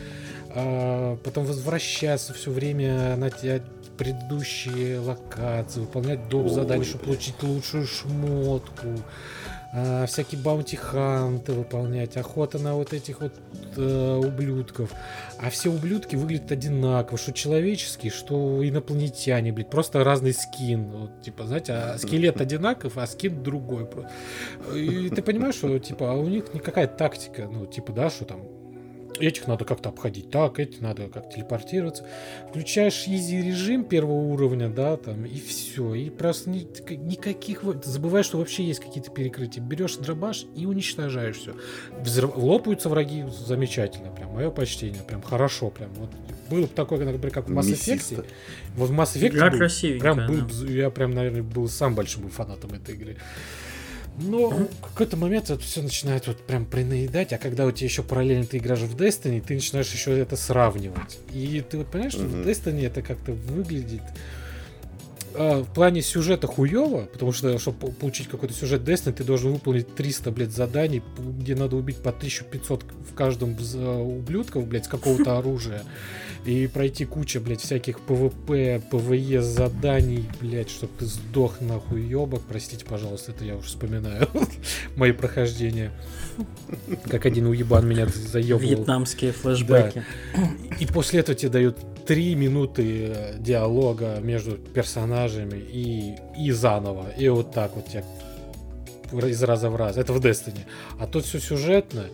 а, 0.50 1.16
потом 1.24 1.44
возвращаться 1.44 2.32
все 2.32 2.50
время 2.50 3.16
на 3.16 3.30
те 3.30 3.62
предыдущие 3.98 4.98
локации, 4.98 5.80
выполнять 5.80 6.28
доп. 6.28 6.48
Задания, 6.48 6.84
чтобы 6.84 7.04
получить 7.04 7.42
лучшую 7.42 7.86
шмотку, 7.86 8.88
а, 9.78 10.06
всякие 10.06 10.40
bounty 10.40 10.96
hunt'ы 10.96 11.52
выполнять, 11.52 12.16
охота 12.16 12.58
на 12.58 12.74
вот 12.74 12.94
этих 12.94 13.20
вот 13.20 13.34
э, 13.76 14.20
ублюдков. 14.24 14.90
А 15.38 15.50
все 15.50 15.68
ублюдки 15.68 16.16
выглядят 16.16 16.50
одинаково, 16.50 17.18
что 17.18 17.34
человеческие, 17.34 18.10
что 18.10 18.66
инопланетяне, 18.66 19.52
блядь, 19.52 19.68
просто 19.68 20.02
разный 20.02 20.32
скин. 20.32 20.90
Вот, 20.90 21.20
типа, 21.20 21.44
знаете, 21.44 21.74
а 21.74 21.98
скелет 21.98 22.40
одинаков, 22.40 22.96
а 22.96 23.06
скин 23.06 23.42
другой. 23.42 23.86
И 24.74 25.10
ты 25.10 25.20
понимаешь, 25.20 25.56
что, 25.56 25.78
типа, 25.78 26.12
а 26.12 26.14
у 26.14 26.26
них 26.26 26.54
никакая 26.54 26.86
тактика, 26.86 27.46
ну, 27.46 27.66
типа, 27.66 27.92
да, 27.92 28.08
что 28.08 28.24
там 28.24 28.55
Этих 29.18 29.46
надо 29.46 29.64
как-то 29.64 29.88
обходить 29.88 30.30
так, 30.30 30.58
эти 30.58 30.80
надо 30.80 31.08
как 31.08 31.32
телепортироваться. 31.32 32.06
Включаешь 32.50 33.04
easy 33.06 33.42
режим 33.42 33.84
первого 33.84 34.12
уровня, 34.32 34.68
да, 34.68 34.96
там, 34.96 35.24
и 35.24 35.38
все. 35.40 35.94
И 35.94 36.10
просто 36.10 36.50
ни- 36.50 36.66
никаких... 36.96 37.62
Забываешь, 37.84 38.26
что 38.26 38.38
вообще 38.38 38.64
есть 38.64 38.80
какие-то 38.80 39.10
перекрытия. 39.10 39.62
Берешь 39.62 39.96
дробаш 39.96 40.46
и 40.54 40.66
уничтожаешь 40.66 41.36
все. 41.36 41.54
Лопаются 42.36 42.88
враги 42.88 43.24
замечательно. 43.46 44.10
Прям 44.10 44.32
мое 44.34 44.50
почтение. 44.50 45.02
Прям 45.02 45.22
хорошо. 45.22 45.70
Прям 45.70 45.90
вот. 45.94 46.10
Было 46.50 46.62
бы 46.62 46.68
такое, 46.68 47.04
например, 47.04 47.30
как 47.32 47.48
в 47.48 47.52
Mass 47.52 47.62
Effect. 47.72 48.24
Вот 48.76 48.90
в 48.90 48.92
Mass 48.92 49.16
Effect 49.16 49.28
Игра 49.28 49.50
был- 49.50 49.58
прям 50.00 50.26
был, 50.28 50.66
да. 50.66 50.72
я 50.72 50.90
прям, 50.90 51.10
наверное, 51.12 51.42
был 51.42 51.68
сам 51.68 51.94
большим 51.94 52.22
был 52.22 52.30
фанатом 52.30 52.72
этой 52.72 52.94
игры. 52.94 53.16
Но 54.18 54.48
в 54.48 54.68
какой-то 54.80 55.16
момент 55.16 55.50
это 55.50 55.60
все 55.60 55.82
начинает 55.82 56.26
вот 56.26 56.38
прям 56.38 56.64
принаедать, 56.64 57.32
а 57.32 57.38
когда 57.38 57.66
у 57.66 57.70
тебя 57.70 57.86
еще 57.86 58.02
параллельно 58.02 58.46
ты 58.46 58.58
играешь 58.58 58.80
в 58.80 58.96
Destiny, 58.96 59.42
ты 59.46 59.54
начинаешь 59.54 59.92
еще 59.92 60.18
это 60.18 60.36
сравнивать. 60.36 61.18
И 61.32 61.62
ты 61.68 61.78
вот 61.78 61.88
понимаешь, 61.88 62.14
что 62.14 62.22
в 62.22 62.46
Destiny 62.46 62.86
это 62.86 63.02
как-то 63.02 63.32
выглядит 63.32 64.02
а, 65.34 65.62
в 65.62 65.72
плане 65.74 66.00
сюжета 66.00 66.46
хуево, 66.46 67.02
потому 67.12 67.32
что, 67.32 67.58
чтобы 67.58 67.78
по- 67.78 67.92
получить 67.92 68.28
какой-то 68.28 68.54
сюжет 68.54 68.82
Destiny, 68.82 69.12
ты 69.12 69.24
должен 69.24 69.52
выполнить 69.52 69.94
300, 69.94 70.30
блядь, 70.30 70.52
заданий, 70.52 71.02
где 71.18 71.54
надо 71.54 71.76
убить 71.76 71.98
по 71.98 72.08
1500 72.10 72.84
в 73.10 73.14
каждом 73.14 73.54
э, 73.58 73.96
ублюдков, 73.98 74.66
блядь, 74.66 74.86
с 74.86 74.88
какого-то 74.88 75.36
оружия. 75.36 75.82
И 76.46 76.68
пройти 76.68 77.04
куча, 77.04 77.40
блядь, 77.40 77.60
всяких 77.60 77.98
ПВП, 78.00 78.80
ПВЕ 78.90 79.42
заданий, 79.42 80.24
блядь, 80.40 80.70
чтобы 80.70 80.92
ты 80.96 81.06
сдох 81.06 81.60
нахуй 81.60 82.02
ебок. 82.02 82.42
Простите, 82.48 82.84
пожалуйста, 82.84 83.32
это 83.32 83.44
я 83.44 83.56
уже 83.56 83.66
вспоминаю 83.66 84.28
мои 84.96 85.10
прохождения. 85.10 85.90
Как 87.10 87.26
один 87.26 87.46
уебан 87.46 87.88
меня 87.88 88.06
заебывал. 88.06 88.60
Вьетнамские 88.60 89.32
флешбеки. 89.32 90.04
И 90.78 90.86
после 90.86 91.20
этого 91.20 91.36
тебе 91.36 91.50
дают 91.50 91.78
три 92.06 92.36
минуты 92.36 93.08
э, 93.08 93.38
диалога 93.40 94.20
между 94.20 94.52
персонажами 94.52 95.58
и, 95.58 96.14
и 96.38 96.52
заново. 96.52 97.10
И 97.18 97.28
вот 97.28 97.50
так 97.50 97.74
вот 97.74 97.88
тебя 97.88 98.04
из 99.12 99.42
раза 99.42 99.68
в 99.68 99.74
раз. 99.74 99.96
Это 99.96 100.12
в 100.12 100.20
Destiny. 100.24 100.60
А 101.00 101.08
тут 101.08 101.24
все 101.24 101.40
сюжетно. 101.40 102.04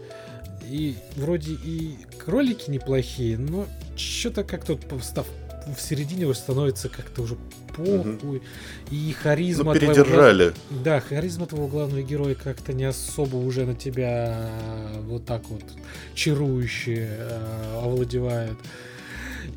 И 0.73 0.97
вроде 1.17 1.53
и 1.53 1.97
кролики 2.25 2.71
неплохие, 2.71 3.37
но 3.37 3.67
что-то 3.95 4.43
как-то 4.43 4.79
став 5.03 5.27
в 5.77 5.81
середине 5.81 6.25
уже 6.25 6.39
становится 6.39 6.89
как-то 6.89 7.23
уже 7.23 7.37
похуй. 7.77 8.43
И 8.91 9.13
харизма 9.23 9.75
Ну, 9.75 9.79
твоего 9.81 9.95
передержали. 9.95 10.53
да, 10.83 10.99
харизма 11.01 11.47
твоего 11.47 11.69
главного 11.69 12.03
героя 12.03 12.35
как-то 12.35 12.73
не 12.73 12.85
особо 12.85 13.37
уже 13.37 13.65
на 13.67 13.75
тебя 13.75 14.49
э, 14.51 15.01
вот 15.03 15.25
так 15.27 15.43
вот 15.51 15.63
чарующе 16.15 17.07
э, 17.11 17.81
овладевает. 17.85 18.57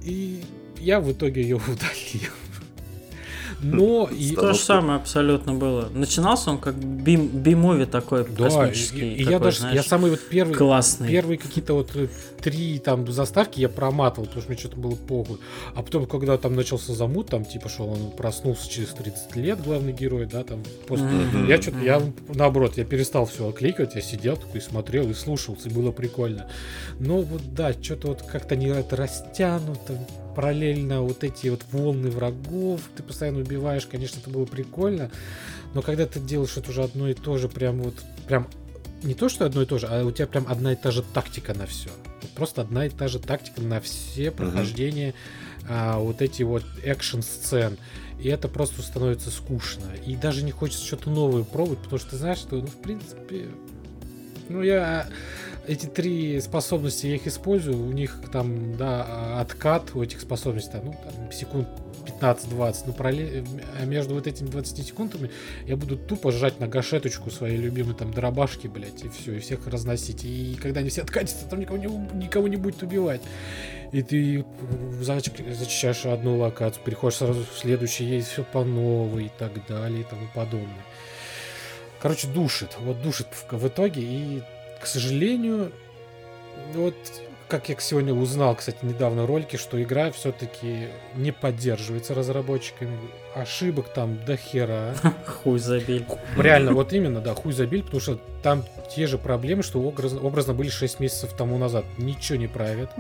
И 0.04 0.44
я 0.80 1.00
в 1.00 1.12
итоге 1.12 1.42
ее 1.42 1.56
удалил. 1.68 2.32
Но 3.74 4.10
и... 4.12 4.36
То 4.36 4.54
же 4.54 4.60
самое 4.60 5.00
абсолютно 5.00 5.54
было. 5.54 5.90
Начинался 5.94 6.52
он 6.52 6.60
как 6.60 6.76
би- 6.76 7.16
би-муви 7.16 7.86
такой 7.86 8.26
Да, 8.26 8.48
и, 8.48 8.50
космический. 8.50 9.14
и 9.14 9.24
я 9.24 9.32
такой, 9.32 9.40
даже, 9.46 9.58
я 9.64 9.70
знаешь, 9.70 9.88
самый 9.88 10.12
вот 10.12 10.20
первый, 10.30 10.54
классный. 10.56 11.10
первые 11.10 11.38
какие-то 11.38 11.74
вот 11.74 11.96
э, 11.96 12.08
три 12.42 12.80
там 12.80 13.12
заставки 13.12 13.60
я 13.60 13.70
проматывал, 13.70 14.28
потому 14.28 14.42
что 14.42 14.52
мне 14.52 14.60
что-то 14.60 14.78
было 14.78 14.96
похуй. 14.96 15.40
А 15.74 15.82
потом, 15.82 16.06
когда 16.06 16.38
там 16.38 16.56
начался 16.56 16.94
замут, 16.94 17.30
там 17.30 17.44
типа, 17.46 17.70
что 17.70 17.88
он 17.88 18.12
проснулся 18.12 18.70
через 18.70 18.90
30 18.90 19.36
лет, 19.36 19.64
главный 19.64 19.94
герой, 19.94 20.26
да, 20.26 20.44
там 20.44 20.62
после... 20.88 21.06
Мгм. 21.08 21.48
Я 21.48 21.62
что-то, 21.62 21.80
я 21.80 22.02
наоборот, 22.34 22.78
я 22.78 22.86
перестал 22.86 23.26
все 23.26 23.52
кликать, 23.52 23.96
я 23.96 24.02
сидел 24.02 24.38
такой, 24.38 24.62
смотрел 24.62 25.10
и 25.10 25.14
слушался, 25.14 25.70
и 25.70 25.74
было 25.74 25.92
прикольно. 25.92 26.48
Но 27.00 27.22
вот 27.22 27.42
да, 27.54 27.74
что-то 27.74 28.10
вот 28.10 28.22
как-то 28.22 28.56
не 28.56 28.68
это 28.68 28.96
растянуто, 28.96 29.98
параллельно 30.36 31.02
вот 31.02 31.24
эти 31.24 31.48
вот 31.48 31.64
волны 31.72 32.10
врагов, 32.10 32.82
ты 32.96 33.04
постоянно 33.04 33.40
убиваешь, 33.40 33.86
конечно, 33.86 34.20
это 34.20 34.30
было 34.30 34.46
прикольно, 34.46 35.12
но 35.74 35.82
когда 35.82 36.06
ты 36.06 36.20
делаешь 36.20 36.58
это 36.58 36.72
уже 36.72 36.84
одно 36.84 37.10
и 37.10 37.14
то 37.14 37.38
же, 37.38 37.50
прям 37.50 37.82
вот, 37.82 37.96
прям 38.28 38.48
не 39.04 39.14
то, 39.14 39.30
что 39.30 39.46
одно 39.46 39.62
и 39.62 39.66
то 39.66 39.78
же, 39.78 39.88
а 39.88 40.04
у 40.04 40.12
тебя 40.12 40.28
прям 40.28 40.46
одна 40.48 40.74
и 40.74 40.76
та 40.76 40.92
же 40.92 41.04
тактика 41.04 41.54
на 41.54 41.66
все. 41.66 41.90
Просто 42.36 42.62
одна 42.62 42.86
и 42.86 42.90
та 42.90 43.08
же 43.08 43.20
тактика 43.20 43.62
на 43.62 43.80
все 43.80 44.32
прохождения 44.32 45.10
mm-hmm. 45.10 45.66
а, 45.70 46.00
вот 46.00 46.22
эти 46.22 46.44
вот 46.44 46.64
экшн-сцен. 46.84 47.78
И 48.20 48.30
это 48.30 48.48
просто 48.48 48.82
становится 48.82 49.30
скучно. 49.30 49.86
И 50.06 50.16
даже 50.16 50.44
не 50.44 50.52
хочется 50.52 50.86
что-то 50.86 51.10
новое 51.10 51.44
пробовать, 51.44 51.80
потому 51.80 52.00
что 52.00 52.12
ты 52.12 52.18
знаешь, 52.18 52.40
что, 52.40 52.56
ну, 52.56 52.68
в 52.68 52.82
принципе, 52.82 53.48
ну, 54.50 54.62
я 54.64 55.08
эти 55.68 55.86
три 55.86 56.40
способности 56.42 57.08
я 57.08 57.16
их 57.16 57.28
использую, 57.28 57.80
у 57.80 57.92
них 57.92 58.20
там, 58.32 58.76
да, 58.78 59.40
откат 59.40 59.96
у 59.96 60.04
этих 60.04 60.22
способностей, 60.22 60.72
там, 60.72 60.86
ну, 60.86 60.96
там, 61.04 61.32
секунд 61.32 61.68
15-20, 62.06 62.84
ну, 62.88 62.94
параллель... 62.94 63.46
между 63.86 64.14
вот 64.14 64.28
этими 64.28 64.48
20 64.48 64.86
секундами 64.86 65.32
я 65.66 65.76
буду 65.76 65.98
тупо 65.98 66.32
жать 66.32 66.60
на 66.60 66.68
гашеточку 66.68 67.32
своей 67.32 67.58
любимой 67.58 67.96
там 67.96 68.12
дробашки, 68.12 68.68
блядь, 68.68 69.04
и 69.04 69.10
все, 69.10 69.34
и 69.34 69.40
всех 69.40 69.68
разносить. 69.68 70.24
И 70.24 70.58
когда 70.62 70.82
они 70.82 70.90
все 70.90 71.02
откатятся, 71.02 71.48
там 71.48 71.60
никого 71.60 71.78
не, 71.78 71.88
никого 72.14 72.48
не 72.48 72.58
будет 72.58 72.82
убивать. 72.84 73.22
И 73.92 74.02
ты 74.04 74.46
зачищаешь 75.52 76.06
одну 76.06 76.38
локацию, 76.38 76.84
переходишь 76.84 77.18
сразу 77.18 77.46
в 77.46 77.58
следующую, 77.58 78.10
есть 78.10 78.30
все 78.30 78.44
по 78.44 78.64
новой 78.64 79.26
и 79.26 79.32
так 79.38 79.66
далее 79.68 80.02
и 80.02 80.04
тому 80.04 80.28
подобное. 80.34 80.86
Короче, 82.02 82.28
душит. 82.28 82.78
Вот 82.80 83.02
душит 83.02 83.28
в, 83.32 83.58
в 83.58 83.68
итоге. 83.68 84.02
И, 84.04 84.44
к 84.86 84.88
сожалению, 84.88 85.72
вот 86.76 86.94
как 87.48 87.70
я 87.70 87.76
сегодня 87.80 88.14
узнал, 88.14 88.54
кстати, 88.56 88.78
недавно 88.84 89.24
в 89.24 89.26
ролике, 89.26 89.58
что 89.58 89.82
игра 89.82 90.12
все-таки 90.12 90.90
не 91.16 91.32
поддерживается 91.32 92.14
разработчиками. 92.14 92.96
Ошибок 93.34 93.90
там 93.90 94.24
до 94.26 94.38
хера. 94.38 94.94
Хуй 95.26 95.58
забиль. 95.58 96.06
Реально, 96.38 96.74
вот 96.74 96.94
именно, 96.94 97.20
да, 97.20 97.34
хуй 97.34 97.52
забиль, 97.52 97.82
потому 97.82 98.00
что 98.00 98.20
там 98.44 98.64
те 98.96 99.08
же 99.08 99.18
проблемы, 99.18 99.64
что 99.64 99.82
образно, 99.82 100.22
образно 100.22 100.54
были 100.54 100.70
6 100.70 101.00
месяцев 101.00 101.34
тому 101.34 101.58
назад. 101.58 101.84
Ничего 101.98 102.38
не 102.38 102.48
правят. 102.48 102.92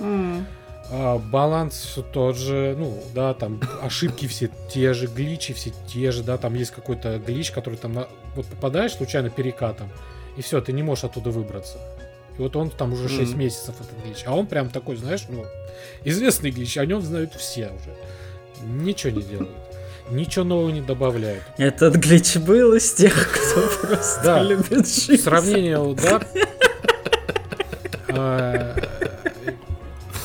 А, 0.89 1.19
баланс 1.19 1.75
все 1.75 2.01
тот 2.01 2.35
же, 2.35 2.75
ну, 2.79 2.99
да, 3.13 3.35
там 3.35 3.61
ошибки 3.83 4.25
все 4.25 4.49
те 4.71 4.95
же, 4.95 5.05
гличи 5.05 5.53
все 5.53 5.71
те 5.87 6.09
же, 6.11 6.23
да, 6.23 6.37
там 6.37 6.55
есть 6.55 6.71
какой-то 6.71 7.19
глич, 7.19 7.51
который 7.51 7.75
там, 7.75 8.07
вот 8.35 8.47
попадаешь 8.47 8.93
случайно 8.93 9.29
перекатом, 9.29 9.91
и 10.37 10.41
все, 10.41 10.61
ты 10.61 10.73
не 10.73 10.83
можешь 10.83 11.05
оттуда 11.05 11.29
выбраться. 11.29 11.77
И 12.37 12.41
вот 12.41 12.55
он 12.55 12.69
там 12.69 12.93
уже 12.93 13.07
6 13.07 13.19
mm-hmm. 13.19 13.37
месяцев 13.37 13.75
этот 13.79 14.03
глич. 14.03 14.23
А 14.25 14.35
он 14.35 14.47
прям 14.47 14.69
такой, 14.69 14.97
знаешь, 14.97 15.25
ну, 15.29 15.45
известный 16.03 16.51
глич, 16.51 16.77
о 16.77 16.85
нем 16.85 17.01
знают 17.01 17.33
все 17.33 17.67
уже. 17.67 17.95
Ничего 18.65 19.13
не 19.13 19.21
делают. 19.21 19.49
Ничего 20.09 20.45
нового 20.45 20.69
не 20.69 20.81
добавляют. 20.81 21.43
Этот 21.57 21.95
глич 21.95 22.35
был 22.37 22.73
из 22.73 22.93
тех, 22.93 23.13
кто 23.13 23.61
просто 23.87 24.23
да. 24.23 24.43
любит 24.43 24.87
жизнь. 24.87 25.23
Сравнение, 25.23 25.95
да, 26.03 26.21
а, 28.09 28.75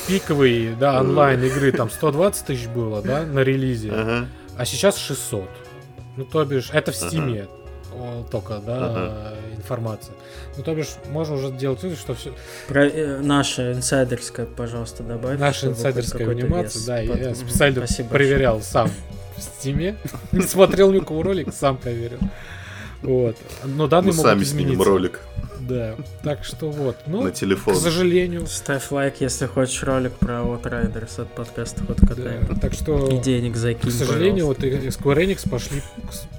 пиковые, 0.07 0.75
да, 0.75 1.01
онлайн 1.01 1.43
игры 1.45 1.73
там 1.73 1.89
120 1.91 2.47
тысяч 2.47 2.67
было, 2.67 3.01
да, 3.01 3.23
на 3.23 3.41
релизе, 3.41 3.91
а 3.93 4.65
сейчас 4.65 4.99
600. 4.99 5.49
Ну, 6.17 6.25
то 6.25 6.45
бишь, 6.45 6.71
это 6.73 6.93
в 6.93 6.97
стиме 6.97 7.47
только, 8.30 8.59
да, 8.59 9.34
информация. 9.57 10.14
Ну, 10.57 10.62
то 10.62 10.74
бишь, 10.74 10.94
можно 11.09 11.34
уже 11.34 11.51
делать 11.51 11.82
вывод, 11.82 11.98
что 11.98 12.14
все... 12.14 12.32
Про 12.68 12.86
э, 12.86 13.20
наше 13.20 13.72
инсайдерское, 13.72 14.46
пожалуйста, 14.46 15.03
добавь. 15.03 15.38
Наша 15.38 15.68
инсайдерская 15.68 16.28
анимация, 16.28 17.07
да, 17.07 17.12
под... 17.12 17.20
я 17.20 17.34
специально 17.34 17.86
Спасибо 17.86 18.09
проверял 18.09 18.55
большое. 18.55 18.72
сам 18.72 18.90
в 19.36 19.42
стиме. 19.42 19.96
Смотрел 20.46 20.92
никакого 20.92 21.24
ролика, 21.24 21.53
сам 21.53 21.76
проверил. 21.76 22.18
Вот. 23.03 23.36
Но 23.64 23.86
данные 23.86 24.12
Мы 24.12 24.22
сами 24.22 24.44
снимем 24.44 24.82
ролик. 24.82 25.20
Да, 25.61 25.94
так 26.22 26.42
что 26.44 26.70
вот. 26.70 26.96
Ну, 27.07 27.22
на 27.22 27.30
телефон. 27.30 27.74
К 27.74 27.76
сожалению. 27.76 28.46
Ставь 28.46 28.90
лайк, 28.90 29.16
если 29.20 29.46
хочешь 29.46 29.82
ролик 29.82 30.12
про 30.14 30.42
вот 30.42 30.64
Riders 30.66 31.20
от 31.20 31.28
подкаста 31.32 31.84
Ход. 31.84 31.98
Да, 32.16 32.55
так 32.61 32.72
что... 32.72 33.09
И 33.09 33.18
денег 33.18 33.57
закинь, 33.57 33.90
К 33.90 33.92
сожалению, 33.92 34.53
пожалуйста. 34.53 35.05
вот 35.05 35.16
Square 35.16 35.26
Enix 35.26 35.48
пошли 35.48 35.82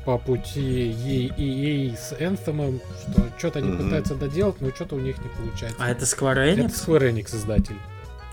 по 0.06 0.18
пути 0.18 0.92
EA 1.38 1.96
с 1.96 2.14
Anthem, 2.14 2.82
что 3.02 3.24
что-то 3.38 3.60
они 3.60 3.70
mm-hmm. 3.70 3.84
пытаются 3.84 4.16
доделать, 4.16 4.60
но 4.60 4.70
что-то 4.72 4.96
у 4.96 5.00
них 5.00 5.18
не 5.20 5.30
получается. 5.30 5.78
А 5.80 5.90
это 5.90 6.06
Square 6.06 6.54
Enix? 6.54 6.66
Это 6.66 6.74
Square 6.74 7.14
Enix 7.14 7.28
создатель. 7.30 7.76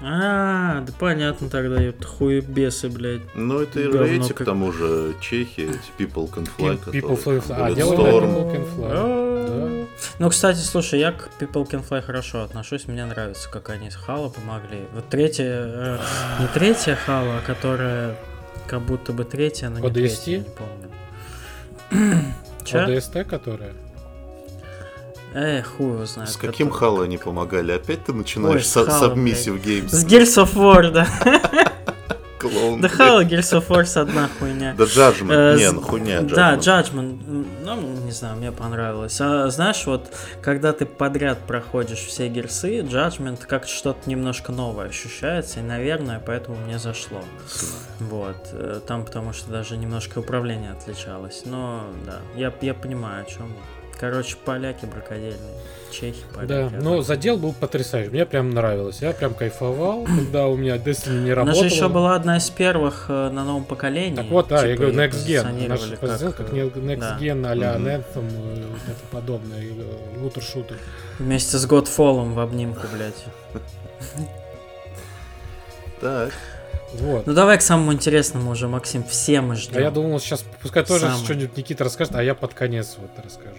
А, 0.01 0.81
да 0.83 0.93
понятно 0.99 1.49
тогда, 1.49 1.83
это 1.83 2.07
хуебесы, 2.07 2.89
блядь. 2.89 3.23
Ну, 3.35 3.61
это 3.61 3.81
и 3.81 3.85
Рейти, 3.85 4.33
к 4.33 4.45
тому 4.45 4.71
же, 4.71 5.15
Чехия, 5.21 5.71
эти 5.71 5.91
People 5.99 6.33
Can 6.33 6.49
Fly. 6.57 6.79
People 6.93 7.23
Fly, 7.23 7.43
а, 7.51 7.71
People 7.71 8.53
Can 8.53 8.77
Fly. 8.77 8.91
А. 8.91 9.87
Ну, 10.21 10.31
кстати, 10.31 10.59
слушай, 10.59 11.01
я 11.01 11.13
к 11.13 11.31
People 11.41 11.69
Can 11.69 11.87
Fly 11.87 12.01
хорошо 12.01 12.43
отношусь, 12.43 12.87
мне 12.87 13.05
нравится, 13.05 13.51
как 13.51 13.71
они 13.71 13.91
с 13.91 13.97
Хала 13.97 14.29
помогли. 14.29 14.83
Вот 14.95 15.09
третья, 15.09 15.45
э, 15.47 15.99
не 16.41 16.47
третья 16.49 16.95
Хала, 16.95 17.39
а 17.39 17.41
которая 17.45 18.17
как 18.69 18.83
будто 18.83 19.13
бы 19.13 19.25
третья, 19.25 19.69
но 19.69 19.81
не 19.81 19.91
третья, 19.91 20.39
не 20.39 20.45
помню. 20.45 22.29
Че? 22.65 22.79
ОДСТ, 22.85 23.25
которая? 23.29 23.73
Эх, 25.35 25.67
хуй 25.77 25.93
его 25.93 26.07
знает. 26.07 26.31
С 26.31 26.37
каким 26.37 26.69
который... 26.69 26.79
Хало 26.79 27.05
они 27.05 27.19
помогали? 27.19 27.73
Опять 27.73 28.05
ты 28.05 28.13
начинаешь 28.13 28.67
с 28.67 28.77
Submissive 28.77 29.63
Games? 29.63 29.89
С 29.89 30.05
Gears 30.05 30.45
of 30.45 30.55
War, 30.55 30.91
да. 30.91 31.07
Клоун. 32.39 32.81
Да 32.81 32.89
Halo 32.89 33.25
Gears 33.25 33.53
of 33.59 33.69
War 33.69 34.01
одна 34.01 34.29
хуйня. 34.39 34.75
Да 34.77 34.85
Judgment, 34.85 35.33
э, 35.33 35.57
не, 35.59 35.73
ну 35.73 35.81
хуйня 35.81 36.21
Judgment. 36.21 36.35
Да, 36.35 36.55
Judgment, 36.55 37.47
ну, 37.65 37.81
не 38.05 38.13
знаю, 38.13 38.37
мне 38.37 38.53
понравилось. 38.53 39.21
А 39.21 39.49
знаешь, 39.51 39.85
вот, 39.87 40.13
когда 40.41 40.73
ты 40.73 40.87
подряд 40.87 41.39
проходишь 41.47 41.99
все 41.99 42.29
герсы, 42.29 42.81
Judgment 42.81 43.45
как 43.47 43.67
что-то 43.67 44.09
немножко 44.09 44.53
новое 44.53 44.89
ощущается, 44.89 45.61
и, 45.61 45.63
наверное, 45.63 46.23
поэтому 46.25 46.57
мне 46.59 46.79
зашло. 46.79 47.23
Вот, 47.99 48.49
э, 48.53 48.81
там 48.87 49.05
потому 49.05 49.33
что 49.33 49.51
даже 49.51 49.77
немножко 49.77 50.19
управление 50.21 50.73
отличалось. 50.73 51.43
Но, 51.45 51.85
да, 52.07 52.21
я, 52.37 52.53
я 52.61 52.75
понимаю, 52.75 53.25
о 53.27 53.31
чем 53.31 53.53
Короче, 53.99 54.37
поляки 54.45 54.87
бракодельные. 54.87 55.55
Чехи, 55.91 56.23
поляки. 56.35 56.49
Да, 56.49 56.71
но 56.81 57.03
задел 57.03 57.37
был 57.37 57.53
потрясающий. 57.53 58.11
Мне 58.11 58.27
прям 58.27 58.51
нравилось. 58.51 59.01
Я 59.01 59.13
прям 59.13 59.35
кайфовал, 59.35 60.05
когда 60.05 60.47
у 60.47 60.57
меня 60.57 60.77
Destiny 60.77 61.25
не 61.25 61.33
работала. 61.33 61.61
Она 61.61 61.69
же 61.69 61.75
еще 61.75 61.89
была 61.89 62.15
одна 62.15 62.37
из 62.37 62.49
первых 62.51 63.07
э, 63.09 63.31
на 63.31 63.45
новом 63.45 63.65
поколении. 63.65 64.15
Так 64.15 64.27
вот, 64.27 64.49
да, 64.49 64.59
типа, 64.59 64.69
я 64.69 64.77
говорю, 64.77 64.95
Next 64.95 65.27
Gen. 65.27 65.69
Наш 65.69 65.81
как, 65.81 66.37
как 66.37 66.53
Next 66.53 67.01
да. 67.01 67.19
Gen 67.21 67.47
а-ля 67.47 67.77
mm-hmm. 67.77 68.05
Anthem 68.15 68.57
и 68.57 68.91
это 68.91 69.01
подобное. 69.11 69.63
Э, 69.63 70.21
лутер-шутер. 70.21 70.77
Вместе 71.19 71.59
с 71.59 71.67
Godfall 71.67 72.33
в 72.33 72.39
обнимку, 72.39 72.87
блядь. 72.95 73.25
Так. 76.01 76.33
Вот. 76.95 77.27
Ну 77.27 77.35
давай 77.35 77.59
к 77.59 77.63
самому 77.63 77.93
интересному 77.93 78.53
уже, 78.53 78.69
Максим, 78.69 79.03
все 79.05 79.41
мы 79.41 79.57
ждем. 79.57 79.79
А 79.79 79.81
я 79.81 79.91
думал, 79.91 80.21
сейчас 80.21 80.45
пускай 80.63 80.85
тоже 80.85 81.11
что-нибудь 81.25 81.57
Никита 81.57 81.85
расскажет, 81.85 82.15
а 82.15 82.23
я 82.23 82.35
под 82.35 82.55
конец 82.55 82.97
вот 82.99 83.11
расскажу. 83.25 83.57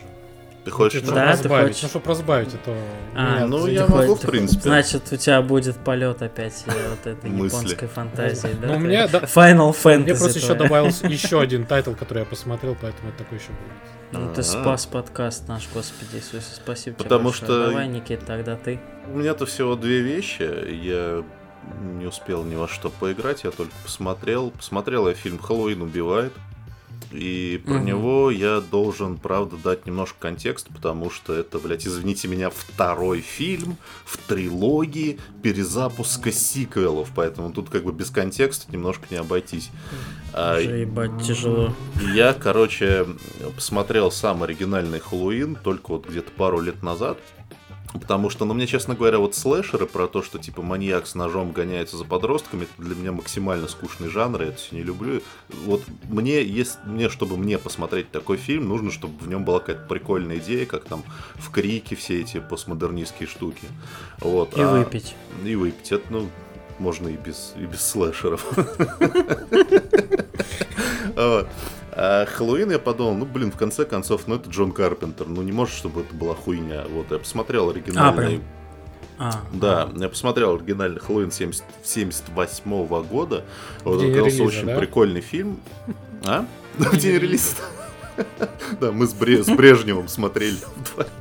Ты 0.65 0.71
хочешь 0.71 1.01
ну, 1.03 1.13
да, 1.13 1.31
разбавить? 1.31 1.69
Хочешь... 1.69 1.83
Ну, 1.83 1.89
чтобы 1.89 2.07
разбавить, 2.07 2.53
это. 2.53 2.75
А, 3.15 3.45
ну 3.45 3.65
я 3.67 3.87
могу, 3.87 4.15
в 4.15 4.21
принципе. 4.21 4.61
Значит, 4.63 5.03
у 5.11 5.15
тебя 5.15 5.41
будет 5.41 5.77
полет 5.77 6.21
опять 6.21 6.63
э, 6.67 6.71
вот 6.89 7.07
этой 7.07 7.31
японской 7.31 7.87
фантазии, 7.87 8.55
да? 8.61 8.67
Ну, 8.67 8.75
у 8.75 8.79
меня... 8.79 9.05
Final 9.07 9.71
Fantasy. 9.71 9.97
Мне 9.99 10.15
просто 10.15 10.39
еще 10.39 10.53
добавился 10.55 11.07
еще 11.07 11.39
один 11.41 11.65
тайтл, 11.65 11.93
который 11.93 12.19
я 12.19 12.25
посмотрел, 12.25 12.75
поэтому 12.79 13.09
это 13.09 13.19
такой 13.19 13.37
еще 13.37 13.49
будет. 13.49 13.99
Ну, 14.11 14.33
ты 14.33 14.43
спас 14.43 14.85
подкаст 14.85 15.47
наш, 15.47 15.69
господи 15.73 16.15
Иисусе, 16.15 16.55
спасибо 16.55 16.97
Потому 16.97 17.31
что... 17.31 17.67
Давай, 17.67 17.87
Никит, 17.87 18.25
тогда 18.25 18.55
ты. 18.55 18.79
У 19.07 19.17
меня-то 19.17 19.45
всего 19.45 19.75
две 19.75 20.01
вещи. 20.01 20.41
Я 20.41 21.23
не 21.81 22.05
успел 22.05 22.43
ни 22.43 22.55
во 22.55 22.67
что 22.67 22.89
поиграть, 22.89 23.43
я 23.43 23.51
только 23.51 23.73
посмотрел. 23.83 24.51
Посмотрел 24.51 25.07
я 25.07 25.13
фильм 25.13 25.37
«Хэллоуин 25.37 25.81
убивает». 25.81 26.33
И 27.11 27.61
про 27.65 27.75
угу. 27.75 27.83
него 27.83 28.31
я 28.31 28.61
должен, 28.61 29.17
правда, 29.17 29.57
дать 29.57 29.85
немножко 29.85 30.17
контекст, 30.19 30.67
потому 30.73 31.09
что 31.09 31.33
это, 31.33 31.57
блядь, 31.57 31.87
извините 31.87 32.27
меня, 32.27 32.49
второй 32.49 33.21
фильм 33.21 33.77
в 34.05 34.17
трилогии 34.17 35.19
перезапуска 35.41 36.31
сиквелов, 36.31 37.09
поэтому 37.15 37.51
тут 37.51 37.69
как 37.69 37.83
бы 37.83 37.91
без 37.91 38.11
контекста 38.11 38.71
немножко 38.71 39.07
не 39.09 39.17
обойтись. 39.17 39.71
А, 40.33 40.59
ебать, 40.59 41.11
тяжело. 41.25 41.73
Я, 42.13 42.33
короче, 42.33 43.07
посмотрел 43.55 44.11
сам 44.11 44.43
оригинальный 44.43 44.99
Хэллоуин 44.99 45.55
только 45.55 45.91
вот 45.91 46.07
где-то 46.07 46.31
пару 46.31 46.59
лет 46.59 46.83
назад. 46.83 47.17
Потому 47.93 48.29
что, 48.29 48.45
ну, 48.45 48.53
мне, 48.53 48.67
честно 48.67 48.93
говоря, 48.93 49.17
вот 49.17 49.33
слэшеры 49.33 49.87
про 49.87 50.07
то, 50.07 50.21
что, 50.21 50.37
типа, 50.37 50.61
маньяк 50.61 51.07
с 51.07 51.15
ножом 51.15 51.51
гоняется 51.51 51.97
за 51.97 52.05
подростками, 52.05 52.63
это 52.63 52.71
для 52.77 52.95
меня 52.95 53.11
максимально 53.11 53.67
скучный 53.67 54.09
жанр, 54.09 54.43
я 54.43 54.49
это 54.49 54.57
все 54.57 54.75
не 54.75 54.83
люблю. 54.83 55.23
Вот 55.65 55.81
мне, 56.07 56.43
есть, 56.43 56.77
мне, 56.85 57.09
чтобы 57.09 57.35
мне 57.35 57.57
посмотреть 57.57 58.11
такой 58.11 58.37
фильм, 58.37 58.67
нужно, 58.69 58.91
чтобы 58.91 59.17
в 59.23 59.27
нем 59.27 59.43
была 59.43 59.59
какая-то 59.59 59.87
прикольная 59.87 60.37
идея, 60.37 60.67
как 60.67 60.85
там 60.85 61.03
в 61.35 61.49
Крике 61.49 61.95
все 61.95 62.21
эти 62.21 62.39
постмодернистские 62.39 63.27
штуки. 63.27 63.67
Вот. 64.19 64.55
И 64.55 64.61
а, 64.61 64.71
выпить. 64.71 65.15
И 65.43 65.55
выпить. 65.55 65.91
Это, 65.91 66.05
ну, 66.11 66.29
можно 66.77 67.07
и 67.07 67.17
без, 67.17 67.53
и 67.57 67.65
без 67.65 67.81
слэшеров. 67.81 68.45
А 72.01 72.25
Хэллоуин 72.25 72.71
я 72.71 72.79
подумал, 72.79 73.13
ну, 73.13 73.25
блин, 73.25 73.51
в 73.51 73.57
конце 73.57 73.83
концов, 73.83 74.25
ну, 74.25 74.35
это 74.35 74.49
Джон 74.49 74.71
Карпентер, 74.71 75.27
ну, 75.27 75.41
не 75.41 75.51
может, 75.51 75.75
чтобы 75.75 76.01
это 76.01 76.15
была 76.15 76.33
хуйня. 76.33 76.85
Вот, 76.89 77.11
я 77.11 77.19
посмотрел 77.19 77.69
оригинальный... 77.69 78.41
А, 79.17 79.41
да, 79.51 79.89
я 79.97 80.07
посмотрел 80.07 80.55
оригинальный 80.55 81.01
Хэллоуин 81.01 81.29
70, 81.29 81.61
78 81.83 82.71
-го 82.71 83.05
года. 83.05 83.43
Вот, 83.83 84.01
это 84.01 84.13
оказался 84.13 84.43
очень 84.43 84.65
да? 84.65 84.77
прикольный 84.77 85.19
фильм. 85.19 85.59
А? 86.25 86.45
В 86.77 86.95
день 86.95 87.17
релиза. 87.17 87.55
Да, 88.79 88.93
мы 88.93 89.05
с, 89.05 89.13
Бре- 89.13 89.43
с 89.43 89.47
Брежневым 89.47 90.07
смотрели 90.07 90.55
вдвоем. 90.77 91.11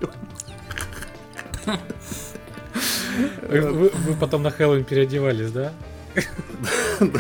Вы 3.49 4.15
потом 4.21 4.45
на 4.45 4.53
Хэллоуин 4.53 4.85
переодевались, 4.85 5.51
да? 5.51 5.73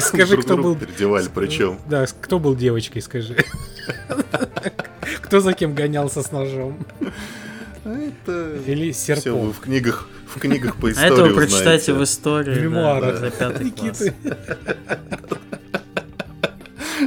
Скажи, 0.00 0.36
кто 0.38 0.56
был... 0.56 0.76
Переодевали, 0.76 1.28
причем. 1.34 1.78
Да, 1.88 2.06
кто 2.20 2.38
был 2.38 2.54
девочкой, 2.56 3.02
скажи. 3.02 3.36
Кто 5.22 5.40
за 5.40 5.52
кем 5.52 5.74
гонялся 5.74 6.22
с 6.22 6.32
ножом? 6.32 6.78
Это... 7.84 8.56
Или 8.66 8.92
серпом. 8.92 9.20
Все, 9.20 9.36
вы 9.36 9.52
в 9.52 9.60
книгах, 9.60 10.08
в 10.26 10.40
книгах 10.40 10.76
по 10.76 10.90
истории 10.90 11.10
А 11.10 11.12
это 11.12 11.24
вы 11.24 11.34
прочитайте 11.34 11.92
в 11.92 12.02
истории. 12.02 12.54
В 12.54 12.62
мемуарах. 12.62 13.14
Да, 13.14 13.20
за 13.20 13.30
пятый 13.30 13.70
класс. 13.70 14.02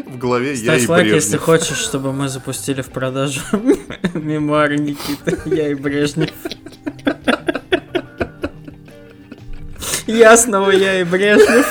В 0.06 0.18
голове 0.18 0.56
Ставь 0.56 0.80
я 0.80 0.86
и 0.86 0.88
лайк, 0.88 1.14
если 1.14 1.38
хочешь, 1.38 1.78
чтобы 1.78 2.14
мы 2.14 2.30
запустили 2.30 2.82
в 2.82 2.90
продажу 2.90 3.42
мемуары 4.14 4.78
Никиты, 4.78 5.38
я 5.46 5.70
и 5.70 5.74
Брежнев. 5.74 6.32
Ясного 10.12 10.72
я 10.72 11.00
и 11.00 11.04
Брежнев. 11.06 11.66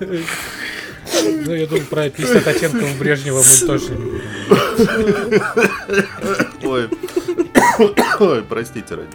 Ну, 0.00 1.54
я 1.54 1.66
думаю, 1.66 1.86
про 1.86 2.10
50 2.10 2.46
оттенков 2.46 2.98
Брежнева 2.98 3.38
мы 3.42 3.66
точно 3.66 3.94
не 3.94 4.04
будем. 4.04 4.22
Ой. 6.64 6.88
Ой, 8.20 8.42
простите, 8.42 8.94
ради 8.94 9.08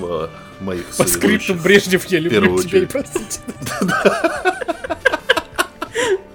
бога. 0.00 0.30
Моих 0.60 0.84
По 0.84 1.04
скрипту 1.04 1.54
Брежнев 1.54 2.04
я 2.06 2.18
люблю 2.18 2.62
тебя, 2.62 2.86
простите. 2.86 3.40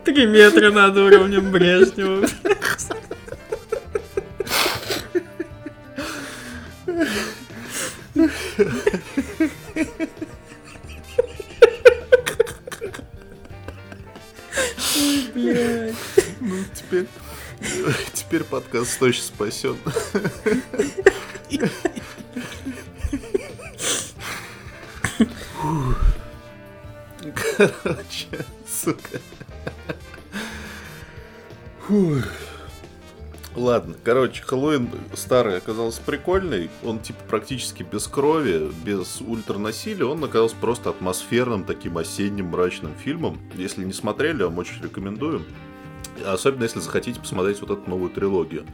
Три 0.06 0.26
метра 0.26 0.72
над 0.72 0.98
уровнем 0.98 1.52
Брежнева. 1.52 2.28
Ой, 14.96 15.96
Ну, 16.40 16.64
теперь... 16.74 17.08
Теперь 18.14 18.44
подкаст 18.44 19.00
точно 19.00 19.24
спасен. 19.24 19.78
Короче, 27.58 28.46
сука. 28.68 29.20
Фух. 31.88 32.43
Ладно, 33.56 33.96
короче, 34.04 34.42
Хэллоуин 34.42 34.90
старый 35.14 35.58
оказался 35.58 36.02
прикольный. 36.02 36.72
Он 36.84 37.00
типа 37.00 37.20
практически 37.30 37.84
без 37.84 38.08
крови, 38.08 38.72
без 38.84 39.22
ультранасилия. 39.22 40.06
Он 40.06 40.24
оказался 40.24 40.56
просто 40.56 40.90
атмосферным, 40.90 41.64
таким 41.64 41.98
осенним 41.98 42.48
мрачным 42.48 42.96
фильмом. 42.96 43.40
Если 43.56 43.84
не 43.84 43.94
смотрели, 43.94 44.42
вам 44.44 44.58
очень 44.58 44.82
рекомендую. 44.82 45.44
Особенно 46.26 46.64
если 46.64 46.80
захотите 46.80 47.20
посмотреть 47.20 47.62
вот 47.62 47.70
эту 47.70 47.90
новую 47.90 48.10
трилогию 48.10 48.66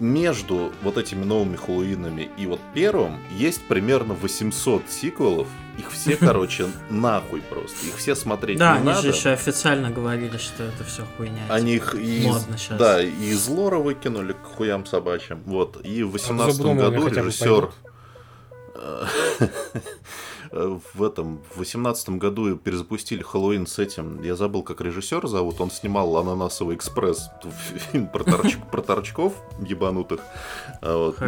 между 0.00 0.72
вот 0.82 0.96
этими 0.96 1.24
новыми 1.24 1.56
Хэллоуинами 1.56 2.30
и 2.36 2.46
вот 2.46 2.60
первым 2.74 3.18
есть 3.30 3.62
примерно 3.62 4.14
800 4.14 4.90
сиквелов. 4.90 5.46
Их 5.78 5.90
все, 5.92 6.16
короче, 6.20 6.66
нахуй 6.88 7.42
просто. 7.42 7.86
Их 7.86 7.96
все 7.96 8.14
смотреть 8.14 8.58
да, 8.58 8.72
не 8.72 8.78
они 8.78 8.86
надо. 8.86 9.02
же 9.02 9.08
еще 9.08 9.30
официально 9.30 9.90
говорили, 9.90 10.38
что 10.38 10.64
это 10.64 10.84
все 10.84 11.04
хуйня. 11.16 11.42
Они 11.48 11.74
их 11.74 11.94
из, 11.94 12.24
Модно 12.24 12.58
сейчас. 12.58 12.78
Да, 12.78 13.02
и 13.02 13.10
из 13.10 13.46
лора 13.46 13.78
выкинули 13.78 14.32
к 14.32 14.42
хуям 14.42 14.86
собачьим. 14.86 15.42
Вот. 15.44 15.84
И 15.84 16.02
в 16.02 16.12
18 16.12 16.60
а 16.60 16.74
году 16.74 17.06
режиссер... 17.08 17.70
Э, 20.52 20.78
в 20.94 21.02
этом, 21.02 21.40
в 21.54 21.58
восемнадцатом 21.58 22.18
году 22.18 22.56
перезапустили 22.56 23.22
Хэллоуин 23.22 23.66
с 23.66 23.78
этим, 23.78 24.22
я 24.22 24.34
забыл, 24.34 24.62
как 24.62 24.80
режиссер 24.80 25.26
зовут, 25.28 25.60
он 25.60 25.70
снимал 25.70 26.16
«Ананасовый 26.16 26.74
экспресс», 26.74 27.30
фильм 27.92 28.08
про, 28.08 28.24
торч, 28.24 28.56
про 28.70 28.82
торчков 28.82 29.34
ебанутых. 29.60 30.20
А 30.82 30.96
вот. 30.96 31.20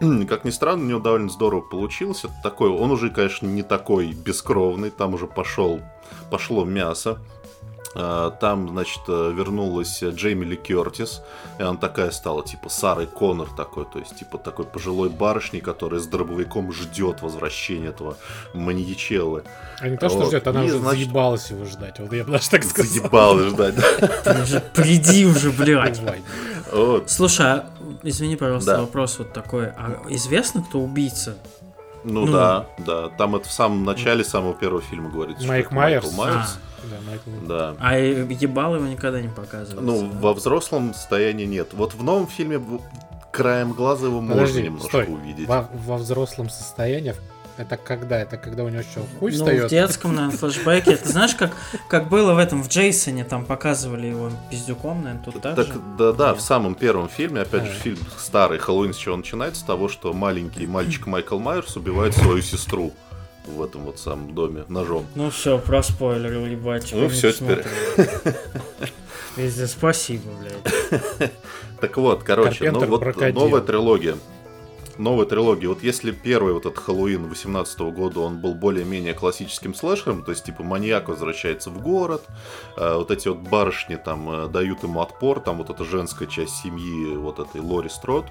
Но, 0.00 0.24
как 0.26 0.44
ни 0.44 0.50
странно, 0.50 0.84
у 0.84 0.88
него 0.88 1.00
довольно 1.00 1.30
здорово 1.30 1.62
получился. 1.62 2.28
Такой, 2.42 2.68
он 2.68 2.90
уже, 2.90 3.08
конечно, 3.08 3.46
не 3.46 3.62
такой 3.62 4.12
бескровный, 4.12 4.90
там 4.90 5.14
уже 5.14 5.26
пошел, 5.26 5.80
пошло 6.30 6.64
мясо. 6.64 7.20
А, 7.96 8.30
там, 8.30 8.68
значит, 8.70 9.02
э, 9.06 9.32
вернулась 9.32 10.02
Джейми 10.02 10.44
Ли 10.44 10.56
Кертис, 10.56 11.22
и 11.58 11.62
она 11.62 11.76
такая 11.76 12.10
стала, 12.10 12.44
типа, 12.44 12.68
Сарой 12.68 13.06
Коннор 13.06 13.48
такой, 13.56 13.84
то 13.84 14.00
есть, 14.00 14.16
типа, 14.16 14.38
такой 14.38 14.64
пожилой 14.64 15.10
барышней, 15.10 15.60
которая 15.60 16.00
с 16.00 16.06
дробовиком 16.06 16.72
ждет 16.72 17.22
возвращения 17.22 17.88
этого 17.88 18.16
маньячелы. 18.52 19.44
А 19.80 19.88
не 19.88 19.96
то, 19.96 20.08
что 20.08 20.18
вот. 20.18 20.28
ждет, 20.28 20.46
она 20.48 20.64
и, 20.64 20.66
уже 20.66 20.78
значит... 20.78 21.04
заебалась 21.06 21.50
его 21.50 21.64
ждать, 21.66 22.00
вот 22.00 22.12
я 22.12 22.24
бы 22.24 22.32
даже 22.32 22.50
так 22.50 22.64
сказал. 22.64 22.92
Заебалась 22.92 23.46
ждать, 23.52 23.74
да. 23.76 24.62
Приди 24.74 25.26
уже, 25.26 25.52
блядь. 25.52 26.00
Слушай, 27.06 27.46
а, 27.46 27.70
извини, 28.02 28.34
пожалуйста, 28.34 28.80
вопрос 28.80 29.18
вот 29.18 29.32
такой. 29.32 29.68
А 29.68 30.02
известно, 30.08 30.62
кто 30.62 30.80
убийца? 30.80 31.36
Ну, 32.02 32.26
да, 32.26 32.66
да. 32.78 33.08
Там 33.10 33.36
это 33.36 33.48
в 33.48 33.52
самом 33.52 33.84
начале 33.84 34.24
самого 34.24 34.54
первого 34.54 34.82
фильма 34.82 35.10
говорится. 35.10 35.46
Майк 35.46 35.70
Майерс. 35.70 36.12
Майерс. 36.16 36.58
Да, 36.90 36.96
Майкл. 37.06 37.46
Да. 37.46 37.76
А 37.78 37.98
ебал 37.98 38.76
его 38.76 38.86
никогда 38.86 39.20
не 39.20 39.28
показывают. 39.28 39.84
Ну, 39.84 40.08
во 40.20 40.34
взрослом 40.34 40.94
состоянии 40.94 41.46
нет. 41.46 41.68
Вот 41.72 41.94
в 41.94 42.02
новом 42.02 42.26
фильме 42.26 42.60
краем 43.32 43.72
глаза 43.72 44.06
его 44.06 44.20
Подожди, 44.20 44.40
можно 44.40 44.58
немножко 44.60 44.88
стой. 44.88 45.06
увидеть. 45.06 45.48
Во, 45.48 45.68
во 45.72 45.96
взрослом 45.96 46.48
состоянии 46.50 47.14
это 47.56 47.76
когда? 47.76 48.18
Это 48.18 48.36
когда 48.36 48.64
у 48.64 48.68
него 48.68 48.82
что, 48.82 49.00
хуй 49.18 49.30
ну, 49.30 49.38
встает? 49.38 49.66
в 49.66 49.68
детском, 49.68 50.14
наверное, 50.14 50.36
флешбеке. 50.36 50.92
Это 50.94 51.08
знаешь, 51.08 51.34
как, 51.34 51.52
как 51.88 52.08
было 52.08 52.34
в 52.34 52.38
этом, 52.38 52.62
в 52.62 52.68
Джейсоне, 52.68 53.24
там 53.24 53.44
показывали 53.44 54.08
его 54.08 54.30
пиздюком, 54.50 55.04
наверное, 55.04 55.24
тут 55.24 55.40
так, 55.40 55.54
так 55.54 55.66
же? 55.66 55.74
Да, 55.96 56.12
да, 56.12 56.28
Нет. 56.30 56.38
в 56.38 56.40
самом 56.40 56.74
первом 56.74 57.08
фильме, 57.08 57.42
опять 57.42 57.62
а, 57.62 57.66
же, 57.66 57.72
фильм 57.72 57.98
старый, 58.18 58.58
Хэллоуин, 58.58 58.92
с 58.92 58.96
чего 58.96 59.16
начинается, 59.16 59.60
с 59.60 59.64
того, 59.64 59.88
что 59.88 60.12
маленький 60.12 60.66
мальчик 60.66 61.06
Майкл 61.06 61.38
Майерс 61.38 61.76
убивает 61.76 62.14
свою 62.16 62.42
сестру 62.42 62.92
в 63.46 63.62
этом 63.62 63.82
вот 63.82 63.98
самом 63.98 64.34
доме 64.34 64.64
ножом. 64.68 65.06
Ну 65.14 65.30
все, 65.30 65.58
про 65.58 65.82
спойлеры, 65.82 66.36
ебать. 66.50 66.90
Ну 66.92 67.08
все 67.08 67.32
теперь. 67.32 67.64
Везде 69.36 69.66
спасибо, 69.66 70.30
блядь. 70.40 71.32
Так 71.80 71.96
вот, 71.98 72.22
короче, 72.22 72.70
ну 72.70 72.86
вот 72.86 73.16
новая 73.34 73.60
трилогия. 73.60 74.16
Новая 74.96 75.26
трилогия. 75.26 75.68
Вот 75.68 75.82
если 75.82 76.12
первый 76.12 76.52
вот 76.54 76.66
этот 76.66 76.78
Хэллоуин 76.78 77.28
18 77.28 77.80
года, 77.80 78.20
он 78.20 78.40
был 78.40 78.54
более-менее 78.54 79.12
классическим 79.12 79.74
слэшером, 79.74 80.22
то 80.22 80.30
есть, 80.30 80.44
типа, 80.44 80.62
маньяк 80.62 81.08
возвращается 81.08 81.70
в 81.70 81.82
город, 81.82 82.22
э, 82.76 82.94
вот 82.94 83.10
эти 83.10 83.26
вот 83.26 83.38
барышни 83.38 83.96
там 83.96 84.30
э, 84.30 84.48
дают 84.48 84.84
ему 84.84 85.00
отпор, 85.00 85.40
там 85.40 85.58
вот 85.58 85.70
эта 85.70 85.84
женская 85.84 86.26
часть 86.26 86.54
семьи, 86.62 87.16
вот 87.16 87.40
этой 87.40 87.60
Лори 87.60 87.88
Строт, 87.88 88.26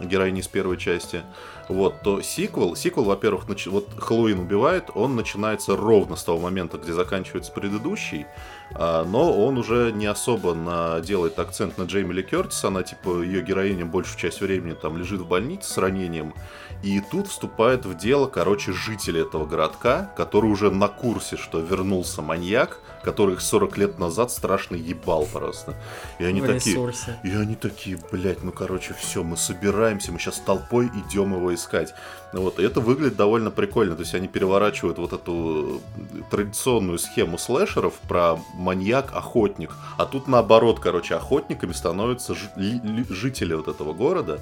героини 0.00 0.40
из 0.40 0.48
первой 0.48 0.76
части, 0.76 1.22
вот, 1.68 2.02
то 2.02 2.20
сиквел, 2.22 2.76
сиквел, 2.76 3.04
во-первых, 3.04 3.48
нач... 3.48 3.66
вот 3.66 3.88
Хэллоуин 3.98 4.40
убивает, 4.40 4.90
он 4.94 5.16
начинается 5.16 5.76
ровно 5.76 6.16
с 6.16 6.24
того 6.24 6.38
момента, 6.38 6.78
где 6.78 6.92
заканчивается 6.92 7.52
предыдущий, 7.52 8.26
а, 8.74 9.04
но 9.04 9.32
он 9.32 9.58
уже 9.58 9.92
не 9.92 10.06
особо 10.06 10.54
на... 10.54 11.00
делает 11.00 11.38
акцент 11.38 11.78
на 11.78 11.84
Джейми 11.84 12.12
Ли 12.12 12.22
Кертис, 12.22 12.64
она, 12.64 12.82
типа, 12.82 13.22
ее 13.22 13.42
героиня 13.42 13.84
большую 13.84 14.18
часть 14.18 14.40
времени 14.40 14.74
там 14.74 14.96
лежит 14.96 15.20
в 15.20 15.26
больнице 15.26 15.70
с 15.70 15.78
ранением, 15.78 16.34
и 16.82 17.00
тут 17.00 17.28
вступает 17.28 17.86
в 17.86 17.96
дело, 17.96 18.26
короче, 18.26 18.72
жители 18.72 19.26
этого 19.26 19.46
городка, 19.46 20.12
который 20.16 20.50
уже 20.50 20.70
на 20.70 20.88
курсе, 20.88 21.36
что 21.36 21.58
вернулся 21.58 22.22
маньяк, 22.22 22.80
которых 23.06 23.40
40 23.40 23.78
лет 23.78 23.98
назад 23.98 24.30
страшно 24.30 24.74
ебал 24.74 25.26
просто. 25.32 25.74
И 26.18 26.24
они 26.24 26.40
В 26.40 26.46
такие... 26.46 26.74
ресурсе. 26.74 27.16
И 27.22 27.30
они 27.30 27.54
такие, 27.54 27.98
блядь, 28.10 28.42
ну 28.42 28.50
короче, 28.52 28.94
все, 28.94 29.22
мы 29.22 29.36
собираемся, 29.36 30.10
мы 30.12 30.18
сейчас 30.18 30.40
толпой 30.40 30.90
идем 31.08 31.32
его 31.34 31.54
искать. 31.54 31.94
Ну 32.32 32.42
Вот, 32.42 32.58
и 32.58 32.64
это 32.64 32.80
выглядит 32.80 33.16
довольно 33.16 33.50
прикольно. 33.52 33.94
То 33.94 34.02
есть 34.02 34.14
они 34.14 34.26
переворачивают 34.26 34.98
вот 34.98 35.12
эту 35.12 35.80
э, 36.14 36.20
традиционную 36.30 36.98
схему 36.98 37.38
слэшеров 37.38 37.94
про 38.08 38.38
маньяк-охотник. 38.54 39.70
А 39.96 40.04
тут 40.04 40.26
наоборот, 40.26 40.80
короче, 40.80 41.14
охотниками 41.14 41.72
становятся 41.72 42.34
жи- 42.34 42.50
ли- 42.56 42.80
ли- 42.80 43.06
жители 43.08 43.54
вот 43.54 43.68
этого 43.68 43.92
города. 43.92 44.40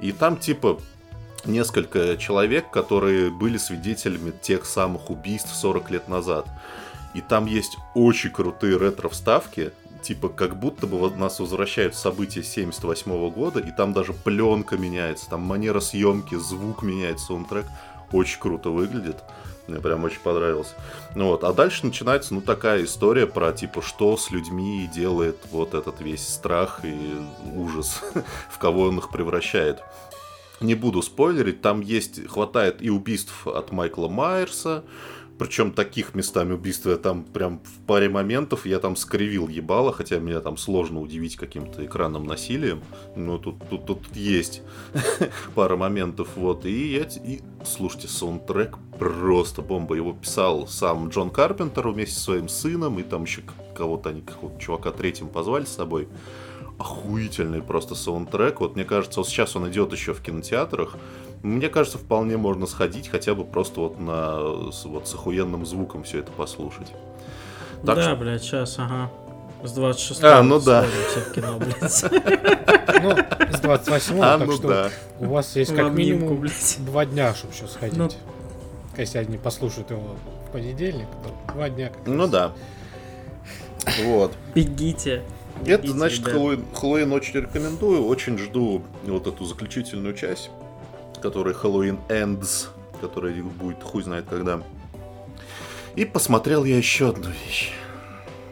И 0.00 0.12
там 0.12 0.36
типа 0.36 0.78
несколько 1.44 2.16
человек, 2.16 2.70
которые 2.70 3.30
были 3.30 3.58
свидетелями 3.58 4.32
тех 4.40 4.64
самых 4.64 5.10
убийств 5.10 5.52
40 5.54 5.90
лет 5.90 6.08
назад. 6.08 6.46
И 7.14 7.20
там 7.20 7.46
есть 7.46 7.78
очень 7.94 8.30
крутые 8.30 8.76
ретро-вставки, 8.76 9.72
типа 10.02 10.28
как 10.28 10.58
будто 10.58 10.86
бы 10.86 11.10
нас 11.16 11.40
возвращают 11.40 11.94
в 11.94 11.98
события 11.98 12.42
78 12.42 13.30
года, 13.30 13.60
и 13.60 13.70
там 13.70 13.92
даже 13.92 14.12
пленка 14.12 14.76
меняется, 14.76 15.30
там 15.30 15.40
манера 15.40 15.80
съемки, 15.80 16.34
звук 16.34 16.82
меняется, 16.82 17.26
саундтрек. 17.26 17.66
Очень 18.12 18.40
круто 18.40 18.70
выглядит. 18.70 19.16
Мне 19.66 19.80
прям 19.80 20.04
очень 20.04 20.20
понравилось. 20.20 20.74
Ну 21.14 21.28
вот, 21.28 21.42
а 21.42 21.52
дальше 21.54 21.86
начинается, 21.86 22.34
ну, 22.34 22.42
такая 22.42 22.84
история 22.84 23.26
про, 23.26 23.50
типа, 23.52 23.80
что 23.80 24.16
с 24.16 24.30
людьми 24.30 24.88
делает 24.94 25.38
вот 25.50 25.72
этот 25.72 26.00
весь 26.02 26.28
страх 26.28 26.80
и 26.84 27.16
ужас, 27.54 28.02
в 28.50 28.58
кого 28.58 28.82
он 28.82 28.98
их 28.98 29.10
превращает. 29.10 29.82
Не 30.60 30.74
буду 30.74 31.02
спойлерить, 31.02 31.62
там 31.62 31.80
есть, 31.80 32.26
хватает 32.28 32.82
и 32.82 32.90
убийств 32.90 33.46
от 33.46 33.72
Майкла 33.72 34.08
Майерса, 34.08 34.84
причем 35.38 35.72
таких 35.72 36.14
местами 36.14 36.52
убийства 36.52 36.90
я 36.90 36.96
там 36.96 37.24
прям 37.24 37.60
в 37.64 37.86
паре 37.86 38.08
моментов 38.08 38.66
я 38.66 38.78
там 38.78 38.94
скривил 38.94 39.48
ебало, 39.48 39.92
хотя 39.92 40.18
меня 40.18 40.40
там 40.40 40.56
сложно 40.56 41.00
удивить 41.00 41.36
каким-то 41.36 41.84
экранным 41.84 42.24
насилием. 42.24 42.82
Но 43.16 43.38
тут, 43.38 43.56
тут, 43.68 43.86
тут 43.86 44.14
есть 44.14 44.62
пара 45.54 45.76
моментов, 45.76 46.28
вот. 46.36 46.64
И 46.66 46.92
я... 46.92 47.08
И, 47.24 47.40
слушайте, 47.64 48.08
саундтрек 48.08 48.78
просто 48.98 49.62
бомба. 49.62 49.96
Его 49.96 50.12
писал 50.12 50.68
сам 50.68 51.08
Джон 51.08 51.30
Карпентер 51.30 51.88
вместе 51.88 52.14
со 52.14 52.20
своим 52.20 52.48
сыном, 52.48 52.98
и 53.00 53.02
там 53.02 53.24
еще 53.24 53.42
кого-то 53.74 54.10
они, 54.10 54.22
какого-то 54.22 54.60
чувака 54.60 54.92
третьим 54.92 55.28
позвали 55.28 55.64
с 55.64 55.74
собой. 55.74 56.08
Охуительный 56.78 57.62
просто 57.62 57.94
саундтрек. 57.94 58.60
Вот 58.60 58.74
мне 58.74 58.84
кажется, 58.84 59.20
вот 59.20 59.28
сейчас 59.28 59.54
он 59.56 59.68
идет 59.70 59.92
еще 59.92 60.12
в 60.12 60.20
кинотеатрах. 60.20 60.96
Мне 61.42 61.68
кажется, 61.68 61.98
вполне 61.98 62.36
можно 62.36 62.66
сходить, 62.66 63.08
хотя 63.08 63.34
бы 63.34 63.44
просто 63.44 63.80
вот 63.80 64.00
на 64.00 64.70
с, 64.72 64.84
вот 64.84 65.06
с 65.06 65.14
охуенным 65.14 65.64
звуком 65.66 66.02
все 66.04 66.18
это 66.20 66.32
послушать. 66.32 66.88
Так 67.84 67.96
да, 67.96 68.02
что- 68.02 68.16
блядь, 68.16 68.42
сейчас, 68.42 68.78
ага. 68.78 69.10
С 69.62 69.72
26 69.72 70.22
А, 70.24 70.42
ну 70.42 70.60
да. 70.60 70.84
в 70.84 71.32
кино, 71.32 71.58
блядь. 71.58 72.04
Ну, 73.02 73.16
с 73.56 73.60
28 73.60 74.20
А, 74.20 74.38
так 74.38 74.46
ну 74.48 74.52
что 74.56 74.68
да. 74.68 74.90
у 75.20 75.26
вас 75.26 75.56
есть 75.56 75.74
как 75.74 75.92
минимум 75.92 76.36
блядь. 76.40 76.76
два 76.80 77.04
дня, 77.06 77.34
чтобы 77.34 77.54
еще 77.54 77.66
сходить. 77.66 77.96
Ну. 77.96 78.08
Если 78.96 79.18
они 79.18 79.38
послушают 79.38 79.90
его 79.90 80.16
в 80.48 80.52
понедельник, 80.52 81.06
то 81.22 81.52
два 81.54 81.68
дня. 81.70 81.88
как 81.90 82.06
Ну 82.06 82.22
раз. 82.22 82.30
да. 82.30 82.52
Вот. 84.04 84.32
Бегите. 84.54 85.22
Это 85.66 85.90
значит, 85.90 86.20
ребят. 86.20 86.32
Хэллоуин, 86.32 86.64
Хэллоуин 86.74 87.12
очень 87.12 87.40
рекомендую. 87.40 88.04
Очень 88.04 88.38
жду 88.38 88.82
вот 89.04 89.26
эту 89.26 89.44
заключительную 89.44 90.14
часть, 90.14 90.50
которая 91.22 91.54
Хэллоуин 91.54 91.98
Ends, 92.08 92.68
которая 93.00 93.34
будет 93.42 93.82
хуй 93.82 94.02
знает 94.02 94.26
когда. 94.28 94.62
И 95.96 96.04
посмотрел 96.04 96.64
я 96.64 96.76
еще 96.76 97.10
одну 97.10 97.30
вещь. 97.30 97.72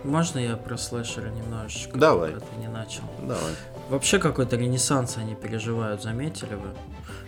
Можно 0.04 0.38
я 0.40 0.56
про 0.56 0.76
слэшеры 0.76 1.30
немножечко? 1.30 1.96
Давай. 1.96 2.34
А 2.34 2.40
ты 2.40 2.56
не 2.60 2.68
начал. 2.68 3.02
Давай. 3.20 3.52
Вообще 3.88 4.18
какой-то 4.18 4.56
ренессанс 4.56 5.16
они 5.16 5.34
переживают, 5.34 6.02
заметили 6.02 6.54
вы? 6.54 6.68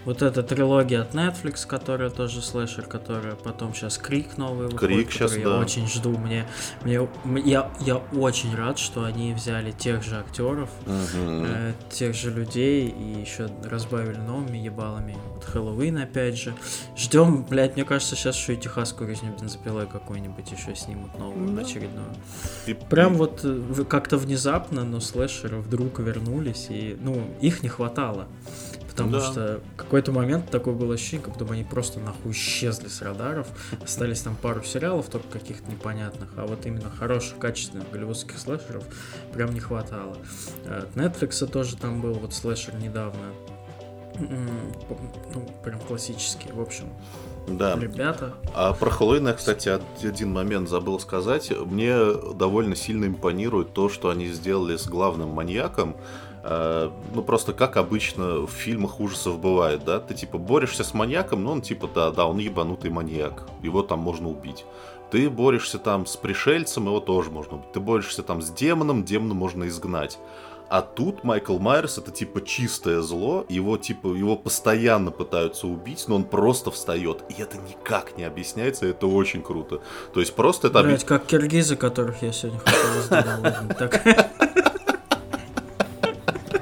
Вот 0.05 0.21
эта 0.21 0.43
трилогия 0.43 1.01
от 1.01 1.15
Netflix, 1.15 1.67
которая 1.67 2.11
тоже 2.11 2.43
слэшер, 2.43 2.85
которая 2.85 3.37
потом 3.37 3.73
сейчас 3.75 3.97
Крик 3.97 4.37
новый 4.37 4.69
выходит, 4.69 5.09
Крик 5.09 5.13
который 5.13 5.43
да. 5.43 5.51
я 5.55 5.57
очень 5.61 5.87
жду. 5.89 6.11
Мне, 6.19 6.47
мне, 6.85 7.01
я, 7.45 7.71
я 7.81 7.97
очень 8.13 8.55
рад, 8.55 8.79
что 8.79 9.05
они 9.05 9.33
взяли 9.33 9.71
тех 9.73 10.03
же 10.03 10.17
актеров, 10.17 10.69
Мгм. 10.85 11.45
э, 11.47 11.73
тех 11.91 12.15
же 12.15 12.31
людей 12.31 12.89
и 12.89 13.21
еще 13.21 13.49
разбавили 13.65 14.19
новыми 14.19 14.59
ебалами. 14.59 15.17
Вот 15.35 15.45
Хэллоуин 15.45 15.97
опять 15.97 16.37
же. 16.37 16.55
Ждем, 16.97 17.43
блядь, 17.45 17.77
мне 17.77 17.85
кажется, 17.87 18.15
сейчас 18.15 18.37
еще 18.37 18.55
и 18.55 18.57
техасскую 18.59 19.09
резню 19.09 19.33
бензопилой 19.41 19.87
какую-нибудь 19.87 20.51
еще 20.53 20.75
снимут 20.75 21.19
новую, 21.19 21.49
Да. 21.57 21.63
очередную. 21.63 22.09
И- 22.67 22.75
Прям 22.75 23.15
вот 23.15 23.41
э, 23.43 23.85
как-то 23.89 24.19
внезапно, 24.19 24.85
но 24.85 25.01
слэшеры 25.01 25.61
вдруг 25.61 25.99
вернулись, 25.99 26.67
и, 26.69 26.97
ну, 27.01 27.23
их 27.41 27.63
не 27.63 27.71
хватало. 27.71 28.29
Потому 28.95 29.11
Да. 29.11 29.21
что 29.21 29.61
какой-то 29.77 30.13
момент 30.13 30.51
такое 30.51 30.73
было 30.73 30.95
ощущение, 30.95 31.25
как 31.25 31.33
будто 31.35 31.45
бы 31.45 31.55
они 31.55 31.65
просто 31.65 31.99
нахуй 31.99 32.31
исчезли 32.31 32.87
с 32.87 33.03
радаров. 33.03 33.49
Остались 33.83 34.21
там 34.21 34.37
пару 34.37 34.63
сериалов, 34.63 35.07
только 35.09 35.27
каких-то 35.29 35.69
непонятных, 35.71 36.29
а 36.37 36.47
вот 36.47 36.65
именно 36.65 36.91
хороших, 36.91 37.39
качественных 37.39 37.91
голливудских 37.91 38.39
слэшеров 38.39 38.85
прям 39.33 39.53
не 39.53 39.59
хватало. 39.59 40.17
Э, 40.65 40.85
От 40.85 40.95
Netflix 40.97 41.45
тоже 41.49 41.77
там 41.77 42.01
был 42.01 42.13
вот 42.15 42.33
слэшер 42.35 42.77
недавно. 42.77 43.33
Ну, 44.21 45.49
прям 45.65 45.81
классический. 45.81 46.53
В 46.53 46.61
общем, 46.61 46.85
Да. 47.49 47.77
ребята, 47.77 48.35
А 48.55 48.73
про 48.73 48.91
Хэллоуин 48.91 49.27
я, 49.27 49.33
кстати, 49.35 49.69
од- 49.71 49.83
один 50.05 50.31
момент 50.33 50.69
забыл 50.69 51.01
сказать. 51.01 51.51
Мне 51.67 51.97
довольно 52.35 52.77
сильно 52.77 53.07
импонирует 53.07 53.73
то, 53.73 53.89
что 53.89 54.11
они 54.11 54.29
сделали 54.29 54.77
с 54.77 54.87
главным 54.87 55.31
маньяком. 55.31 55.97
Э, 56.47 56.91
Ну, 57.15 57.23
просто 57.23 57.53
как 57.53 57.77
обычно 57.77 58.47
в 58.47 58.51
фильмах 58.51 59.01
ужасов 59.01 59.39
бывает, 59.41 59.85
да? 59.85 59.99
Ты, 60.01 60.15
типа, 60.15 60.39
борешься 60.39 60.85
с 60.85 60.93
маньяком, 60.95 61.43
ну, 61.45 61.53
он, 61.53 61.63
типа, 61.63 61.89
да, 61.95 62.11
да, 62.11 62.27
он 62.27 62.39
ебанутый 62.39 62.91
маньяк. 62.91 63.45
Его 63.63 63.83
там 63.83 64.01
можно 64.01 64.29
убить. 64.29 64.65
Ты 65.11 65.31
борешься 65.31 65.79
там 65.79 66.07
с 66.07 66.17
пришельцем, 66.17 66.87
его 66.87 67.01
тоже 67.01 67.31
можно 67.31 67.57
убить. 67.57 67.73
Ты 67.73 67.81
борешься 67.81 68.23
там 68.23 68.43
с 68.43 68.51
демоном, 68.51 69.05
демона 69.05 69.33
можно 69.35 69.65
изгнать. 69.69 70.19
А 70.69 70.81
тут 70.81 71.25
Майкл 71.25 71.59
Майерс 71.59 71.99
это 71.99 72.11
типа 72.11 72.41
чистое 72.45 73.01
зло, 73.03 73.45
его 73.51 73.77
типа 73.77 74.09
его 74.09 74.35
постоянно 74.35 75.11
пытаются 75.11 75.67
убить, 75.69 76.07
но 76.09 76.17
он 76.17 76.25
просто 76.25 76.71
встает, 76.71 77.23
и 77.29 77.41
это 77.41 77.59
никак 77.59 78.17
не 78.17 78.25
объясняется, 78.25 78.87
и 78.87 78.91
это 78.91 79.07
очень 79.07 79.43
круто. 79.43 79.81
То 80.15 80.21
есть 80.21 80.35
просто 80.35 80.69
это 80.69 80.83
блядь, 80.83 81.03
объ- 81.05 81.07
как 81.07 81.27
киргизы, 81.27 81.77
которых 81.77 82.23
я 82.23 82.33
сегодня 82.33 82.61
хотел 82.61 84.25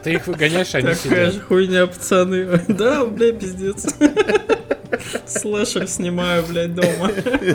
Ты 0.05 0.15
их 0.15 0.27
выгоняешь, 0.27 0.75
они 0.75 0.89
Такая 0.89 0.97
сидят. 0.97 1.35
же 1.35 1.41
хуйня, 1.41 1.87
пацаны. 1.87 2.61
Да, 2.69 3.05
бля, 3.07 3.33
пиздец. 3.33 3.87
Слэшер 5.27 5.89
снимаю, 5.89 6.45
блядь, 6.47 6.75
дома. 6.75 7.11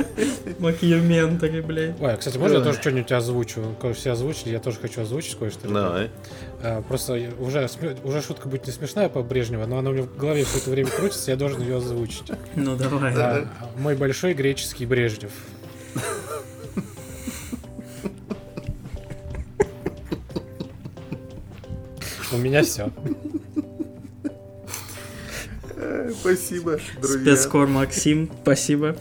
Макьюментари, 0.60 1.62
блядь. 1.62 1.96
Ой, 2.02 2.14
а, 2.14 2.18
кстати, 2.18 2.38
можно 2.38 2.58
я 2.58 2.64
тоже 2.64 2.80
что-нибудь 2.80 3.12
озвучу? 3.12 3.76
Кое- 3.80 3.94
Все 3.94 4.12
озвучили, 4.12 4.52
я 4.52 4.60
тоже 4.60 4.78
хочу 4.80 5.02
озвучить 5.02 5.38
кое-что. 5.38 5.68
Давай. 5.68 6.10
А, 6.64 6.82
Просто 6.82 7.14
уже, 7.40 7.70
уже 8.04 8.22
шутка 8.22 8.48
будет 8.50 8.66
не 8.66 8.74
смешная 8.74 9.10
по 9.10 9.22
Брежнева, 9.22 9.66
но 9.66 9.78
она 9.78 9.92
у 9.92 9.94
меня 9.94 10.04
в 10.04 10.18
голове 10.18 10.44
все 10.46 10.58
это 10.58 10.72
время 10.72 10.90
крутится, 10.90 11.32
я 11.32 11.38
должен 11.38 11.62
ее 11.62 11.78
озвучить. 11.78 12.32
Ну 12.56 12.76
давай. 12.76 13.14
А, 13.16 13.48
Мой 13.78 13.96
большой 13.96 14.34
греческий 14.34 14.86
Брежнев. 14.86 15.32
У 22.32 22.38
меня 22.38 22.64
все. 22.64 22.92
Спасибо, 26.20 26.80
Спецкор 27.02 27.68
Максим, 27.68 28.30
спасибо. 28.42 28.96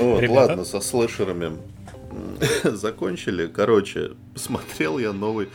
Вот, 0.00 0.28
ладно, 0.28 0.64
со 0.64 0.80
слэшерами 0.80 1.58
закончили. 2.64 3.46
Короче, 3.46 4.12
посмотрел 4.34 4.98
я 4.98 5.12
новый 5.12 5.48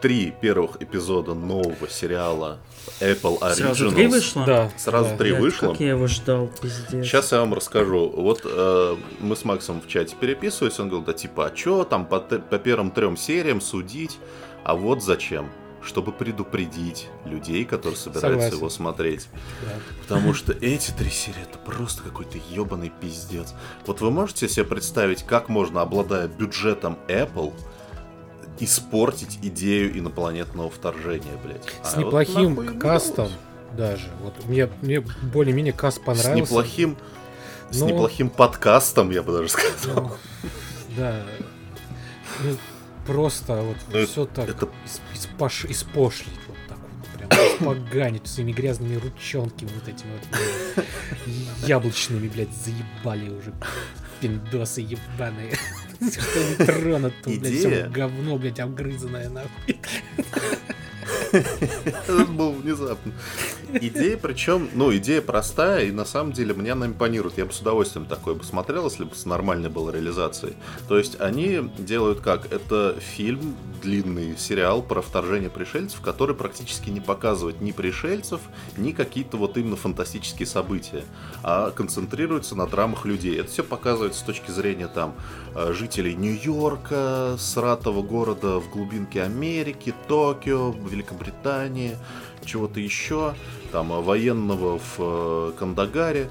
три 0.00 0.32
первых 0.40 0.80
эпизода 0.80 1.34
нового 1.34 1.88
сериала 1.88 2.58
Apple 3.00 3.40
Originals. 3.40 3.54
Сразу 3.54 3.90
три 3.92 4.06
вышло? 4.06 4.46
Да. 4.46 4.70
Сразу 4.76 5.10
да. 5.10 5.16
три 5.16 5.30
Блядь, 5.30 5.42
вышло. 5.42 5.68
Как 5.72 5.80
я 5.80 5.90
его 5.90 6.06
ждал, 6.06 6.50
пиздец. 6.60 7.04
Сейчас 7.04 7.32
я 7.32 7.40
вам 7.40 7.54
расскажу. 7.54 8.08
Вот 8.08 8.42
э, 8.44 8.96
мы 9.20 9.36
с 9.36 9.44
Максом 9.44 9.80
в 9.80 9.88
чате 9.88 10.16
переписывались, 10.18 10.78
он 10.78 10.88
говорил, 10.88 11.06
да 11.06 11.12
типа, 11.12 11.46
а 11.46 11.50
чё 11.50 11.84
там 11.84 12.06
по, 12.06 12.20
по 12.20 12.58
первым 12.58 12.90
трем 12.90 13.16
сериям 13.16 13.60
судить? 13.60 14.18
А 14.64 14.74
вот 14.74 15.02
зачем? 15.02 15.48
Чтобы 15.82 16.12
предупредить 16.12 17.08
людей, 17.24 17.64
которые 17.64 17.96
собираются 17.96 18.28
Согласен. 18.50 18.56
его 18.58 18.68
смотреть. 18.68 19.28
Да. 19.64 19.72
Потому 20.02 20.34
что 20.34 20.52
эти 20.52 20.90
три 20.90 21.08
серии 21.08 21.40
это 21.42 21.58
просто 21.58 22.02
какой-то 22.02 22.36
ебаный 22.50 22.92
пиздец. 23.00 23.54
Вот 23.86 24.02
вы 24.02 24.10
можете 24.10 24.46
себе 24.48 24.66
представить, 24.66 25.22
как 25.22 25.48
можно, 25.48 25.80
обладая 25.80 26.28
бюджетом 26.28 26.98
Apple, 27.08 27.54
испортить 28.58 29.38
идею 29.42 29.98
инопланетного 29.98 30.68
вторжения, 30.70 31.32
блядь. 31.42 31.64
С 31.82 31.94
А 31.94 31.96
вот 31.96 32.06
неплохим 32.06 32.60
ему 32.60 32.78
кастом 32.78 33.26
удалось. 33.26 33.38
даже. 33.78 34.08
Вот 34.20 34.34
мне, 34.46 34.68
мне 34.82 35.00
более-менее 35.00 35.72
каст 35.72 35.96
С 35.96 36.00
понравился. 36.00 36.34
неплохим, 36.34 36.98
с 37.70 37.80
Ну. 37.80 37.88
неплохим 37.88 38.28
подкастом, 38.28 39.10
я 39.12 39.22
бы 39.22 39.32
даже 39.32 39.48
сказал. 39.48 40.02
Ну, 40.02 40.10
Да. 40.98 41.22
Просто 43.06 43.62
вот 43.62 43.76
Ну, 43.92 44.06
все 44.06 44.24
так 44.26 44.48
это- 44.48 44.68
испош- 45.14 45.70
испошлить 45.70 46.38
вот 46.46 46.56
так 46.68 46.78
вот, 46.78 47.28
прям 47.28 47.30
испоганить 47.30 48.26
своими 48.28 48.52
грязными 48.52 48.96
ручонками 48.96 49.70
вот 49.74 49.88
этими 49.88 50.10
вот 50.12 50.84
яблочными, 51.66 52.28
блядь, 52.28 52.54
заебали 52.54 53.30
уже 53.30 53.52
пиндосы 54.20 54.82
ебаные. 54.82 55.54
Что 56.00 56.44
не 56.44 56.54
тронут, 56.66 57.14
то, 57.22 57.30
блядь, 57.30 57.54
все 57.54 57.88
говно, 57.88 58.36
блядь, 58.38 58.60
обгрызанное 58.60 59.28
нахуй. 59.30 59.80
Это 61.32 62.24
было 62.26 62.50
внезапно. 62.52 63.12
Идея, 63.80 64.16
причем, 64.16 64.68
ну, 64.74 64.94
идея 64.96 65.22
простая, 65.22 65.86
и 65.86 65.90
на 65.90 66.04
самом 66.04 66.32
деле 66.32 66.54
мне 66.54 66.72
она 66.72 66.86
импонирует. 66.86 67.38
Я 67.38 67.46
бы 67.46 67.52
с 67.52 67.60
удовольствием 67.60 68.06
такое 68.06 68.34
посмотрел, 68.34 68.84
если 68.84 69.04
бы 69.04 69.14
с 69.14 69.24
нормальной 69.24 69.68
была 69.68 69.92
реализацией. 69.92 70.54
То 70.88 70.98
есть 70.98 71.20
они 71.20 71.70
делают 71.78 72.20
как? 72.20 72.52
Это 72.52 72.96
фильм, 73.00 73.56
длинный 73.82 74.36
сериал 74.36 74.82
про 74.82 75.00
вторжение 75.02 75.50
пришельцев, 75.50 76.00
который 76.00 76.34
практически 76.34 76.90
не 76.90 77.00
показывает 77.00 77.60
ни 77.60 77.72
пришельцев, 77.72 78.40
ни 78.76 78.92
какие-то 78.92 79.36
вот 79.36 79.56
именно 79.56 79.76
фантастические 79.76 80.46
события, 80.46 81.04
а 81.42 81.70
концентрируется 81.70 82.54
на 82.54 82.66
драмах 82.66 83.04
людей. 83.04 83.38
Это 83.38 83.50
все 83.50 83.64
показывается 83.64 84.20
с 84.20 84.22
точки 84.22 84.50
зрения 84.50 84.88
там 84.88 85.14
э, 85.54 85.72
жителей 85.72 86.14
Нью-Йорка, 86.14 87.36
сратого 87.38 88.02
города 88.02 88.58
в 88.58 88.70
глубинке 88.70 89.22
Америки, 89.22 89.94
Токио, 90.08 90.72
Великобритании, 90.72 91.96
чего-то 92.44 92.80
еще, 92.80 93.34
там 93.72 93.92
э, 93.92 94.00
военного 94.00 94.78
в 94.78 94.96
э, 94.98 95.52
Кандагаре. 95.58 96.30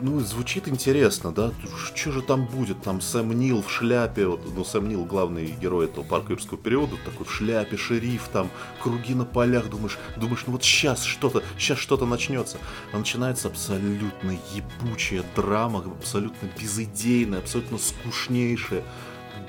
Ну, 0.00 0.18
звучит 0.20 0.66
интересно, 0.66 1.30
да? 1.30 1.52
Что 1.94 2.10
же 2.10 2.22
там 2.22 2.46
будет? 2.46 2.82
Там 2.82 3.02
Сэм 3.02 3.32
Нил 3.32 3.62
в 3.62 3.70
шляпе, 3.70 4.26
вот, 4.26 4.40
ну, 4.54 4.64
Сэм 4.64 4.88
Нил, 4.88 5.04
главный 5.04 5.46
герой 5.60 5.84
этого 5.86 6.04
парка 6.04 6.32
юрского 6.32 6.58
периода, 6.58 6.96
такой 7.04 7.26
в 7.26 7.30
шляпе, 7.30 7.76
шериф, 7.76 8.28
там, 8.32 8.50
круги 8.82 9.14
на 9.14 9.26
полях, 9.26 9.68
думаешь, 9.68 9.98
думаешь, 10.16 10.44
ну 10.46 10.54
вот 10.54 10.64
сейчас 10.64 11.02
что-то, 11.02 11.42
сейчас 11.58 11.76
что-то 11.78 12.06
начнется. 12.06 12.56
А 12.94 12.98
начинается 12.98 13.48
абсолютно 13.48 14.38
ебучая 14.54 15.22
драма, 15.36 15.84
абсолютно 15.84 16.48
безыдейная, 16.58 17.40
абсолютно 17.40 17.76
скучнейшая, 17.76 18.82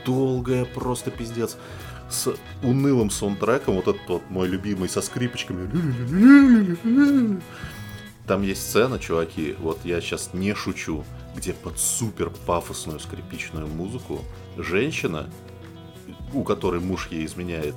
долгая, 0.06 0.66
просто 0.66 1.12
пиздец. 1.12 1.58
С 2.10 2.34
унылым 2.64 3.10
саундтреком, 3.10 3.76
вот 3.76 3.88
этот 3.88 4.08
вот 4.08 4.22
мой 4.30 4.48
любимый, 4.48 4.88
со 4.90 5.02
скрипочками. 5.02 5.68
Там 8.28 8.42
есть 8.42 8.68
сцена, 8.70 8.98
чуваки, 9.00 9.56
вот 9.60 9.80
я 9.84 10.02
сейчас 10.02 10.32
не 10.34 10.54
шучу, 10.56 11.04
где 11.36 11.54
под 11.54 11.78
супер 11.80 12.32
пафосную 12.48 13.00
скрипичную 13.00 13.68
музыку 13.68 14.22
женщина, 14.58 15.30
у 16.34 16.44
которой 16.44 16.80
муж 16.80 17.08
ей 17.12 17.26
изменяет, 17.26 17.76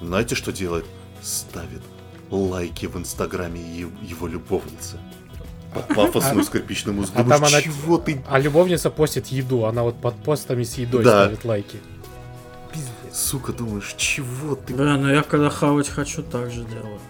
знаете, 0.00 0.34
что 0.34 0.52
делает? 0.52 0.84
Ставит 1.22 1.82
лайки 2.30 2.86
в 2.86 2.96
инстаграме 2.96 3.60
его 4.02 4.26
любовницы. 4.28 4.98
Под 5.74 5.88
пафосную 5.94 6.44
скрипичную 6.44 6.94
музыку. 6.94 7.18
а 7.18 7.22
Думаешь, 7.22 7.40
там 7.40 7.48
она- 7.48 7.62
чего 7.62 7.98
ты 7.98 8.22
А 8.28 8.38
любовница 8.38 8.90
постит 8.90 9.26
еду, 9.28 9.64
она 9.64 9.82
вот 9.82 10.00
под 10.00 10.14
постами 10.22 10.62
с 10.62 10.74
едой 10.78 11.04
Да. 11.04 11.24
ставит 11.24 11.44
лайки. 11.44 11.78
Пиздец. 12.72 13.07
Сука, 13.18 13.52
думаешь, 13.52 13.94
чего 13.96 14.54
ты, 14.54 14.74
Бля, 14.74 14.96
ну 14.96 15.08
я 15.12 15.22
когда 15.24 15.50
хавать 15.50 15.88
хочу, 15.88 16.22
так 16.22 16.52
же 16.52 16.64
делаю. 16.64 17.00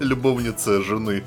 любовница 0.00 0.82
жены, 0.82 1.24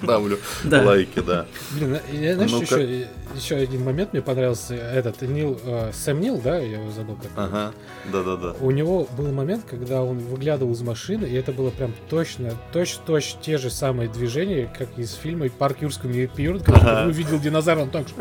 ставлю 0.00 0.38
Да. 0.62 0.82
лайки, 0.82 1.20
да. 1.20 1.46
Блин, 1.72 1.96
а 1.96 2.14
я, 2.14 2.34
знаешь, 2.36 2.52
еще, 2.52 3.08
еще 3.34 3.56
один 3.56 3.82
момент 3.84 4.12
мне 4.12 4.22
понравился. 4.22 4.74
Этот 4.74 5.20
Нил, 5.22 5.58
э, 5.64 5.90
Сэм 5.92 6.20
Нил, 6.20 6.40
да, 6.42 6.58
я 6.58 6.80
его 6.80 6.90
забыл 6.92 7.16
как. 7.16 7.30
Ага, 7.36 7.72
да-да-да. 8.12 8.54
У 8.60 8.70
него 8.70 9.06
был 9.16 9.30
момент, 9.32 9.64
когда 9.68 10.02
он 10.02 10.18
выглядывал 10.18 10.72
из 10.72 10.80
машины, 10.82 11.26
и 11.26 11.34
это 11.34 11.52
было 11.52 11.70
прям 11.70 11.92
точно, 12.08 12.52
точно-точно 12.72 13.40
те 13.42 13.58
же 13.58 13.68
самые 13.68 14.08
движения, 14.08 14.72
как 14.78 14.96
из 14.96 15.12
фильма 15.14 15.48
«Парк 15.48 15.78
юрского 15.82 16.12
периода», 16.28 16.64
когда 16.64 16.80
Ага. 16.80 17.02
он 17.02 17.08
увидел 17.08 17.38
динозавра, 17.40 17.82
он 17.82 17.90
так 17.90 18.08
же... 18.08 18.14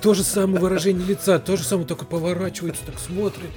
То 0.00 0.14
же 0.14 0.22
самое 0.22 0.60
выражение 0.60 1.04
лица, 1.06 1.38
то 1.38 1.56
же 1.56 1.64
самое, 1.64 1.86
только 1.88 2.04
поворачивается, 2.04 2.82
так 2.86 2.98
смотрит. 2.98 3.50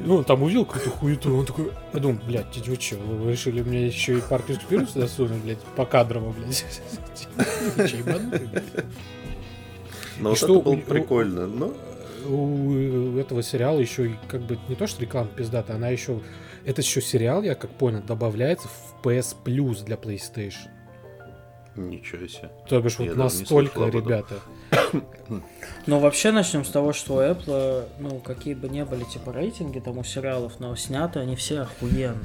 Ну, 0.00 0.16
он 0.16 0.24
там 0.24 0.42
увидел 0.42 0.64
какую-то 0.64 0.90
хуету, 0.90 1.36
он 1.36 1.46
такой, 1.46 1.70
я 1.92 2.00
думаю, 2.00 2.20
блядь, 2.26 2.56
вы 2.66 2.74
что, 2.76 2.96
вы 2.96 3.32
решили 3.32 3.62
мне 3.62 3.86
еще 3.86 4.18
и 4.18 4.20
парк 4.20 4.48
юрского 4.48 4.68
периода 4.68 4.90
сюда 4.90 5.06
сунуть, 5.06 5.42
блядь, 5.42 5.60
по 5.76 5.86
кадрово, 5.86 6.32
блядь. 6.32 6.64
Ну, 10.18 10.28
вот 10.28 10.38
что 10.38 10.56
это 10.56 10.64
было 10.64 10.76
прикольно. 10.76 11.46
Ну, 11.46 11.74
у 12.28 13.16
этого 13.16 13.42
сериала 13.42 13.80
еще 13.80 14.16
как 14.28 14.42
бы 14.42 14.58
не 14.68 14.74
то, 14.76 14.86
что 14.86 15.02
реклама 15.02 15.28
пиздата, 15.28 15.74
она 15.74 15.88
еще... 15.88 16.20
Это 16.64 16.80
еще 16.80 17.00
сериал, 17.00 17.42
я 17.42 17.56
как 17.56 17.70
понял, 17.70 18.02
добавляется 18.02 18.68
в 18.68 19.04
PS 19.04 19.34
Plus 19.44 19.84
для 19.84 19.96
PlayStation. 19.96 20.68
ничего 21.74 22.26
себе. 22.28 22.50
То 22.68 22.80
бишь 22.80 22.98
вот 22.98 23.16
настолько, 23.16 23.84
об 23.84 23.96
этом. 23.96 24.38
Ну, 25.86 25.98
вообще 25.98 26.30
начнем 26.30 26.64
с 26.64 26.68
того, 26.68 26.92
что 26.92 27.14
у 27.14 27.18
Apple, 27.20 27.86
ну, 27.98 28.20
какие 28.20 28.54
бы 28.54 28.68
ни 28.68 28.82
были, 28.82 29.02
типа, 29.02 29.32
рейтинги 29.32 29.80
там 29.80 29.98
у 29.98 30.04
сериалов, 30.04 30.60
но 30.60 30.76
сняты 30.76 31.18
они 31.18 31.34
все 31.34 31.60
охуенно. 31.62 32.18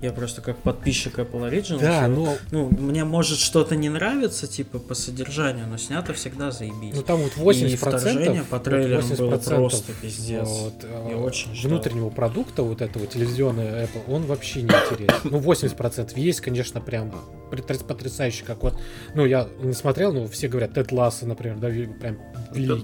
Я 0.00 0.12
просто 0.12 0.40
как 0.40 0.56
подписчик 0.56 1.18
Apple 1.18 1.48
Original. 1.48 1.80
Да, 1.80 2.08
но 2.08 2.36
Ну, 2.50 2.68
мне 2.70 3.04
может 3.04 3.38
что-то 3.38 3.76
не 3.76 3.90
нравится, 3.90 4.48
типа, 4.48 4.78
по 4.80 4.94
содержанию, 4.94 5.66
но 5.68 5.76
снято 5.76 6.14
всегда 6.14 6.50
заебись. 6.50 6.94
ну 6.96 7.02
там 7.02 7.18
вот 7.20 7.32
80%, 7.36 7.72
И 7.72 7.76
вторжение 7.76 8.42
по 8.42 8.56
вот 8.56 8.64
трейлерам 8.64 9.08
было 9.16 9.36
80% 9.36 9.54
просто 9.54 9.92
пиздец. 10.02 10.48
вот, 10.48 10.74
э, 10.82 11.06
Я 11.10 11.16
очень 11.18 11.54
ждал. 11.54 11.70
внутреннего 11.72 12.10
продукта 12.10 12.62
вот 12.64 12.80
этого 12.82 13.06
телевизионного 13.06 13.82
Apple, 13.84 14.02
он 14.12 14.22
вообще 14.24 14.62
не 14.62 14.68
интересен. 14.70 15.14
Ну, 15.24 15.38
80% 15.38 16.16
есть, 16.18 16.40
конечно, 16.40 16.80
прям 16.80 17.12
потряс- 17.52 17.84
потрясающий, 17.84 18.44
как 18.44 18.62
вот, 18.64 18.76
ну, 19.14 19.24
я 19.26 19.46
не 19.60 19.74
смотрел, 19.74 20.12
но 20.12 20.26
все 20.26 20.48
говорят, 20.48 20.72
Тед 20.74 20.90
Ласса, 20.90 21.26
например, 21.26 21.58
да, 21.58 21.68
ви- 21.86 21.94
прям 22.00 22.16
великий. 22.54 22.82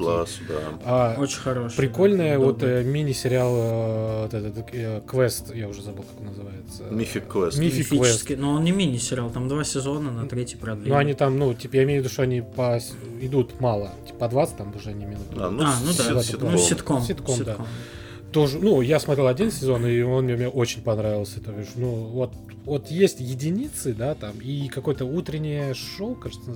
Да. 0.48 0.78
А 0.84 1.16
Очень 1.18 1.38
хороший. 1.40 1.76
Прикольный 1.76 2.30
да, 2.32 2.38
вот 2.38 2.58
добрый. 2.58 2.80
э, 2.80 2.84
мини-сериал 2.84 3.52
э, 3.56 4.22
вот 4.22 4.34
этот, 4.34 4.74
э, 4.74 5.00
Квест, 5.06 5.54
я 5.54 5.68
уже 5.68 5.82
забыл, 5.82 6.02
как 6.04 6.20
он 6.20 6.26
называется. 6.26 6.82
Мифик 6.90 7.28
Квест. 7.28 7.58
Ми- 7.58 7.66
Мифик 7.66 7.92
Мифический, 7.92 8.36
но 8.36 8.50
он 8.52 8.64
не 8.64 8.72
мини-сериал, 8.72 9.30
там 9.30 9.48
два 9.48 9.64
сезона, 9.64 10.10
на 10.10 10.26
третий 10.28 10.56
продлили. 10.56 10.88
Ну, 10.90 10.96
они 10.96 11.14
там, 11.14 11.38
ну, 11.38 11.54
типа, 11.54 11.76
я 11.76 11.82
имею 11.84 12.00
в 12.00 12.04
виду, 12.04 12.12
что 12.12 12.22
они 12.22 12.42
по... 12.42 12.78
идут 13.20 13.60
мало. 13.60 13.90
Типа, 14.06 14.18
по 14.20 14.28
20 14.28 14.56
там 14.56 14.72
уже 14.76 14.92
не 14.92 15.04
минут. 15.04 15.26
А, 15.36 15.50
ну, 15.50 15.62
А, 15.64 15.74
ну 15.84 15.92
да, 15.98 16.22
с- 16.22 16.32
ну 16.38 16.58
ситком. 16.58 17.02
Ситком, 17.02 17.44
да. 17.44 17.56
Тоже, 18.32 18.58
ну, 18.60 18.80
я 18.80 18.98
смотрел 18.98 19.26
один 19.26 19.50
сезон, 19.50 19.86
и 19.86 20.00
он 20.00 20.24
мне, 20.24 20.36
мне 20.36 20.48
очень 20.48 20.80
понравился. 20.82 21.38
То 21.40 21.52
бишь, 21.52 21.66
ну, 21.76 21.90
вот, 21.90 22.32
вот 22.64 22.90
есть 22.90 23.20
единицы, 23.20 23.92
да, 23.92 24.14
там, 24.14 24.32
и 24.42 24.68
какое-то 24.68 25.04
утреннее 25.04 25.74
шоу, 25.74 26.14
кажется, 26.14 26.52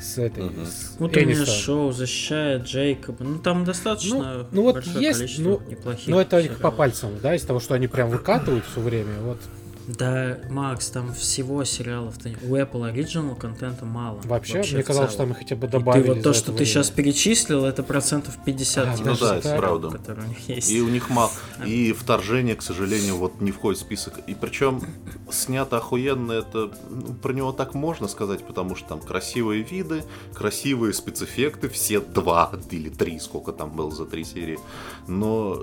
с 0.00 0.18
этой... 0.18 0.44
Мгм. 0.44 0.66
с 0.66 0.96
Утреннее 0.98 1.36
Энистон. 1.36 1.54
шоу 1.54 1.92
защищает 1.92 2.64
Джейкоба. 2.64 3.24
Ну 3.24 3.38
там 3.38 3.64
достаточно 3.64 4.34
Ну, 4.34 4.46
ну 4.52 4.62
вот 4.62 4.84
есть, 4.86 5.38
ну, 5.38 5.60
неплохих. 5.68 6.08
Ну, 6.08 6.18
это 6.18 6.38
их 6.38 6.52
по 6.52 6.56
сериалов. 6.56 6.76
пальцам, 6.76 7.10
да, 7.22 7.34
из 7.34 7.42
того, 7.42 7.60
что 7.60 7.74
они 7.74 7.86
прям 7.86 8.10
выкатывают 8.10 8.64
все 8.70 8.80
время, 8.80 9.18
вот. 9.22 9.38
Да, 9.86 10.38
Макс, 10.50 10.88
там 10.90 11.14
всего 11.14 11.64
сериалов-то 11.64 12.28
не- 12.30 12.36
у 12.42 12.56
Apple 12.56 12.92
Original 12.92 13.36
контента 13.36 13.84
мало. 13.84 14.20
Вообще, 14.24 14.58
мне 14.62 14.82
в 14.82 14.86
казалось, 14.86 15.10
что 15.10 15.18
там 15.24 15.34
хотя 15.34 15.54
бы 15.54 15.66
И 15.66 15.70
добавили 15.70 16.02
Ты 16.04 16.12
вот 16.14 16.22
то, 16.22 16.32
что 16.32 16.46
ты 16.46 16.52
время. 16.52 16.66
сейчас 16.66 16.90
перечислил, 16.90 17.64
это 17.64 17.82
процентов 17.82 18.36
50 18.44 18.86
А, 18.86 18.96
ну 18.98 19.04
да, 19.16 19.40
сериалов, 19.40 19.42
это 19.42 19.56
правда. 19.56 20.22
у 20.24 20.28
них 20.28 20.48
есть. 20.48 20.70
И 20.70 20.80
у 20.80 20.88
них 20.88 21.08
мало. 21.08 21.30
И 21.64 21.92
вторжение, 21.92 22.56
к 22.56 22.62
сожалению, 22.62 23.16
вот 23.16 23.40
не 23.40 23.52
входит 23.52 23.78
в 23.80 23.82
список. 23.82 24.18
И 24.26 24.34
причем 24.34 24.82
снято 25.30 25.76
охуенно, 25.76 26.32
это 26.32 26.72
ну, 26.90 27.14
про 27.14 27.32
него 27.32 27.52
так 27.52 27.74
можно 27.74 28.08
сказать, 28.08 28.44
потому 28.44 28.74
что 28.74 28.88
там 28.88 29.00
красивые 29.00 29.62
виды, 29.62 30.02
красивые 30.34 30.92
спецэффекты, 30.94 31.68
все 31.68 32.00
два 32.00 32.52
или 32.70 32.88
три, 32.88 33.18
сколько 33.20 33.52
там 33.52 33.70
было 33.70 33.90
за 33.90 34.04
три 34.04 34.24
серии. 34.24 34.58
Но 35.06 35.58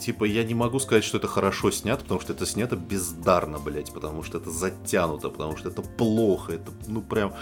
типа, 0.00 0.24
я 0.24 0.44
не 0.44 0.54
могу 0.54 0.80
сказать, 0.80 1.04
что 1.04 1.18
это 1.18 1.28
хорошо 1.28 1.70
снято, 1.70 2.02
потому 2.02 2.20
что 2.20 2.32
это 2.32 2.44
снято 2.46 2.76
бездарно, 2.76 3.53
блять, 3.58 3.92
потому 3.92 4.22
что 4.22 4.38
это 4.38 4.50
затянуто, 4.50 5.30
потому 5.30 5.56
что 5.56 5.68
это 5.70 5.82
плохо, 5.82 6.54
это, 6.54 6.72
ну, 6.86 7.02
прям 7.02 7.34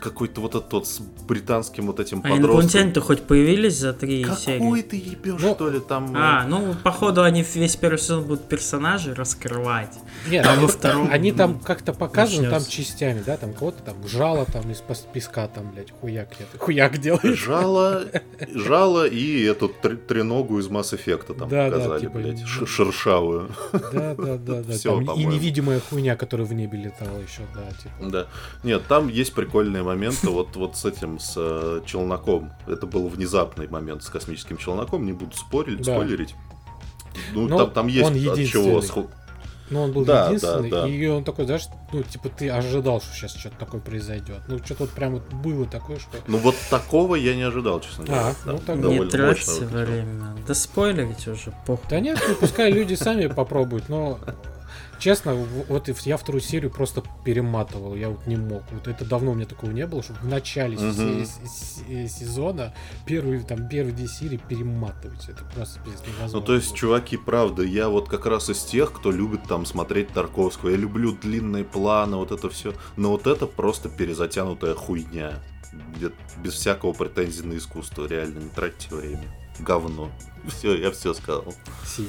какой-то 0.00 0.40
вот 0.40 0.54
этот 0.54 0.72
вот 0.72 0.86
с 0.86 1.00
британским 1.00 1.86
вот 1.86 2.00
этим 2.00 2.18
А 2.18 2.22
подростком. 2.22 2.46
инопланетяне-то 2.50 3.00
хоть 3.00 3.22
появились 3.22 3.76
за 3.76 3.92
три 3.92 4.22
Какой 4.24 4.36
серии? 4.38 4.82
ты 4.82 4.96
ебешь, 4.96 5.40
Ну, 5.40 5.54
что 5.54 5.68
ли, 5.70 5.80
там... 5.80 6.12
А, 6.16 6.44
э, 6.44 6.48
ну, 6.48 6.74
походу, 6.82 7.22
они 7.22 7.42
весь 7.54 7.76
первый 7.76 7.98
сезон 7.98 8.24
будут 8.24 8.48
персонажей 8.48 9.12
раскрывать. 9.14 9.94
Нет, 10.28 10.46
А 10.46 10.52
они, 10.52 10.62
во 10.62 10.68
втором, 10.68 11.08
они 11.10 11.32
там 11.32 11.52
ну, 11.54 11.58
как-то 11.60 11.92
показаны 11.92 12.48
там 12.50 12.64
частями, 12.64 13.22
да, 13.24 13.36
там 13.36 13.52
кого-то 13.54 13.82
там 13.82 13.96
жало 14.08 14.44
там 14.46 14.70
из 14.70 14.82
песка 15.12 15.48
там, 15.48 15.70
блядь, 15.72 15.90
хуяк, 15.90 16.28
я- 16.38 16.46
хуяк 16.58 16.98
делаешь. 16.98 17.38
Жало, 17.38 18.04
жало 18.54 19.06
и 19.06 19.42
эту 19.42 19.68
тр- 19.82 19.96
треногу 19.96 20.58
из 20.58 20.68
Mass 20.68 20.94
Effect 20.96 21.34
там 21.34 21.48
Да, 21.48 21.70
да, 21.70 21.76
показали, 21.76 22.00
типа, 22.00 22.18
блядь, 22.18 22.40
ну. 22.40 22.46
ш- 22.46 22.66
шершавую. 22.66 23.50
Да, 23.72 24.14
да, 24.14 24.36
да, 24.36 24.62
да. 24.62 24.74
Там 24.82 25.10
и 25.14 25.24
невидимая 25.24 25.80
хуйня, 25.80 26.16
которая 26.16 26.46
в 26.46 26.52
небе 26.52 26.78
летала 26.78 27.18
еще, 27.18 27.42
да, 27.54 27.68
типа. 27.82 28.10
Да. 28.10 28.26
Нет, 28.62 28.82
там 28.88 29.08
есть 29.08 29.34
прикольные 29.34 29.82
моменты 29.88 30.28
вот, 30.30 30.54
вот 30.56 30.76
с 30.76 30.84
этим, 30.84 31.18
с 31.18 31.34
э, 31.36 31.80
челноком. 31.86 32.52
Это 32.66 32.86
был 32.86 33.08
внезапный 33.08 33.68
момент 33.68 34.02
с 34.02 34.08
космическим 34.08 34.56
челноком, 34.56 35.04
не 35.04 35.12
буду 35.12 35.36
спорить, 35.36 35.82
Да. 35.82 35.94
спойлерить. 35.94 36.34
Ну, 37.32 37.48
Но 37.48 37.58
там, 37.58 37.70
там 37.70 37.86
есть 37.88 38.06
он 38.06 38.14
от 38.28 38.46
чего... 38.46 38.82
Но 39.70 39.82
он 39.82 39.92
был 39.92 40.04
Да, 40.04 40.24
да, 40.24 40.26
единственный, 40.28 40.70
да. 40.70 40.88
и 40.88 41.06
он 41.08 41.24
такой, 41.24 41.44
знаешь, 41.44 41.66
ну, 41.92 42.02
типа, 42.02 42.30
ты 42.30 42.48
ожидал, 42.48 43.02
что 43.02 43.12
сейчас 43.14 43.34
что-то 43.34 43.56
такое 43.58 43.80
произойдет. 43.82 44.40
Ну, 44.48 44.58
что-то 44.64 44.84
вот 44.84 44.90
прям 44.90 45.14
вот 45.14 45.30
было 45.34 45.66
такое, 45.66 45.98
что... 45.98 46.16
Ну 46.26 46.38
вот 46.38 46.54
такого 46.70 47.16
я 47.16 47.34
не 47.36 47.42
ожидал, 47.42 47.80
честно 47.80 48.04
говоря. 48.06 48.28
А, 48.28 48.34
Там 48.44 48.80
ну, 48.80 48.88
так- 48.88 49.00
Не 49.00 49.10
тратьте 49.10 49.64
время. 49.66 50.36
Да 50.46 50.54
спойлерите 50.54 51.32
уже, 51.32 51.52
похуй. 51.66 51.84
Да 51.90 52.00
нет, 52.00 52.18
ну, 52.26 52.34
пускай 52.36 52.72
люди 52.72 52.94
сами 52.94 53.26
попробуют, 53.26 53.88
но... 53.90 54.18
Честно, 54.98 55.34
вот 55.34 55.88
я 55.88 56.16
вторую 56.16 56.40
серию 56.40 56.70
просто 56.70 57.02
перематывал, 57.24 57.94
я 57.94 58.08
вот 58.10 58.26
не 58.26 58.36
мог. 58.36 58.62
Вот 58.72 58.88
это 58.88 59.04
давно 59.04 59.30
у 59.32 59.34
меня 59.34 59.46
такого 59.46 59.70
не 59.70 59.86
было, 59.86 60.02
чтобы 60.02 60.20
в 60.20 60.26
начале 60.26 60.76
се- 60.76 62.08
сезона 62.08 62.74
первые, 63.06 63.40
там, 63.42 63.68
первые 63.68 63.94
две 63.94 64.08
серии 64.08 64.38
перематывать. 64.48 65.28
Это 65.28 65.44
просто 65.54 65.80
пиздец 65.80 66.00
невозможно. 66.06 66.40
Ну, 66.40 66.44
то 66.44 66.54
есть, 66.54 66.74
чуваки, 66.74 67.16
правда, 67.16 67.62
я 67.62 67.88
вот 67.88 68.08
как 68.08 68.26
раз 68.26 68.50
из 68.50 68.62
тех, 68.64 68.92
кто 68.92 69.10
любит 69.12 69.44
там 69.44 69.66
смотреть 69.66 70.08
Тарковского. 70.08 70.70
Я 70.70 70.76
люблю 70.76 71.12
длинные 71.12 71.64
планы, 71.64 72.16
вот 72.16 72.32
это 72.32 72.50
все. 72.50 72.74
Но 72.96 73.10
вот 73.10 73.26
это 73.26 73.46
просто 73.46 73.88
перезатянутая 73.88 74.74
хуйня. 74.74 75.40
Где 75.96 76.10
без 76.42 76.54
всякого 76.54 76.92
претензий 76.92 77.42
на 77.42 77.56
искусство. 77.56 78.06
Реально, 78.06 78.40
не 78.40 78.48
тратьте 78.50 78.94
время. 78.94 79.28
Говно. 79.60 80.10
Все, 80.48 80.74
я 80.76 80.90
все 80.90 81.12
сказал. 81.14 81.52
Си. 81.84 82.08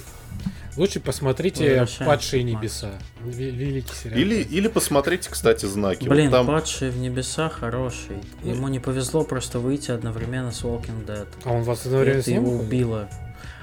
Лучше 0.78 1.00
посмотрите 1.00 1.86
«Падшие 2.06 2.44
небеса». 2.44 2.92
Ве- 3.22 3.50
Великий 3.50 3.94
сериал. 3.94 4.20
Или, 4.20 4.36
или 4.36 4.68
посмотрите, 4.68 5.30
кстати, 5.30 5.66
знаки. 5.66 6.08
Вот 6.08 6.10
Блин, 6.10 6.32
там... 6.32 6.48
«Падший 6.48 6.90
в 6.90 6.98
небеса» 6.98 7.50
хороший. 7.50 8.18
Ему 8.44 8.68
не 8.70 8.80
повезло 8.80 9.24
просто 9.24 9.60
выйти 9.60 9.92
одновременно 9.92 10.52
с 10.52 10.62
Walking 10.64 11.06
Dead. 11.06 11.28
А 11.44 11.52
он 11.52 11.64
вас 11.64 11.86
одновременно 11.86 12.20
Это 12.20 12.30
с 12.30 12.32
ним 12.32 12.46
его 12.46 12.58
убило. 12.60 13.10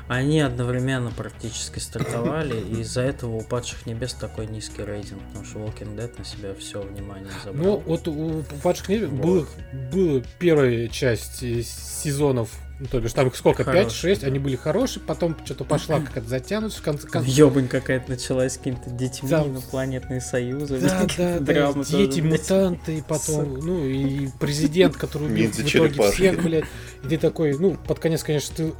Они 0.08 0.40
одновременно 0.40 1.10
практически 1.10 1.80
стартовали, 1.80 2.60
и 2.60 2.82
из-за 2.82 3.00
этого 3.02 3.36
у 3.36 3.42
«Падших 3.42 3.86
небес» 3.86 4.12
такой 4.12 4.46
низкий 4.46 4.82
рейтинг, 4.84 5.20
потому 5.28 5.44
что 5.44 5.58
Walking 5.58 5.96
Dead 5.96 6.16
на 6.18 6.24
себя 6.24 6.54
все 6.54 6.80
внимание 6.82 7.30
забрал. 7.44 7.64
Ну, 7.64 7.82
вот 7.86 8.06
у 8.08 8.44
«Падших 8.62 8.88
небес» 8.88 9.08
Вот. 9.10 9.20
было, 9.24 9.46
была 9.92 10.22
первая 10.38 10.86
часть 10.88 11.38
сезонов, 11.40 12.50
ну, 12.78 12.86
то 12.86 13.00
бишь 13.00 13.12
там 13.14 13.28
их 13.28 13.36
сколько, 13.36 13.64
Хорошие, 13.64 14.14
5-6, 14.14 14.20
да. 14.20 14.26
они 14.26 14.38
были 14.38 14.56
хорошие, 14.56 15.02
потом 15.02 15.36
что-то 15.44 15.64
пошла 15.64 16.00
какая-то 16.04 16.28
затянутость 16.28 16.78
в 16.78 16.82
конце 16.82 17.08
концов. 17.08 17.32
Ёбань 17.32 17.68
какая-то 17.68 18.10
началась 18.10 18.54
с 18.54 18.58
какими-то 18.58 18.90
детьми, 18.90 19.28
Да. 19.28 19.44
инопланетные 19.44 20.20
союзы. 20.20 20.78
Да, 20.80 21.06
да, 21.16 21.38
да, 21.40 21.72
дети, 21.84 22.20
мутанты, 22.20 22.98
и 22.98 23.02
потом, 23.02 23.54
ну, 23.60 23.84
и 23.84 24.28
президент, 24.38 24.96
который 24.96 25.28
убил 25.28 25.50
в 25.50 25.58
итоге 25.60 26.10
всех, 26.10 26.42
блядь. 26.42 26.64
И 27.02 27.08
ты 27.08 27.18
такой, 27.18 27.56
ну, 27.58 27.76
под 27.76 27.98
конец, 27.98 28.22
конечно, 28.22 28.54
ты 28.54 28.72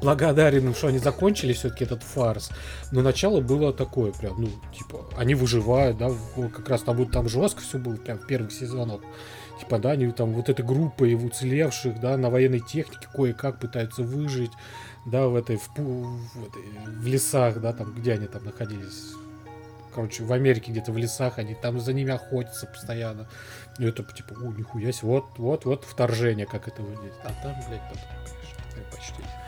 благодарен 0.00 0.66
им, 0.66 0.74
что 0.74 0.88
они 0.88 0.98
закончили 0.98 1.52
все-таки 1.52 1.84
этот 1.84 2.02
фарс. 2.02 2.50
Но 2.92 3.02
начало 3.02 3.40
было 3.40 3.72
такое, 3.72 4.12
прям, 4.12 4.40
ну, 4.40 4.48
типа, 4.76 5.06
они 5.16 5.34
выживают, 5.34 5.98
да, 5.98 6.10
как 6.54 6.68
раз 6.68 6.82
там, 6.82 7.04
там 7.10 7.28
жестко 7.28 7.60
все 7.60 7.78
было, 7.78 7.96
прям 7.96 8.18
в 8.18 8.26
первых 8.26 8.52
сезонах. 8.52 9.00
Типа, 9.58 9.78
да, 9.78 9.92
они 9.92 10.10
там 10.12 10.32
вот 10.32 10.48
этой 10.48 10.64
группой 10.64 11.14
уцелевших, 11.14 12.00
да, 12.00 12.16
на 12.16 12.30
военной 12.30 12.60
технике 12.60 13.08
кое-как 13.12 13.58
пытаются 13.58 14.02
выжить, 14.02 14.52
да, 15.06 15.28
в 15.28 15.34
этой, 15.34 15.56
в, 15.56 15.68
в 15.76 16.48
этой, 16.48 16.62
в 16.86 17.06
лесах, 17.06 17.60
да, 17.60 17.72
там, 17.72 17.92
где 17.94 18.12
они 18.12 18.26
там 18.26 18.44
находились. 18.44 19.14
Короче, 19.94 20.22
в 20.22 20.32
Америке 20.32 20.70
где-то 20.70 20.92
в 20.92 20.98
лесах, 20.98 21.38
они 21.38 21.54
там 21.54 21.80
за 21.80 21.92
ними 21.92 22.12
охотятся 22.12 22.66
постоянно. 22.66 23.28
И 23.78 23.84
это 23.84 24.04
типа, 24.04 24.34
о, 24.34 24.52
нихуя 24.52 24.92
себе, 24.92 25.08
вот, 25.08 25.24
вот, 25.38 25.64
вот 25.64 25.84
вторжение, 25.84 26.46
как 26.46 26.68
это 26.68 26.82
выглядит. 26.82 27.14
А 27.24 27.32
там, 27.42 27.56
блядь, 27.68 27.82
потом, 27.88 28.04
конечно, 28.24 28.90
почти. 28.90 29.39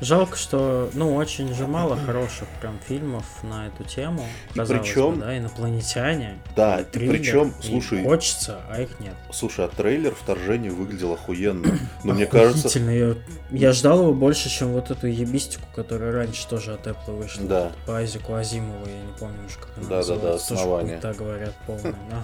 Жалко, 0.00 0.36
что, 0.36 0.90
ну, 0.94 1.14
очень 1.14 1.54
же 1.54 1.66
мало 1.66 1.96
хороших 1.96 2.48
прям 2.60 2.78
фильмов 2.86 3.24
на 3.42 3.68
эту 3.68 3.84
тему. 3.84 4.24
И 4.54 4.58
причем- 4.60 5.14
бы, 5.16 5.20
да, 5.20 5.38
инопланетяне. 5.38 6.38
Да, 6.56 6.80
и 6.80 6.84
триллер, 6.84 7.12
причем, 7.18 7.54
и 7.62 7.66
слушай, 7.66 8.02
Хочется, 8.04 8.60
а 8.70 8.80
их 8.80 8.98
нет. 9.00 9.14
слушай, 9.32 9.64
а 9.64 9.68
трейлер 9.68 10.14
вторжения 10.14 10.70
выглядел 10.70 11.12
охуенно. 11.12 11.78
Но 12.02 12.14
мне 12.14 12.26
кажется... 12.26 12.78
Я, 12.78 13.14
я 13.50 13.72
ждал 13.72 14.00
его 14.02 14.12
больше, 14.14 14.48
чем 14.48 14.72
вот 14.72 14.90
эту 14.90 15.06
ебистику, 15.06 15.64
которая 15.74 16.12
раньше 16.12 16.46
тоже 16.48 16.74
от 16.74 16.86
Apple 16.86 17.16
вышла. 17.16 17.44
Да. 17.44 17.72
По 17.86 17.98
Айзеку 17.98 18.34
Азимову, 18.34 18.86
я 18.86 19.00
не 19.00 19.12
помню 19.18 19.36
уже, 19.46 19.58
как 19.58 19.70
она 19.76 19.88
Да-да-да, 19.88 20.14
называется. 20.14 20.48
Тоже 20.48 20.60
«Основание». 20.60 21.00
хуйта, 21.00 21.18
говорят, 21.18 21.54
полная. 21.66 21.94
Ага. 22.10 22.22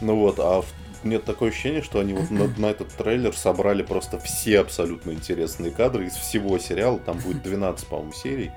Ну 0.00 0.16
вот, 0.16 0.38
а 0.38 0.62
в- 0.62 0.66
мне 1.04 1.18
такое 1.18 1.50
ощущение, 1.50 1.82
что 1.82 2.00
они 2.00 2.12
вот 2.12 2.30
на, 2.30 2.48
на 2.58 2.66
этот 2.66 2.88
трейлер 2.88 3.36
собрали 3.36 3.82
просто 3.82 4.18
все 4.18 4.60
абсолютно 4.60 5.12
интересные 5.12 5.70
кадры 5.70 6.06
из 6.06 6.14
всего 6.14 6.58
сериала. 6.58 6.98
Там 6.98 7.18
будет 7.18 7.42
12, 7.42 7.86
по-моему, 7.86 8.12
серий. 8.12 8.50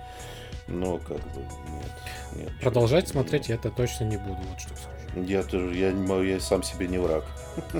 Но 0.67 0.97
как 0.97 1.17
бы 1.17 1.41
нет. 1.69 1.91
нет 2.35 2.51
Продолжать 2.61 3.07
смотреть 3.07 3.49
я 3.49 3.55
это 3.55 3.69
точно 3.69 4.03
не 4.05 4.17
буду, 4.17 4.37
вот 4.49 4.59
что 4.59 4.75
скажу. 4.75 4.96
Я 5.26 5.43
тоже, 5.43 5.74
я, 5.76 5.91
не 5.91 6.05
могу, 6.07 6.22
я 6.24 6.39
сам 6.39 6.63
себе 6.63 6.88
не 6.88 6.97
враг. 6.97 7.24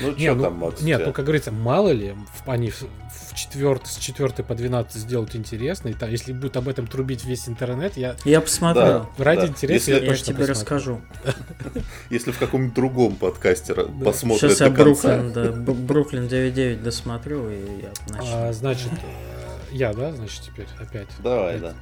Ну 0.00 0.12
Не, 0.12 0.26
что 0.28 0.34
ну, 0.36 0.42
там, 0.44 0.54
Макс? 0.54 0.80
нет, 0.80 0.98
тебя? 0.98 1.06
ну, 1.08 1.12
как 1.12 1.24
говорится, 1.26 1.50
мало 1.52 1.90
ли, 1.90 2.14
они 2.46 2.70
в, 2.70 2.80
в 2.82 3.34
четвертый, 3.34 3.88
с 3.88 3.96
4 3.96 4.30
по 4.42 4.54
12 4.54 4.94
сделают 4.94 5.34
интересно, 5.36 5.88
и 5.88 5.92
там, 5.92 6.08
если 6.10 6.32
будет 6.32 6.56
об 6.56 6.66
этом 6.68 6.86
трубить 6.86 7.24
весь 7.24 7.46
интернет, 7.48 7.96
я 7.98 8.16
Я 8.24 8.40
посмотрел. 8.40 9.06
Да. 9.18 9.24
ради 9.24 9.46
интереса 9.48 9.90
Если- 9.90 10.06
я 10.06 10.12
Я 10.12 10.16
тебе 10.16 10.34
посмотрю. 10.34 10.46
расскажу. 10.46 11.00
Если 12.10 12.30
в 12.32 12.38
каком-нибудь 12.38 12.74
другом 12.74 13.16
подкасте 13.16 13.74
ра- 13.74 14.04
посмотрят 14.04 14.40
Сейчас 14.52 14.60
я. 14.60 14.70
Бруклин, 14.70 15.32
да, 15.32 15.50
Бруклин 15.74 16.24
9.9 16.26 16.82
досмотрю, 16.82 17.50
и 17.50 17.82
я 17.82 17.90
начну. 18.16 18.32
А, 18.34 18.52
значит, 18.54 18.92
э, 18.92 19.72
я, 19.72 19.92
да, 19.92 20.12
значит, 20.12 20.42
теперь 20.42 20.66
опять. 20.80 21.08
Давай, 21.22 21.58
да. 21.58 21.74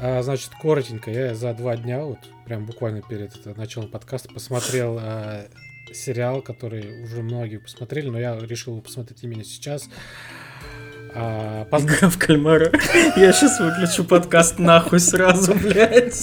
А, 0.00 0.22
значит, 0.22 0.50
коротенько, 0.60 1.10
я 1.10 1.34
за 1.34 1.52
два 1.54 1.76
дня, 1.76 2.00
вот 2.00 2.18
прям 2.44 2.64
буквально 2.66 3.02
перед 3.02 3.34
это, 3.36 3.58
началом 3.58 3.88
подкаста, 3.88 4.28
посмотрел 4.32 4.98
а, 5.00 5.46
сериал, 5.92 6.42
который 6.42 7.02
уже 7.04 7.22
многие 7.22 7.58
посмотрели, 7.58 8.08
но 8.08 8.18
я 8.18 8.36
решил 8.38 8.72
его 8.74 8.82
посмотреть 8.82 9.22
именно 9.22 9.44
сейчас. 9.44 9.88
А, 11.14 11.66
поз- 11.66 11.84
Игра 11.84 12.08
в 12.08 12.18
кальмара. 12.18 12.70
Я 13.16 13.32
сейчас 13.34 13.60
выключу 13.60 14.02
подкаст 14.04 14.58
нахуй 14.58 14.98
сразу, 14.98 15.54
блядь. 15.62 16.14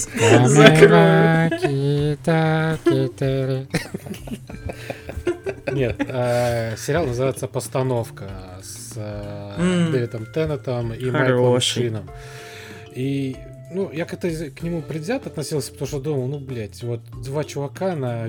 Закрою. 0.46 1.50
Нет, 5.72 5.96
а, 6.08 6.74
сериал 6.76 7.06
называется 7.06 7.46
«Постановка» 7.46 8.28
с 8.62 8.94
а, 8.96 9.54
М. 9.58 9.92
Дэвидом 9.92 10.26
Теннетом 10.26 10.92
и 10.92 11.10
Майклом 11.10 11.36
Хороший. 11.36 11.82
Шином. 11.84 12.10
И, 12.92 13.36
ну, 13.72 13.90
я 13.92 14.04
как-то 14.04 14.28
к 14.50 14.62
нему 14.62 14.82
предвзято 14.82 15.28
относился, 15.28 15.72
потому 15.72 15.88
что 15.88 16.00
думал, 16.00 16.26
ну, 16.26 16.38
блядь, 16.38 16.82
вот 16.82 17.00
два 17.22 17.44
чувака 17.44 17.94
на, 17.96 18.26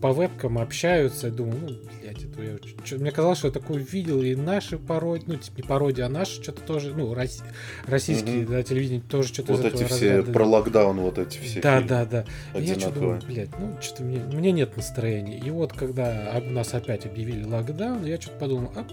по 0.00 0.12
вебкам 0.12 0.58
общаются, 0.58 1.28
и 1.28 1.30
думал, 1.30 1.54
ну, 1.60 1.68
блядь, 2.00 2.22
это 2.24 2.42
я... 2.42 2.56
чё- 2.84 2.98
Мне 2.98 3.10
казалось, 3.10 3.38
что 3.38 3.48
я 3.48 3.52
такое 3.52 3.78
видел, 3.78 4.22
и 4.22 4.34
наши 4.34 4.78
пародии, 4.78 5.24
ну, 5.26 5.36
типа, 5.36 5.56
не 5.56 5.62
пародии, 5.62 6.02
а 6.02 6.08
наши 6.08 6.42
что-то 6.42 6.62
тоже, 6.62 6.94
ну, 6.96 7.12
рос- 7.14 7.42
российские, 7.86 8.42
Мгм. 8.42 8.52
да, 8.52 8.62
телевидение 8.62 9.02
тоже 9.08 9.28
что-то 9.28 9.54
Вот 9.54 9.64
эти 9.64 9.84
все 9.84 10.10
разряда. 10.12 10.32
про 10.32 10.44
локдаун, 10.46 11.00
вот 11.00 11.18
эти 11.18 11.38
все 11.38 11.60
Да, 11.60 11.74
фильмы 11.80 11.88
да, 11.88 12.04
да. 12.06 12.24
И 12.58 12.64
Я 12.64 12.74
что 12.78 12.90
думаю, 12.90 13.16
одинаковые. 13.18 13.46
блядь, 13.46 13.58
ну 13.58 13.76
что-то 13.82 14.02
мне, 14.04 14.18
мне 14.20 14.52
нет 14.52 14.76
настроения. 14.76 15.38
И 15.38 15.50
вот 15.50 15.72
когда 15.72 16.40
у 16.44 16.50
нас 16.50 16.72
опять 16.74 17.06
объявили 17.06 17.44
локдаун, 17.44 18.04
я 18.04 18.20
что-то 18.20 18.38
подумал, 18.38 18.72
а 18.76 18.86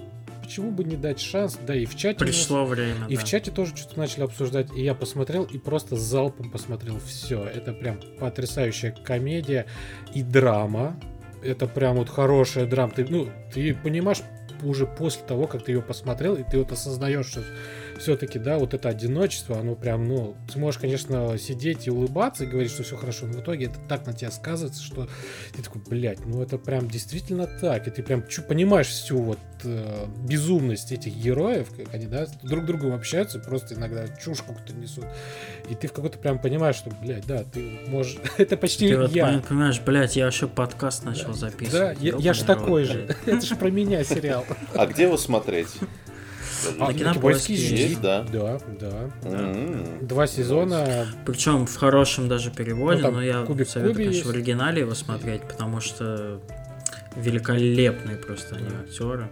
почему 0.52 0.72
бы 0.72 0.84
не 0.84 0.98
дать 0.98 1.22
шанс? 1.22 1.58
Да 1.66 1.74
и 1.74 1.86
в 1.86 1.96
чате 1.96 2.26
у 2.26 2.28
нас- 2.28 2.36
Пришло 2.36 2.66
время, 2.66 3.08
и 3.08 3.16
да. 3.16 3.22
в 3.22 3.24
чате 3.24 3.52
тоже 3.52 3.74
что-то 3.74 3.98
начали 3.98 4.24
обсуждать. 4.24 4.68
И 4.76 4.84
я 4.84 4.94
посмотрел 4.94 5.46
и 5.46 5.58
просто 5.58 5.96
залпом 5.96 6.52
посмотрел 6.52 7.00
все. 7.00 7.46
Это 7.46 7.72
прям 7.72 8.02
потрясающая 8.20 8.92
комедия 8.92 9.66
и 10.14 10.22
драма. 10.24 11.00
Это 11.42 11.68
прям 11.68 11.96
вот 11.96 12.10
хорошая 12.10 12.66
драма. 12.66 12.92
Ты, 12.92 13.06
ну, 13.08 13.30
ты 13.54 13.74
понимаешь 13.74 14.20
уже 14.62 14.86
после 14.86 15.24
того, 15.26 15.48
как 15.48 15.64
ты 15.64 15.72
ее 15.72 15.82
посмотрел, 15.82 16.36
и 16.36 16.44
ты 16.44 16.58
вот 16.58 16.74
осознаешь, 16.74 17.28
что 17.28 17.44
все-таки, 18.02 18.40
да, 18.40 18.58
вот 18.58 18.74
это 18.74 18.90
одиночество, 18.90 19.60
оно 19.60 19.76
прям, 19.76 20.08
ну, 20.08 20.36
ты 20.52 20.60
можешь, 20.60 20.80
конечно, 20.82 21.38
сидеть 21.38 21.88
и 21.88 21.92
улыбаться 21.92 22.44
и 22.44 22.48
говорить, 22.48 22.72
что 22.72 22.84
все 22.84 22.98
хорошо, 22.98 23.28
но 23.28 23.34
в 23.34 23.42
итоге 23.42 23.66
это 23.68 23.80
так 23.88 24.06
на 24.06 24.14
тебя 24.14 24.32
сказывается, 24.32 24.84
что 24.84 25.08
ты 25.54 25.62
такой, 25.64 25.82
блядь, 25.88 26.26
ну 26.26 26.42
это 26.42 26.58
прям 26.58 26.90
действительно 26.90 27.48
так, 27.48 27.88
и 27.88 27.92
ты 27.92 28.04
прям 28.04 28.28
чу- 28.28 28.42
понимаешь 28.42 28.88
всю 28.88 29.22
вот 29.22 29.40
э, 29.64 30.06
безумность 30.28 30.92
этих 30.92 31.16
героев, 31.16 31.68
как 31.78 31.94
они, 31.94 32.08
да, 32.08 32.26
друг 32.44 32.64
с 32.64 32.68
другом 32.68 32.94
общаются, 32.94 33.40
просто 33.40 33.76
иногда 33.76 34.08
чушь 34.22 34.40
какую-то 34.42 34.74
несут, 34.74 35.06
и 35.70 35.76
ты 35.76 35.88
в 35.88 35.94
какой-то 35.94 36.18
прям 36.18 36.40
понимаешь, 36.40 36.76
что, 36.76 36.90
блядь, 37.02 37.26
да, 37.28 37.44
ты 37.44 37.80
можешь, 37.88 38.18
это 38.38 38.58
почти 38.58 38.90
Ты 38.90 38.98
вот 38.98 39.12
я. 39.12 39.30
пон- 39.30 39.48
понимаешь, 39.48 39.80
блядь, 39.80 40.16
я 40.16 40.26
вообще 40.26 40.48
подкаст 40.48 41.04
начал 41.04 41.28
Да, 41.28 41.34
записывать. 41.34 41.98
я, 42.02 42.16
я 42.18 42.34
ж 42.34 42.40
такой 42.40 42.84
же. 42.86 43.16
Это 43.26 43.46
же 43.46 43.56
про 43.56 43.70
меня 43.70 44.04
сериал. 44.04 44.46
А 44.74 44.86
где 44.88 45.04
его 45.04 45.18
смотреть? 45.18 45.68
А, 46.80 46.88
На 46.88 46.94
Кинопоиске 46.94 47.54
есть, 47.54 47.72
есть, 47.72 48.02
да? 48.02 48.24
Да, 48.24 48.60
да. 48.80 49.10
М. 49.24 49.86
Два 50.02 50.28
сезона. 50.28 51.08
Причем 51.26 51.66
в 51.66 51.76
хорошем 51.76 52.28
даже 52.28 52.52
переводе, 52.52 53.04
Ну, 53.04 53.12
но 53.12 53.24
я 53.24 53.46
советую, 53.46 53.96
конечно, 53.96 54.32
в 54.32 54.34
оригинале 54.34 54.82
его 54.82 54.94
смотреть, 54.94 55.44
потому 55.44 55.82
что 55.82 56.42
великолепные 57.16 58.18
просто 58.18 58.56
они 58.56 58.68
актеры. 58.88 59.30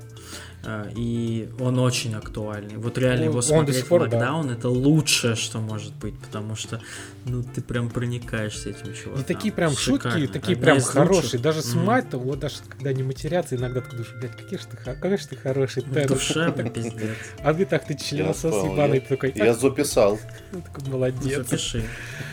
А, 0.61 0.89
И 0.93 1.47
он 1.59 1.79
очень 1.79 2.15
актуальный. 2.15 2.75
Вот 2.75 2.97
реально 2.97 3.25
Он- 3.25 3.29
его 3.31 3.41
смотреть 3.41 3.77
в 3.77 3.87
пор, 3.87 4.09
да. 4.09 4.17
локдаун 4.17 4.49
это 4.51 4.67
лучшее, 4.67 5.35
что 5.35 5.59
может 5.59 5.95
быть, 5.95 6.19
потому 6.19 6.55
что 6.57 6.81
ну 7.25 7.43
ты 7.43 7.61
прям 7.61 7.89
проникаешься 7.89 8.71
этим 8.71 8.93
чуваком. 8.93 9.21
И 9.21 9.25
такие 9.25 9.53
прям 9.53 9.71
Шикарно. 9.71 10.19
шутки, 10.19 10.33
такие 10.33 10.55
Одна 10.55 10.65
прям 10.65 10.81
хорошие. 10.81 11.21
лучших. 11.23 11.41
Даже 11.41 11.61
с 11.61 11.73
Мгм. 11.73 11.85
матом, 11.85 12.19
вот 12.21 12.39
даже 12.39 12.55
когда 12.67 12.89
они 12.89 13.03
матерятся, 13.03 13.55
иногда 13.55 13.79
ты 13.79 13.91
думаешь, 13.91 14.13
блядь, 14.19 14.35
какие 14.35 14.59
же 14.59 14.65
ты, 14.67 14.75
какой 14.77 15.17
же 15.17 15.27
ты 15.29 15.35
хороший, 15.37 15.83
В 15.83 15.93
Тед. 15.93 16.07
душе, 16.07 16.51
пиздец. 16.73 16.93
А 17.41 17.53
ты 17.53 17.65
так, 17.65 17.85
ты 17.85 17.95
членосос 17.95 18.53
ебаный, 18.65 18.95
я- 18.95 19.01
ты 19.01 19.07
такой, 19.07 19.31
Я 19.35 19.51
«А, 19.51 19.53
записал. 19.53 20.19
ну, 20.51 20.61
такой 20.61 20.89
молодец. 20.91 21.37
Запиши. 21.49 21.83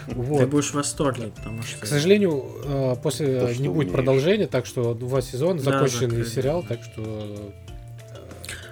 Ты 0.09 0.15
Вот. 0.17 0.49
будешь 0.49 0.71
в 0.71 0.75
восторге, 0.75 1.29
потому 1.37 1.63
что... 1.63 1.81
К 1.81 1.87
сожалению, 1.87 2.45
э, 2.65 2.97
после 3.03 3.27
не 3.59 3.69
будет 3.69 3.69
умеешь. 3.69 3.93
продолжения, 3.93 4.47
так 4.49 4.67
что 4.67 4.95
два 4.95 5.23
сезона, 5.23 5.59
Да, 5.63 5.73
законченный 5.73 6.09
закрыли. 6.25 6.25
сериал, 6.29 6.65
так 6.69 6.81
что... 6.83 7.53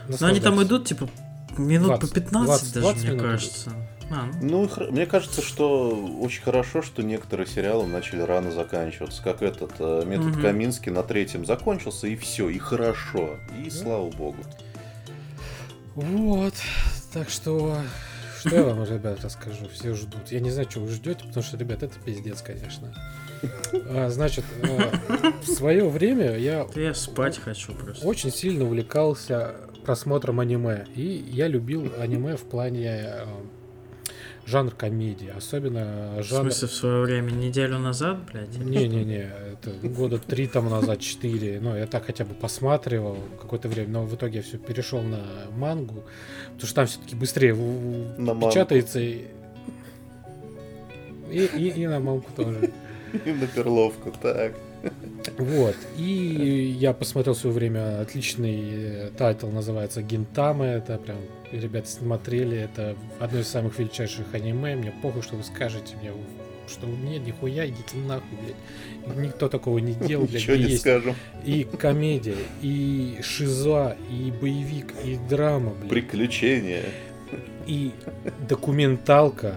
э, 0.08 0.14
Но 0.20 0.26
они 0.26 0.40
там 0.40 0.62
идут, 0.62 0.86
типа, 0.86 1.08
минут 1.56 1.88
20, 2.00 2.08
по 2.08 2.14
15 2.14 2.46
20, 2.46 2.74
даже, 2.74 2.80
20 2.80 3.02
мне 3.02 3.10
минут 3.12 3.22
кажется. 3.26 3.72
А, 4.10 4.28
ну, 4.42 4.70
Ну, 4.76 4.90
мне 4.92 5.06
кажется, 5.06 5.40
что 5.40 5.90
очень 6.20 6.42
хорошо, 6.42 6.82
что 6.82 7.02
некоторые 7.02 7.46
сериалы 7.46 7.86
начали 7.86 8.20
рано 8.20 8.50
заканчиваться. 8.52 9.22
Как 9.22 9.42
этот 9.42 9.72
э, 9.78 10.04
метод 10.06 10.26
Мгм. 10.26 10.42
Каминский 10.42 10.92
на 10.92 11.02
третьем 11.02 11.46
закончился, 11.46 12.06
и 12.06 12.16
все, 12.16 12.48
и 12.50 12.58
хорошо. 12.58 13.38
И 13.64 13.70
слава 13.70 14.10
богу. 14.10 14.44
Вот, 15.94 16.54
так 17.12 17.30
что... 17.30 17.78
Что 18.40 18.56
я 18.56 18.62
вам, 18.64 18.84
ребят, 18.84 19.24
расскажу? 19.24 19.68
Все 19.72 19.94
ждут. 19.94 20.30
Я 20.30 20.40
не 20.40 20.50
знаю, 20.50 20.70
что 20.70 20.80
вы 20.80 20.88
ждете, 20.88 21.24
потому 21.24 21.42
что, 21.42 21.56
ребят, 21.56 21.82
это 21.82 21.94
пиздец, 22.04 22.42
конечно. 22.42 22.92
А, 23.72 24.10
значит, 24.10 24.44
э, 24.62 24.90
в 25.42 25.46
свое 25.46 25.88
время 25.88 26.36
я 26.36 26.66
я 26.74 26.92
спать 26.94 27.38
хочу 27.38 27.72
просто. 27.72 28.06
очень 28.06 28.30
сильно 28.30 28.64
увлекался 28.64 29.54
просмотром 29.84 30.40
аниме. 30.40 30.86
И 30.96 31.24
я 31.30 31.48
любил 31.48 31.92
аниме 31.98 32.36
в 32.36 32.42
плане 32.42 32.86
э, 33.06 33.24
жанр 34.46 34.74
комедии. 34.74 35.30
Особенно 35.36 36.16
В 36.18 36.22
жанр... 36.22 36.50
смысле, 36.52 36.68
в 36.68 36.72
свое 36.72 37.02
время, 37.02 37.30
неделю 37.30 37.78
назад, 37.78 38.18
блядь? 38.32 38.56
Не-не-не, 38.58 39.30
это 39.52 39.70
года 39.88 40.18
три 40.18 40.46
там 40.46 40.68
назад, 40.70 41.00
четыре. 41.00 41.60
Ну, 41.60 41.76
я 41.76 41.86
так 41.86 42.04
хотя 42.06 42.24
бы 42.24 42.34
посматривал 42.34 43.16
какое-то 43.40 43.68
время, 43.68 43.88
но 43.90 44.04
в 44.04 44.14
итоге 44.14 44.38
я 44.38 44.42
все 44.42 44.58
перешел 44.58 45.02
на 45.02 45.20
мангу, 45.56 46.02
потому 46.54 46.66
что 46.66 46.74
там 46.74 46.86
все-таки 46.86 47.14
быстрее 47.16 47.54
в- 47.54 47.58
в- 47.58 48.18
На 48.18 48.34
печатается. 48.34 49.00
И, 49.00 49.26
и, 51.30 51.44
и- 51.56 51.82
и 51.82 51.86
на 51.86 52.00
мангу 52.00 52.26
тоже. 52.36 52.70
И 53.24 53.30
на 53.32 53.46
перловку, 53.46 54.12
так. 54.20 54.54
Вот. 55.38 55.76
И 55.96 56.76
я 56.78 56.92
посмотрел 56.92 57.34
в 57.34 57.38
свое 57.38 57.54
время 57.54 58.00
отличный 58.00 58.62
э, 58.70 59.10
тайтл, 59.16 59.48
называется 59.48 60.02
Гинтама. 60.02 60.66
Это 60.66 60.98
прям, 60.98 61.16
ребята 61.50 61.88
смотрели, 61.88 62.58
это 62.58 62.96
одно 63.18 63.40
из 63.40 63.48
самых 63.48 63.78
величайших 63.78 64.26
аниме. 64.32 64.76
Мне 64.76 64.92
похуй, 65.02 65.22
что 65.22 65.36
вы 65.36 65.44
скажете 65.44 65.96
мне, 66.00 66.12
что 66.68 66.86
нет, 66.86 67.26
нихуя, 67.26 67.66
идите 67.66 67.96
нахуй, 68.06 68.38
блядь. 68.42 69.16
Никто 69.16 69.48
такого 69.48 69.78
не 69.78 69.94
делал, 69.94 70.26
блядь. 70.26 70.42
Ничего 70.42 70.56
не 70.56 70.62
есть 70.64 70.80
скажем. 70.80 71.14
и 71.44 71.64
комедия, 71.64 72.36
и 72.62 73.18
шиза, 73.22 73.96
и 74.10 74.30
боевик, 74.30 74.92
и 75.04 75.18
драма, 75.28 75.72
блядь. 75.72 75.90
Приключения. 75.90 76.84
и 77.66 77.92
документалка 78.48 79.56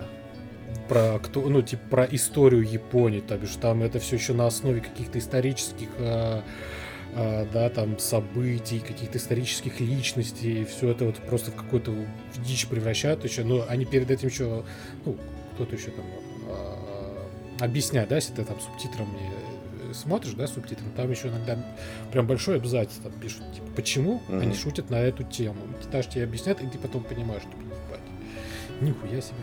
про 0.87 1.19
кто, 1.19 1.41
ну 1.41 1.61
типа 1.61 1.83
про 1.89 2.03
историю 2.05 2.63
Японии, 2.63 3.19
то 3.19 3.37
бишь 3.37 3.55
там 3.59 3.83
это 3.83 3.99
все 3.99 4.15
еще 4.15 4.33
на 4.33 4.47
основе 4.47 4.81
каких-то 4.81 5.19
исторических, 5.19 5.89
а, 5.99 6.43
а, 7.15 7.47
да, 7.51 7.69
там 7.69 7.97
событий, 7.99 8.79
каких-то 8.79 9.17
исторических 9.17 9.79
личностей, 9.79 10.65
все 10.65 10.89
это 10.91 11.05
вот 11.05 11.15
просто 11.17 11.51
в 11.51 11.55
какую-то 11.55 11.91
в 11.91 12.43
дичь 12.43 12.67
превращают 12.67 13.23
еще, 13.23 13.43
но 13.43 13.65
они 13.67 13.85
перед 13.85 14.09
этим 14.11 14.29
еще, 14.29 14.63
ну 15.05 15.17
кто-то 15.55 15.75
еще 15.75 15.91
там 15.91 16.05
а, 16.49 17.27
объясняет, 17.59 18.09
да, 18.09 18.15
если 18.15 18.33
ты 18.33 18.43
там 18.43 18.59
субтитрами 18.59 19.17
э, 19.89 19.93
смотришь, 19.93 20.33
да, 20.33 20.47
субтитрами, 20.47 20.91
там 20.95 21.09
еще 21.09 21.29
иногда 21.29 21.57
прям 22.11 22.27
большой 22.27 22.57
абзац 22.57 22.89
там 23.01 23.11
пишут, 23.13 23.41
типа, 23.53 23.67
почему 23.75 24.21
Мгм. 24.27 24.41
они 24.41 24.53
шутят 24.53 24.89
на 24.89 24.99
эту 25.01 25.23
тему. 25.23 25.57
Даже 25.91 26.09
тебе 26.09 26.23
объяснят, 26.25 26.61
и 26.61 26.67
ты 26.67 26.77
потом 26.77 27.03
понимаешь, 27.03 27.41
что, 27.41 27.51
ебать, 27.51 28.81
нихуя 28.81 29.21
себе. 29.21 29.37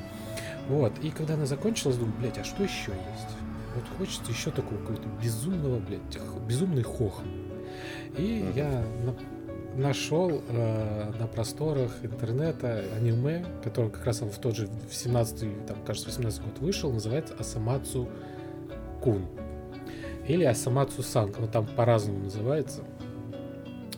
Вот, 0.68 0.92
и 1.02 1.10
когда 1.10 1.34
она 1.34 1.46
закончилась, 1.46 1.96
думаю, 1.96 2.14
блядь, 2.20 2.38
а 2.38 2.44
что 2.44 2.62
еще 2.62 2.92
есть? 2.92 3.36
Вот 3.74 3.84
хочется 3.98 4.30
еще 4.30 4.50
такого 4.50 4.78
какого-то 4.78 5.08
безумного, 5.22 5.78
блядь, 5.80 6.00
безумный 6.46 6.82
хохм. 6.82 7.24
И 8.16 8.50
я 8.54 8.84
на- 9.04 9.16
нашел 9.80 10.30
э, 10.48 11.12
на 11.18 11.26
просторах 11.26 11.90
интернета 12.02 12.84
аниме, 12.96 13.44
который 13.64 13.90
как 13.90 14.06
раз 14.06 14.22
он 14.22 14.30
в 14.30 14.38
тот 14.38 14.56
же, 14.56 14.68
в 14.88 14.94
17 14.94 15.66
там, 15.66 15.76
кажется, 15.84 16.08
18 16.08 16.42
год 16.42 16.58
вышел, 16.60 16.92
называется 16.92 17.34
Асамацу 17.38 18.08
Кун. 19.02 19.26
Или 20.28 20.44
Асамацу 20.44 21.02
Сан, 21.02 21.32
он 21.38 21.48
там 21.48 21.66
по-разному 21.66 22.20
называется. 22.20 22.82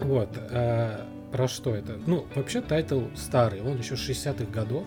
Вот. 0.01 0.31
э, 0.51 1.01
про 1.33 1.49
что 1.49 1.75
это? 1.75 1.99
Ну, 2.07 2.25
вообще 2.35 2.63
тайтл 2.63 3.03
старый, 3.15 3.61
он 3.61 3.77
еще 3.77 3.95
60-х 3.95 4.51
годов. 4.51 4.85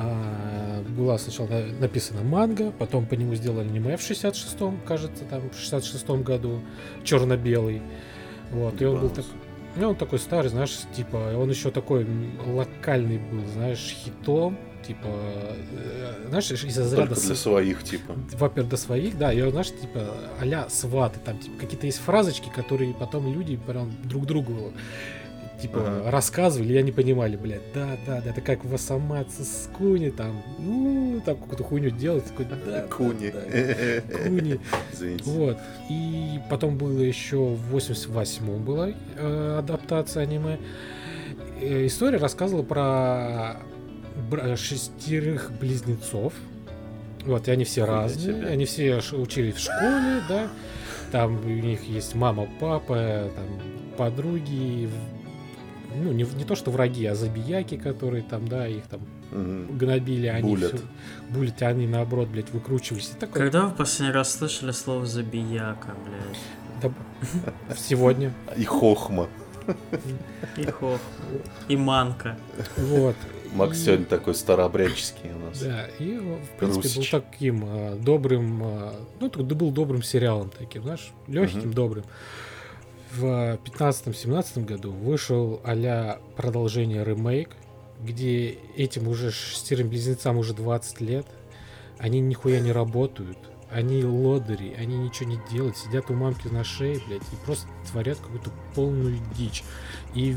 А, 0.00 0.82
была 0.96 1.18
сначала 1.18 1.48
на- 1.48 1.66
написана 1.80 2.22
манга, 2.22 2.70
потом 2.70 3.04
по 3.04 3.14
нему 3.14 3.34
сделали 3.34 3.66
аниме 3.68 3.96
в 3.96 4.00
66-м, 4.00 4.80
кажется, 4.86 5.24
там, 5.24 5.50
в 5.50 5.54
66-м 5.54 6.22
году, 6.22 6.60
черно-белый. 7.02 7.82
Вот, 8.52 8.80
и 8.80 8.84
он 8.84 9.00
был 9.00 9.10
так, 9.10 9.24
ну, 9.74 9.90
он 9.90 9.96
такой 9.96 10.20
старый, 10.20 10.50
знаешь, 10.50 10.78
типа, 10.94 11.34
он 11.36 11.50
еще 11.50 11.72
такой 11.72 12.06
локальный 12.46 13.18
был, 13.18 13.44
знаешь, 13.54 13.78
хитом, 14.04 14.56
типа, 14.86 15.08
э, 15.08 16.26
знаешь, 16.28 16.50
из 16.50 16.78
разряда... 16.78 17.08
Только 17.08 17.20
для 17.20 17.34
своих, 17.34 17.82
типа. 17.82 18.14
во-первых, 18.32 18.70
для 18.70 18.76
своих, 18.76 19.18
да, 19.18 19.32
и 19.32 19.50
знаешь, 19.50 19.68
типа, 19.68 20.14
а-ля 20.40 20.68
сваты, 20.68 21.18
там, 21.24 21.38
типа, 21.38 21.58
какие-то 21.60 21.86
есть 21.86 21.98
фразочки, 21.98 22.50
которые 22.54 22.94
потом 22.94 23.32
люди 23.32 23.56
прям 23.56 23.92
друг 24.04 24.26
другу, 24.26 24.72
типа, 25.60 25.78
Ага. 25.80 26.10
рассказывали, 26.10 26.72
и 26.72 26.76
они 26.76 26.92
понимали, 26.92 27.36
блядь, 27.36 27.72
да, 27.74 27.96
да, 28.06 28.20
да, 28.20 28.30
это 28.30 28.40
как 28.40 28.64
в 28.64 28.74
Асамаце 28.74 29.42
с 29.44 29.68
Куни, 29.76 30.10
там, 30.10 30.42
ну, 30.58 31.20
там 31.24 31.36
какую-то 31.36 31.64
хуйню 31.64 31.90
делать, 31.90 32.24
такой, 32.26 32.44
да, 32.46 32.56
да, 32.64 32.82
Куни. 32.82 33.30
да, 33.30 34.18
Куни, 34.24 34.60
Извините. 34.92 35.24
вот, 35.30 35.58
и 35.90 36.38
потом 36.48 36.76
было 36.78 37.00
еще 37.00 37.36
в 37.38 37.76
88-м 37.76 38.62
была 38.64 38.90
э, 39.16 39.56
адаптация 39.58 40.22
аниме, 40.24 40.58
Э, 41.60 41.86
история 41.86 42.18
рассказывала 42.18 42.62
про 42.62 43.56
шестерых 44.56 45.50
близнецов, 45.60 46.32
вот, 47.24 47.48
и 47.48 47.50
они 47.50 47.64
все 47.64 47.84
Хуя 47.84 47.94
разные, 48.02 48.34
себе. 48.34 48.46
они 48.46 48.64
все 48.64 49.00
учились 49.12 49.54
в 49.56 49.60
школе, 49.60 50.22
да, 50.28 50.48
там 51.12 51.36
у 51.44 51.48
них 51.48 51.82
есть 51.84 52.14
мама, 52.14 52.48
папа, 52.60 53.28
там 53.34 53.96
подруги, 53.96 54.88
ну, 55.94 56.12
не, 56.12 56.24
не 56.24 56.44
то 56.44 56.54
что 56.54 56.70
враги, 56.70 57.04
а 57.06 57.14
забияки, 57.14 57.76
которые 57.76 58.22
там, 58.22 58.46
да, 58.48 58.66
их 58.68 58.84
там 58.86 59.00
Мгм. 59.30 59.76
гнобили, 59.78 60.26
они 60.26 60.50
Булят. 60.50 60.72
всё- 60.74 60.82
булят, 61.30 61.60
они 61.62 61.86
наоборот, 61.86 62.28
блядь, 62.28 62.50
выкручивались. 62.50 63.10
И 63.14 63.18
такое, 63.18 63.42
Когда 63.44 63.66
вы 63.66 63.74
последний 63.74 64.12
раз 64.14 64.34
слышали 64.34 64.70
слово 64.72 65.06
«забияка», 65.06 65.94
блядь? 66.06 66.92
да, 67.68 67.74
сегодня, 67.76 68.32
И 68.56 68.64
хохма. 68.64 69.28
И 70.56 70.64
хох, 70.64 71.00
и 71.68 71.76
манка. 71.76 72.38
вот. 72.76 73.16
Макс 73.54 73.78
И- 73.78 73.84
сегодня 73.84 74.04
такой 74.06 74.34
старообрядческий 74.34 75.30
у 75.32 75.38
нас. 75.46 75.60
Да, 75.60 75.86
и 75.98 76.18
в 76.18 76.58
принципе, 76.58 76.88
Русич. 76.88 77.12
был 77.12 77.20
таким 77.22 77.64
а, 77.66 77.96
добрым, 77.96 78.62
а, 78.62 78.94
ну, 79.20 79.28
был 79.30 79.70
добрым 79.70 80.02
сериалом 80.02 80.50
таким, 80.58 80.82
знаешь, 80.82 81.10
легким, 81.26 81.60
Мгм. 81.60 81.72
добрым. 81.72 82.04
В 83.12 83.58
15-17 83.64 84.64
году 84.64 84.92
вышел 84.92 85.60
а 85.64 86.20
продолжение 86.36 87.04
ремейк, 87.04 87.50
где 88.00 88.58
этим 88.76 89.08
уже 89.08 89.30
шестерым 89.30 89.88
близнецам 89.88 90.36
уже 90.36 90.52
20 90.54 91.00
лет, 91.00 91.26
они 91.98 92.20
нихуя 92.20 92.60
не 92.60 92.70
работают, 92.70 93.38
они 93.70 94.04
лодыри, 94.04 94.74
они 94.78 94.96
ничего 94.96 95.30
не 95.30 95.40
делают, 95.50 95.76
сидят 95.76 96.10
у 96.10 96.14
мамки 96.14 96.48
на 96.48 96.64
шее, 96.64 97.00
блядь, 97.06 97.22
и 97.22 97.44
просто 97.44 97.66
творят 97.90 98.18
какую-то 98.18 98.50
полную 98.74 99.18
дичь. 99.36 99.64
И 100.14 100.36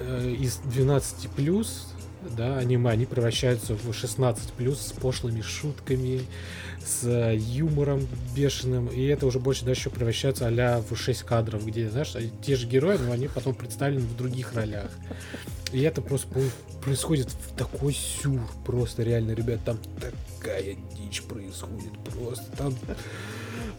э, 0.00 0.30
из 0.38 0.56
12 0.58 1.30
плюс, 1.30 1.92
да, 2.36 2.58
аниме, 2.58 2.90
они 2.90 3.06
превращаются 3.06 3.74
в 3.74 3.92
16 3.92 4.52
плюс 4.52 4.80
с 4.80 4.92
пошлыми 4.92 5.42
шутками, 5.42 6.22
с 6.84 7.04
э, 7.04 7.36
юмором 7.36 8.06
бешеным, 8.34 8.88
и 8.88 9.04
это 9.06 9.26
уже 9.26 9.38
больше 9.38 9.64
дальше 9.64 9.90
превращается 9.90 10.46
а 10.48 10.82
в 10.82 10.96
6 10.96 11.22
кадров, 11.22 11.64
где, 11.66 11.88
знаешь, 11.88 12.14
те 12.42 12.56
же 12.56 12.66
герои, 12.66 12.98
но 12.98 13.12
они 13.12 13.28
потом 13.28 13.54
представлены 13.54 14.06
в 14.06 14.16
других 14.16 14.54
ролях. 14.54 14.90
И 15.72 15.80
это 15.80 16.02
просто 16.02 16.28
происходит 16.84 17.28
в 17.30 17.56
такой 17.56 17.94
сюр, 17.94 18.40
просто 18.64 19.02
реально, 19.02 19.32
ребят, 19.32 19.60
там 19.64 19.78
такая 20.00 20.76
дичь 20.96 21.22
происходит, 21.22 21.92
просто 22.16 22.44
там 22.56 22.74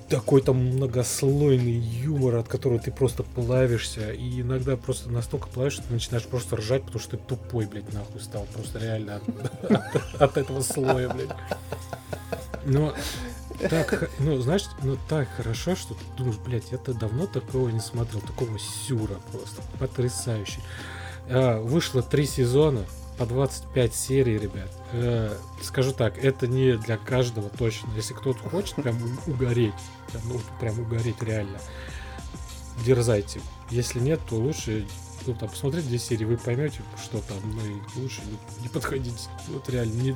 такой 0.09 0.41
там 0.41 0.57
многослойный 0.57 1.71
юмор, 1.71 2.35
от 2.35 2.47
которого 2.47 2.79
ты 2.79 2.91
просто 2.91 3.23
плавишься, 3.23 4.11
и 4.11 4.41
иногда 4.41 4.77
просто 4.77 5.09
настолько 5.09 5.47
плавишь, 5.47 5.73
что 5.73 5.83
ты 5.83 5.93
начинаешь 5.93 6.25
просто 6.25 6.57
ржать, 6.57 6.83
потому 6.83 6.99
что 6.99 7.17
ты 7.17 7.23
тупой, 7.23 7.65
блядь, 7.65 7.91
нахуй 7.93 8.21
стал, 8.21 8.45
просто 8.53 8.79
реально 8.79 9.15
от- 9.15 10.21
от 10.21 10.37
этого 10.37 10.61
слоя, 10.61 11.09
блядь. 11.09 11.29
Но 12.65 12.93
так, 13.69 14.09
ну, 14.19 14.39
знаешь, 14.39 14.67
ну 14.83 14.97
так 15.07 15.27
хорошо, 15.37 15.75
что 15.75 15.93
ты 15.93 16.03
думаешь, 16.17 16.37
блядь, 16.37 16.71
я-то 16.71 16.93
давно 16.93 17.27
такого 17.27 17.69
не 17.69 17.79
смотрел, 17.79 18.21
такого 18.21 18.57
сюра 18.59 19.19
просто, 19.31 19.61
потрясающий. 19.79 20.61
А, 21.29 21.61
вышло 21.61 22.01
три 22.01 22.25
сезона, 22.25 22.85
по 23.17 23.25
25 23.25 23.95
серий, 23.95 24.37
ребят. 24.37 24.69
Э, 24.91 25.37
скажу 25.61 25.93
так, 25.93 26.17
это 26.23 26.47
не 26.47 26.77
для 26.77 26.97
каждого 26.97 27.49
точно. 27.49 27.89
Если 27.95 28.13
кто-то 28.13 28.39
хочет 28.49 28.75
прям 28.75 28.97
угореть, 29.25 29.73
прям, 30.11 30.23
ну, 30.25 30.41
прям 30.59 30.79
угореть 30.79 31.21
реально, 31.21 31.59
дерзайте. 32.85 33.41
Если 33.69 33.99
нет, 33.99 34.19
то 34.29 34.35
лучше 34.35 34.85
ну, 35.25 35.33
там, 35.33 35.49
посмотреть 35.49 35.87
две 35.87 35.97
серии, 35.97 36.25
вы 36.25 36.37
поймете, 36.37 36.81
что 37.01 37.21
там, 37.21 37.37
ну 37.45 37.61
и 37.65 38.01
лучше 38.01 38.21
не, 38.25 38.63
не 38.63 38.69
подходить. 38.69 39.29
Вот 39.47 39.69
реально, 39.69 39.93
не, 39.93 40.15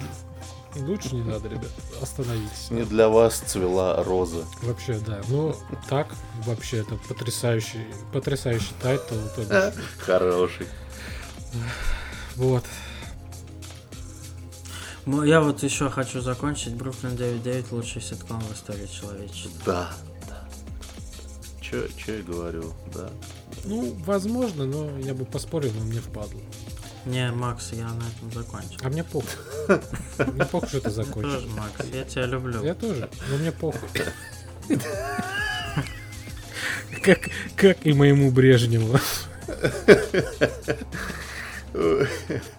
лучше 0.76 1.16
не 1.16 1.24
надо, 1.24 1.50
ребят, 1.50 1.72
остановитесь. 2.02 2.70
Не 2.70 2.84
для 2.84 3.10
вас 3.10 3.40
цвела 3.40 4.04
роза. 4.04 4.46
Вообще, 4.62 5.00
да. 5.06 5.22
Ну, 5.28 5.56
так, 5.90 6.08
вообще, 6.46 6.78
это 6.78 6.96
потрясающий, 7.08 7.86
потрясающий 8.14 8.74
тайтл. 8.82 9.16
Хороший. 10.00 10.68
Вот. 12.36 12.64
Ну, 15.06 15.24
Я 15.24 15.42
вот 15.42 15.64
еще 15.64 15.90
хочу 15.90 16.22
закончить. 16.22 16.76
Бруклин 16.76 17.14
9.9 17.14 17.66
лучший 17.72 18.02
ситком 18.02 18.40
в 18.42 18.54
истории 18.54 18.86
человечества. 18.86 19.52
Да, 19.66 19.90
да. 20.28 20.48
Че, 21.62 21.90
че 21.98 22.18
я 22.18 22.24
говорю, 22.24 22.74
да. 22.94 23.10
Ну, 23.66 23.96
возможно, 24.06 24.66
но 24.66 25.00
я 25.00 25.14
бы 25.14 25.26
поспорил, 25.26 25.72
но 25.78 25.84
мне 25.86 26.00
впадло. 26.00 26.42
Не, 27.06 27.32
Макс, 27.32 27.72
я 27.72 27.88
на 27.88 28.04
этом 28.04 28.32
закончил. 28.34 28.78
А 28.82 28.90
мне 28.90 29.04
похуй. 29.04 29.30
Мне 30.34 30.46
похуй, 30.46 30.68
что 30.68 30.80
ты 30.80 30.92
Тоже, 30.92 30.96
закончишь. 30.96 31.48
Макс, 31.56 31.86
я 31.94 32.04
тебя 32.04 32.26
люблю. 32.26 32.64
Я 32.64 32.76
тоже, 32.76 33.10
но 33.30 33.38
мне 33.38 33.52
похуй. 33.52 33.90
Как, 37.02 37.30
как 37.56 37.86
и 37.86 37.94
моему 37.94 38.32
Брежневу. 38.32 39.00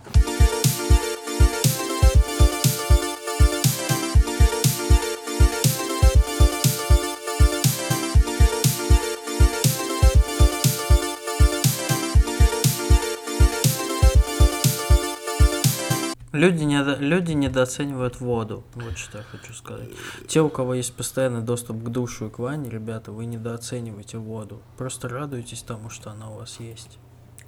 Люди, 16.32 16.62
недо- 16.62 16.96
люди 17.00 17.32
недооценивают 17.32 18.20
воду. 18.20 18.62
Вот 18.74 18.96
что 18.96 19.18
я 19.18 19.24
хочу 19.24 19.52
сказать. 19.52 19.88
Те, 20.28 20.40
у 20.42 20.48
кого 20.48 20.74
есть 20.74 20.94
постоянный 20.94 21.42
доступ 21.42 21.82
к 21.82 21.88
душу 21.88 22.26
и 22.26 22.30
к 22.30 22.38
ванне, 22.38 22.70
ребята, 22.70 23.10
вы 23.10 23.26
недооцениваете 23.26 24.18
воду. 24.18 24.60
Просто 24.78 25.08
радуйтесь 25.08 25.62
тому, 25.62 25.90
что 25.90 26.10
она 26.10 26.30
у 26.30 26.36
вас 26.38 26.60
есть. 26.60 26.98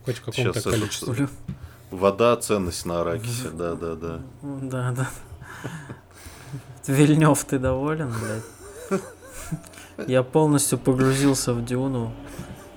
Хоть 0.04 0.16
в 0.16 0.24
каком-то 0.24 0.52
Сейчас 0.52 0.56
это- 0.66 0.70
количестве. 0.70 1.14
Лю- 1.14 1.28
Вода, 1.92 2.34
ценность 2.38 2.84
на 2.86 3.02
Аракисе, 3.02 3.50
да, 3.50 3.74
да, 3.76 3.94
да. 3.94 4.20
Да, 4.42 4.92
да. 4.92 5.08
Вильнев, 6.86 7.44
ты 7.44 7.58
доволен, 7.60 8.12
блядь? 8.90 9.00
Я 10.08 10.22
полностью 10.24 10.78
погрузился 10.78 11.52
в 11.54 11.64
Дюну. 11.64 12.12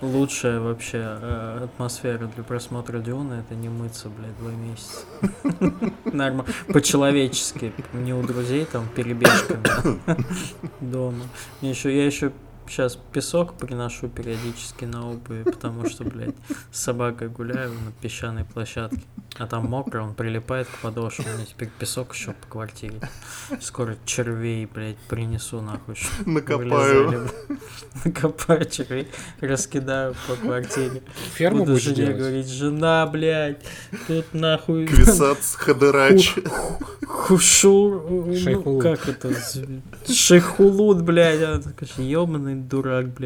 Лучшая 0.05 0.59
вообще 0.59 0.99
э, 1.01 1.61
атмосфера 1.63 2.27
для 2.27 2.43
просмотра 2.43 2.99
Дюны 2.99 3.33
это 3.45 3.55
не 3.55 3.69
мыться, 3.69 4.09
блядь, 4.09 4.37
два 4.39 4.51
месяца. 4.51 5.91
Нормально. 6.05 6.45
По-человечески. 6.67 7.73
Не 7.93 8.13
у 8.13 8.21
друзей 8.21 8.65
там 8.65 8.87
перебежками 8.95 9.63
дома. 10.79 11.23
Я 11.61 11.69
еще 12.05 12.31
сейчас 12.67 12.97
песок 13.11 13.53
приношу 13.55 14.07
периодически 14.09 14.85
на 14.85 15.09
обуви, 15.09 15.43
потому 15.43 15.87
что, 15.89 16.03
блядь, 16.03 16.35
с 16.71 16.81
собакой 16.81 17.29
гуляю 17.29 17.71
на 17.73 17.91
песчаной 18.01 18.45
площадке. 18.45 19.01
А 19.37 19.47
там 19.47 19.65
мокро, 19.65 20.01
он 20.01 20.13
прилипает 20.13 20.65
к 20.67 20.77
подошве. 20.81 21.25
У 21.29 21.35
меня 21.35 21.45
теперь 21.45 21.69
песок 21.77 22.13
еще 22.13 22.31
по 22.31 22.47
квартире. 22.47 23.01
Скоро 23.59 23.97
червей, 24.05 24.65
блядь, 24.65 24.97
принесу 25.09 25.59
нахуй. 25.61 25.95
Накопаю. 26.25 27.09
вылезали. 27.09 27.29
Накопаю 28.05 28.65
червей, 28.65 29.07
раскидаю 29.41 30.15
по 30.27 30.35
квартире. 30.35 31.03
Ферму 31.33 31.65
Буду 31.65 31.77
жене 31.77 31.95
делать? 31.95 32.17
говорить, 32.17 32.47
жена, 32.47 33.05
блядь, 33.07 33.61
тут 34.07 34.33
нахуй 34.33 34.87
Квисац 34.87 35.55
Хадырач. 35.55 36.35
Хушур, 37.05 38.05
ну, 38.09 38.35
Шейхулут. 38.35 38.83
как 38.83 39.09
это, 39.09 39.33
Шейхулут, 40.07 41.01
блядь, 41.01 41.41
она 41.41 41.61
такая, 41.61 41.89
ебаный 41.97 42.54
дурак, 42.63 43.07
блядь. 43.07 43.13